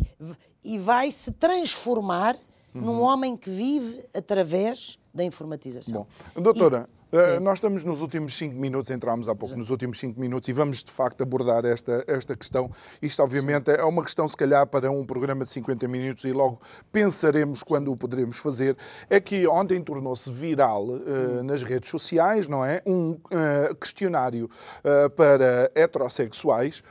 e 0.63 0.79
vai 0.79 1.11
se 1.11 1.33
transformar 1.33 2.37
uhum. 2.75 2.81
num 2.81 3.01
homem 3.01 3.37
que 3.37 3.51
vive 3.51 4.05
através 4.15 4.99
da 5.13 5.25
informatização. 5.25 6.07
Bom, 6.35 6.43
doutora, 6.43 6.89
Uh, 7.15 7.39
nós 7.39 7.59
estamos 7.59 7.85
nos 7.85 8.01
últimos 8.01 8.37
cinco 8.37 8.57
minutos, 8.57 8.91
entramos 8.91 9.29
há 9.29 9.37
pouco 9.37 9.55
Sim. 9.55 9.61
nos 9.61 9.71
últimos 9.71 10.01
cinco 10.01 10.19
minutos 10.19 10.49
e 10.49 10.53
vamos 10.53 10.83
de 10.83 10.91
facto 10.91 11.23
abordar 11.23 11.65
esta, 11.65 12.05
esta 12.09 12.35
questão. 12.35 12.69
Isto, 13.01 13.23
obviamente, 13.23 13.71
Sim. 13.71 13.77
é 13.79 13.85
uma 13.85 14.03
questão, 14.03 14.27
se 14.27 14.37
calhar, 14.37 14.67
para 14.67 14.91
um 14.91 15.07
programa 15.07 15.45
de 15.45 15.51
50 15.51 15.87
minutos 15.87 16.25
e 16.25 16.33
logo 16.33 16.61
pensaremos 16.91 17.63
quando 17.63 17.93
o 17.93 17.97
poderemos 17.97 18.39
fazer. 18.39 18.77
É 19.09 19.21
que 19.21 19.47
ontem 19.47 19.81
tornou-se 19.81 20.29
viral 20.29 20.89
uh, 20.89 21.45
nas 21.45 21.63
redes 21.63 21.89
sociais, 21.89 22.49
não 22.49 22.65
é? 22.65 22.83
Um 22.85 23.13
uh, 23.13 23.75
questionário 23.77 24.51
para 25.17 25.71
heterossexuais, 25.75 26.83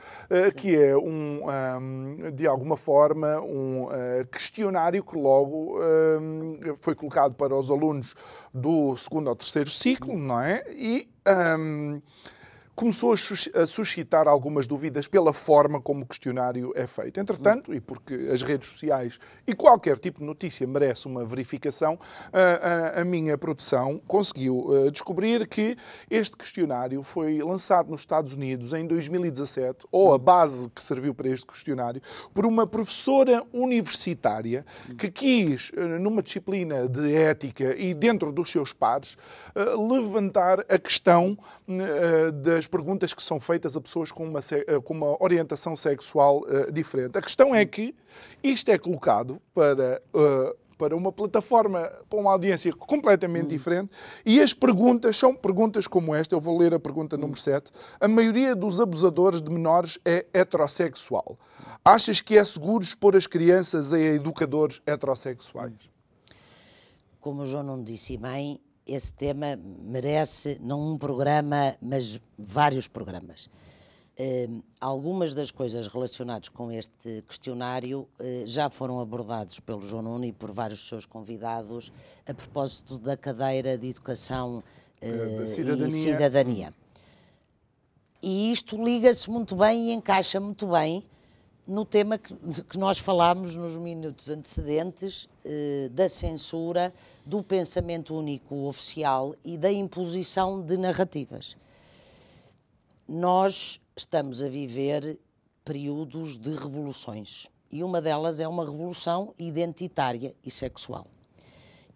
que 0.56 0.74
é 0.74 0.96
um, 0.96 1.42
um, 1.44 2.30
de 2.32 2.46
alguma 2.46 2.76
forma, 2.76 3.40
um 3.40 3.88
questionário 4.30 5.02
que 5.02 5.16
logo 5.16 5.78
foi 6.80 6.94
colocado 6.94 7.34
para 7.34 7.54
os 7.54 7.70
alunos 7.70 8.14
do 8.52 8.96
segundo 8.96 9.28
ao 9.28 9.36
terceiro 9.36 9.68
ciclo, 9.68 10.13
não 10.16 10.40
é? 10.40 10.62
E. 10.70 11.08
Um, 11.26 12.00
começou 12.74 13.12
a 13.12 13.66
suscitar 13.66 14.26
algumas 14.26 14.66
dúvidas 14.66 15.06
pela 15.06 15.32
forma 15.32 15.80
como 15.80 16.02
o 16.02 16.06
questionário 16.06 16.72
é 16.74 16.86
feito. 16.86 17.20
Entretanto, 17.20 17.72
e 17.72 17.80
porque 17.80 18.14
as 18.32 18.42
redes 18.42 18.68
sociais 18.68 19.18
e 19.46 19.54
qualquer 19.54 19.98
tipo 19.98 20.18
de 20.18 20.26
notícia 20.26 20.66
merece 20.66 21.06
uma 21.06 21.24
verificação, 21.24 21.98
a, 22.32 22.98
a, 22.98 23.02
a 23.02 23.04
minha 23.04 23.38
produção 23.38 24.00
conseguiu 24.06 24.66
uh, 24.66 24.90
descobrir 24.90 25.46
que 25.46 25.76
este 26.10 26.36
questionário 26.36 27.02
foi 27.02 27.40
lançado 27.42 27.90
nos 27.90 28.00
Estados 28.00 28.32
Unidos 28.32 28.72
em 28.72 28.86
2017, 28.86 29.86
ou 29.92 30.12
a 30.12 30.18
base 30.18 30.68
que 30.70 30.82
serviu 30.82 31.14
para 31.14 31.28
este 31.28 31.46
questionário, 31.46 32.02
por 32.32 32.44
uma 32.44 32.66
professora 32.66 33.42
universitária 33.52 34.66
que 34.98 35.10
quis, 35.10 35.70
uh, 35.70 35.98
numa 36.00 36.22
disciplina 36.22 36.88
de 36.88 37.14
ética 37.14 37.74
e 37.76 37.94
dentro 37.94 38.32
dos 38.32 38.50
seus 38.50 38.72
pares, 38.72 39.16
uh, 39.54 39.92
levantar 39.92 40.60
a 40.68 40.78
questão 40.78 41.38
das 42.42 42.63
as 42.64 42.66
perguntas 42.66 43.12
que 43.12 43.22
são 43.22 43.38
feitas 43.38 43.76
a 43.76 43.80
pessoas 43.80 44.10
com 44.10 44.24
uma, 44.26 44.40
eh, 44.40 44.80
com 44.82 44.94
uma 44.94 45.22
orientação 45.22 45.76
sexual 45.76 46.40
uh, 46.40 46.72
diferente. 46.72 47.18
A 47.18 47.20
questão 47.20 47.54
é 47.54 47.64
que 47.64 47.94
isto 48.42 48.70
é 48.70 48.78
colocado 48.78 49.40
para. 49.54 50.02
Uh, 50.12 50.64
para 50.76 50.96
uma 50.96 51.12
plataforma, 51.12 51.88
para 52.10 52.18
uma 52.18 52.32
audiência 52.32 52.72
completamente 52.72 53.46
diferente, 53.46 53.92
e 54.26 54.40
as 54.40 54.52
perguntas 54.52 55.16
são 55.16 55.32
perguntas 55.32 55.86
como 55.86 56.12
esta. 56.12 56.34
Eu 56.34 56.40
vou 56.40 56.58
ler 56.58 56.74
a 56.74 56.80
pergunta 56.80 57.16
número 57.16 57.38
7. 57.38 57.70
A 58.00 58.08
maioria 58.08 58.56
dos 58.56 58.80
abusadores 58.80 59.40
de 59.40 59.52
menores 59.52 60.00
é 60.04 60.26
heterossexual. 60.34 61.38
Achas 61.84 62.20
que 62.20 62.36
é 62.36 62.44
seguro 62.44 62.82
expor 62.82 63.14
as 63.14 63.28
crianças 63.28 63.92
a 63.92 64.00
educadores 64.00 64.82
heterossexuais? 64.84 65.88
Como 67.20 67.42
o 67.42 67.46
João 67.46 67.62
não 67.62 67.80
disse 67.80 68.16
bem, 68.16 68.60
esse 68.86 69.12
tema 69.12 69.58
merece 69.82 70.58
não 70.62 70.92
um 70.92 70.98
programa, 70.98 71.76
mas 71.80 72.20
vários 72.38 72.86
programas. 72.86 73.48
Uh, 74.16 74.62
algumas 74.80 75.34
das 75.34 75.50
coisas 75.50 75.88
relacionadas 75.88 76.48
com 76.48 76.70
este 76.70 77.24
questionário 77.26 78.06
uh, 78.20 78.46
já 78.46 78.70
foram 78.70 79.00
abordados 79.00 79.58
pelo 79.58 79.82
João 79.82 80.02
Nuno 80.02 80.24
e 80.24 80.32
por 80.32 80.52
vários 80.52 80.78
dos 80.78 80.88
seus 80.88 81.04
convidados 81.04 81.90
a 82.24 82.32
propósito 82.32 82.96
da 82.96 83.16
cadeira 83.16 83.76
de 83.76 83.88
Educação 83.88 84.62
uh, 85.02 85.48
cidadania. 85.48 85.88
e 85.88 85.90
Cidadania. 85.90 86.74
E 88.22 88.52
isto 88.52 88.82
liga-se 88.82 89.28
muito 89.28 89.56
bem 89.56 89.90
e 89.90 89.92
encaixa 89.92 90.38
muito 90.38 90.68
bem 90.68 91.02
no 91.66 91.84
tema 91.84 92.18
que, 92.18 92.34
que 92.68 92.78
nós 92.78 92.98
falámos 92.98 93.56
nos 93.56 93.78
minutos 93.78 94.30
antecedentes 94.30 95.28
da 95.92 96.08
censura 96.08 96.92
do 97.24 97.42
pensamento 97.42 98.14
único 98.14 98.66
oficial 98.66 99.34
e 99.44 99.56
da 99.56 99.72
imposição 99.72 100.60
de 100.60 100.76
narrativas. 100.76 101.56
Nós 103.08 103.80
estamos 103.96 104.42
a 104.42 104.48
viver 104.48 105.18
períodos 105.64 106.36
de 106.36 106.50
revoluções 106.54 107.48
e 107.70 107.82
uma 107.82 108.00
delas 108.00 108.40
é 108.40 108.46
uma 108.46 108.64
revolução 108.64 109.34
identitária 109.38 110.34
e 110.44 110.50
sexual. 110.50 111.06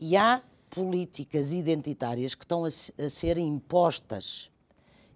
E 0.00 0.16
há 0.16 0.42
políticas 0.70 1.52
identitárias 1.52 2.34
que 2.34 2.44
estão 2.44 2.64
a, 2.64 2.68
a 2.68 3.08
ser 3.08 3.38
impostas 3.38 4.50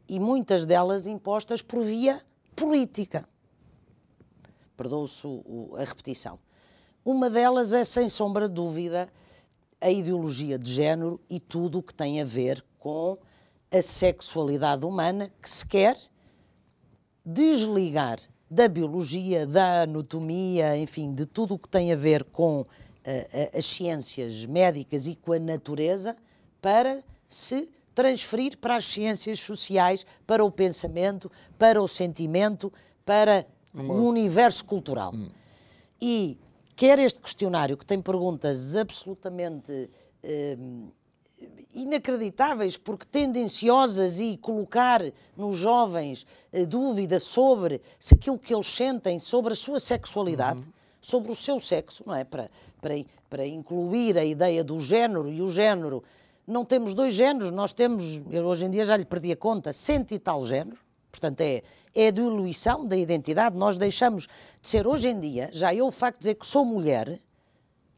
e 0.08 0.20
muitas 0.20 0.66
delas 0.66 1.06
impostas 1.06 1.62
por 1.62 1.84
via 1.84 2.22
política. 2.54 3.28
Perdoa-se 4.76 5.26
a 5.76 5.84
repetição. 5.84 6.38
Uma 7.04 7.28
delas 7.28 7.72
é, 7.74 7.84
sem 7.84 8.08
sombra 8.08 8.48
de 8.48 8.54
dúvida, 8.54 9.08
a 9.80 9.90
ideologia 9.90 10.58
de 10.58 10.70
género 10.70 11.20
e 11.28 11.40
tudo 11.40 11.78
o 11.78 11.82
que 11.82 11.92
tem 11.92 12.20
a 12.20 12.24
ver 12.24 12.64
com 12.78 13.18
a 13.70 13.82
sexualidade 13.82 14.84
humana 14.84 15.32
que 15.40 15.48
se 15.48 15.66
quer 15.66 15.96
desligar 17.24 18.20
da 18.50 18.68
biologia, 18.68 19.46
da 19.46 19.82
anatomia, 19.82 20.76
enfim, 20.76 21.14
de 21.14 21.24
tudo 21.24 21.54
o 21.54 21.58
que 21.58 21.68
tem 21.68 21.92
a 21.92 21.96
ver 21.96 22.22
com 22.24 22.60
uh, 22.60 22.66
as 23.58 23.64
ciências 23.64 24.44
médicas 24.44 25.06
e 25.06 25.16
com 25.16 25.32
a 25.32 25.38
natureza 25.38 26.16
para 26.60 27.02
se 27.26 27.72
transferir 27.94 28.58
para 28.58 28.76
as 28.76 28.84
ciências 28.84 29.40
sociais, 29.40 30.04
para 30.26 30.44
o 30.44 30.50
pensamento, 30.50 31.30
para 31.58 31.82
o 31.82 31.88
sentimento, 31.88 32.72
para 33.04 33.46
Uma... 33.74 33.94
o 33.94 34.06
universo 34.06 34.64
cultural. 34.64 35.12
Hum. 35.14 35.30
E 36.00 36.38
quer 36.74 36.98
este 36.98 37.20
questionário, 37.20 37.76
que 37.76 37.86
tem 37.86 38.00
perguntas 38.00 38.76
absolutamente 38.76 39.88
eh, 40.22 40.58
inacreditáveis, 41.74 42.76
porque 42.76 43.06
tendenciosas 43.06 44.20
e 44.20 44.36
colocar 44.36 45.00
nos 45.36 45.56
jovens 45.56 46.26
eh, 46.52 46.66
dúvida 46.66 47.20
sobre 47.20 47.80
se 47.98 48.14
aquilo 48.14 48.38
que 48.38 48.52
eles 48.54 48.66
sentem, 48.66 49.18
sobre 49.18 49.52
a 49.52 49.56
sua 49.56 49.78
sexualidade, 49.78 50.58
uhum. 50.58 50.72
sobre 51.00 51.30
o 51.30 51.34
seu 51.34 51.60
sexo, 51.60 52.02
não 52.06 52.14
é? 52.14 52.24
Para, 52.24 52.50
para, 52.80 52.94
para 53.30 53.46
incluir 53.46 54.18
a 54.18 54.24
ideia 54.24 54.64
do 54.64 54.80
género 54.80 55.30
e 55.30 55.40
o 55.40 55.48
género. 55.48 56.02
Não 56.46 56.64
temos 56.64 56.92
dois 56.94 57.14
géneros, 57.14 57.52
nós 57.52 57.72
temos, 57.72 58.20
eu 58.30 58.44
hoje 58.44 58.66
em 58.66 58.70
dia 58.70 58.84
já 58.84 58.96
lhe 58.96 59.04
perdi 59.04 59.30
a 59.30 59.36
conta, 59.36 59.72
cento 59.72 60.12
e 60.12 60.18
tal 60.18 60.44
género. 60.44 60.78
Portanto, 61.10 61.40
é, 61.42 61.62
é 61.94 62.08
a 62.08 62.10
diluição 62.10 62.86
da 62.86 62.96
identidade. 62.96 63.56
Nós 63.56 63.76
deixamos 63.76 64.28
de 64.60 64.68
ser, 64.68 64.86
hoje 64.86 65.08
em 65.08 65.18
dia, 65.18 65.50
já 65.52 65.74
eu 65.74 65.86
o 65.86 65.92
facto 65.92 66.16
de 66.16 66.20
dizer 66.20 66.34
que 66.34 66.46
sou 66.46 66.64
mulher, 66.64 67.20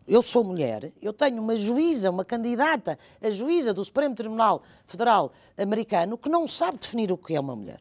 eu 0.06 0.22
sou 0.22 0.44
mulher, 0.44 0.92
eu 1.00 1.12
tenho 1.12 1.40
uma 1.40 1.56
juíza, 1.56 2.10
uma 2.10 2.24
candidata, 2.24 2.98
a 3.22 3.30
juíza 3.30 3.72
do 3.72 3.82
Supremo 3.82 4.14
Tribunal 4.14 4.62
Federal 4.86 5.32
americano, 5.56 6.18
que 6.18 6.28
não 6.28 6.46
sabe 6.46 6.78
definir 6.78 7.10
o 7.10 7.16
que 7.16 7.34
é 7.34 7.40
uma 7.40 7.56
mulher. 7.56 7.80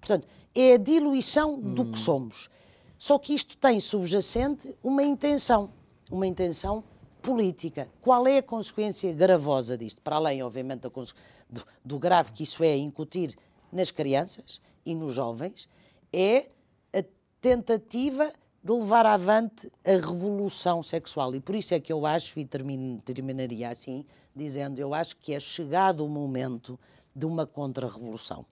Portanto, 0.00 0.26
é 0.54 0.74
a 0.74 0.76
diluição 0.78 1.54
hum. 1.54 1.74
do 1.74 1.84
que 1.84 1.92
hum. 1.92 1.96
somos. 1.96 2.48
Só 2.96 3.18
que 3.18 3.34
isto 3.34 3.56
tem 3.56 3.78
subjacente 3.78 4.74
uma 4.82 5.02
intenção, 5.02 5.70
uma 6.10 6.26
intenção 6.26 6.82
política. 7.20 7.88
Qual 8.00 8.26
é 8.26 8.38
a 8.38 8.42
consequência 8.42 9.12
gravosa 9.12 9.76
disto? 9.76 10.00
Para 10.00 10.16
além, 10.16 10.42
obviamente, 10.42 10.82
do, 10.82 11.64
do 11.84 11.98
grave 11.98 12.32
que 12.32 12.42
isso 12.42 12.64
é 12.64 12.76
incutir 12.76 13.36
nas 13.70 13.90
crianças 13.90 14.60
e 14.84 14.94
nos 14.94 15.14
jovens, 15.14 15.68
é 16.12 16.48
a 16.92 17.04
tentativa 17.40 18.32
de 18.62 18.72
levar 18.72 19.06
avante 19.06 19.70
a 19.84 19.92
revolução 19.92 20.82
sexual. 20.82 21.34
E 21.34 21.40
por 21.40 21.54
isso 21.54 21.74
é 21.74 21.80
que 21.80 21.92
eu 21.92 22.04
acho, 22.04 22.38
e 22.38 22.44
termino, 22.44 23.00
terminaria 23.00 23.70
assim, 23.70 24.04
dizendo, 24.34 24.78
eu 24.78 24.94
acho 24.94 25.16
que 25.16 25.34
é 25.34 25.40
chegado 25.40 26.04
o 26.04 26.08
momento 26.08 26.78
de 27.14 27.26
uma 27.26 27.46
contra-revolução. 27.46 28.44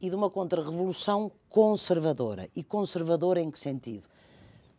E 0.00 0.10
de 0.10 0.16
uma 0.16 0.28
contra-revolução 0.28 1.30
conservadora. 1.48 2.48
E 2.54 2.62
conservadora 2.62 3.40
em 3.40 3.50
que 3.50 3.58
sentido? 3.58 4.06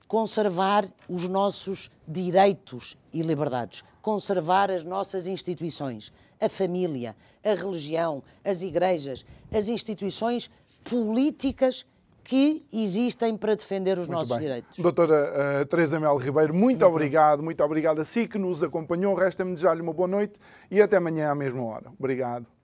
Conservar 0.08 0.88
os 1.10 1.28
nossos 1.28 1.90
direitos 2.08 2.96
e 3.12 3.22
liberdades, 3.22 3.84
conservar 4.02 4.70
as 4.70 4.84
nossas 4.84 5.26
instituições, 5.26 6.14
a 6.40 6.48
família, 6.48 7.16
a 7.44 7.56
religião, 7.56 8.22
as 8.44 8.62
igrejas, 8.62 9.26
as 9.52 9.68
instituições 9.68 10.52
políticas 10.90 11.86
que 12.24 12.66
existem 12.74 13.38
para 13.38 13.56
defender 13.56 14.00
os 14.00 14.08
muito 14.08 14.20
nossos 14.20 14.32
bem. 14.32 14.40
direitos. 14.40 14.78
Doutora 14.80 15.62
uh, 15.62 15.66
Teresa 15.66 16.00
Mel 16.00 16.18
Ribeiro, 16.18 16.54
muito, 16.54 16.64
muito 16.64 16.86
obrigado, 16.86 17.38
bem. 17.38 17.46
muito 17.46 17.64
obrigado 17.64 18.00
a 18.00 18.06
si 18.06 18.28
que 18.28 18.40
nos 18.40 18.64
acompanhou. 18.64 19.14
Resta-me 19.14 19.52
desejar-lhe 19.54 19.82
uma 19.82 19.94
boa 19.94 20.08
noite 20.08 20.40
e 20.72 20.82
até 20.82 20.98
amanhã 20.98 21.30
à 21.30 21.36
mesma 21.36 21.64
hora. 21.64 21.92
Obrigado. 22.00 22.55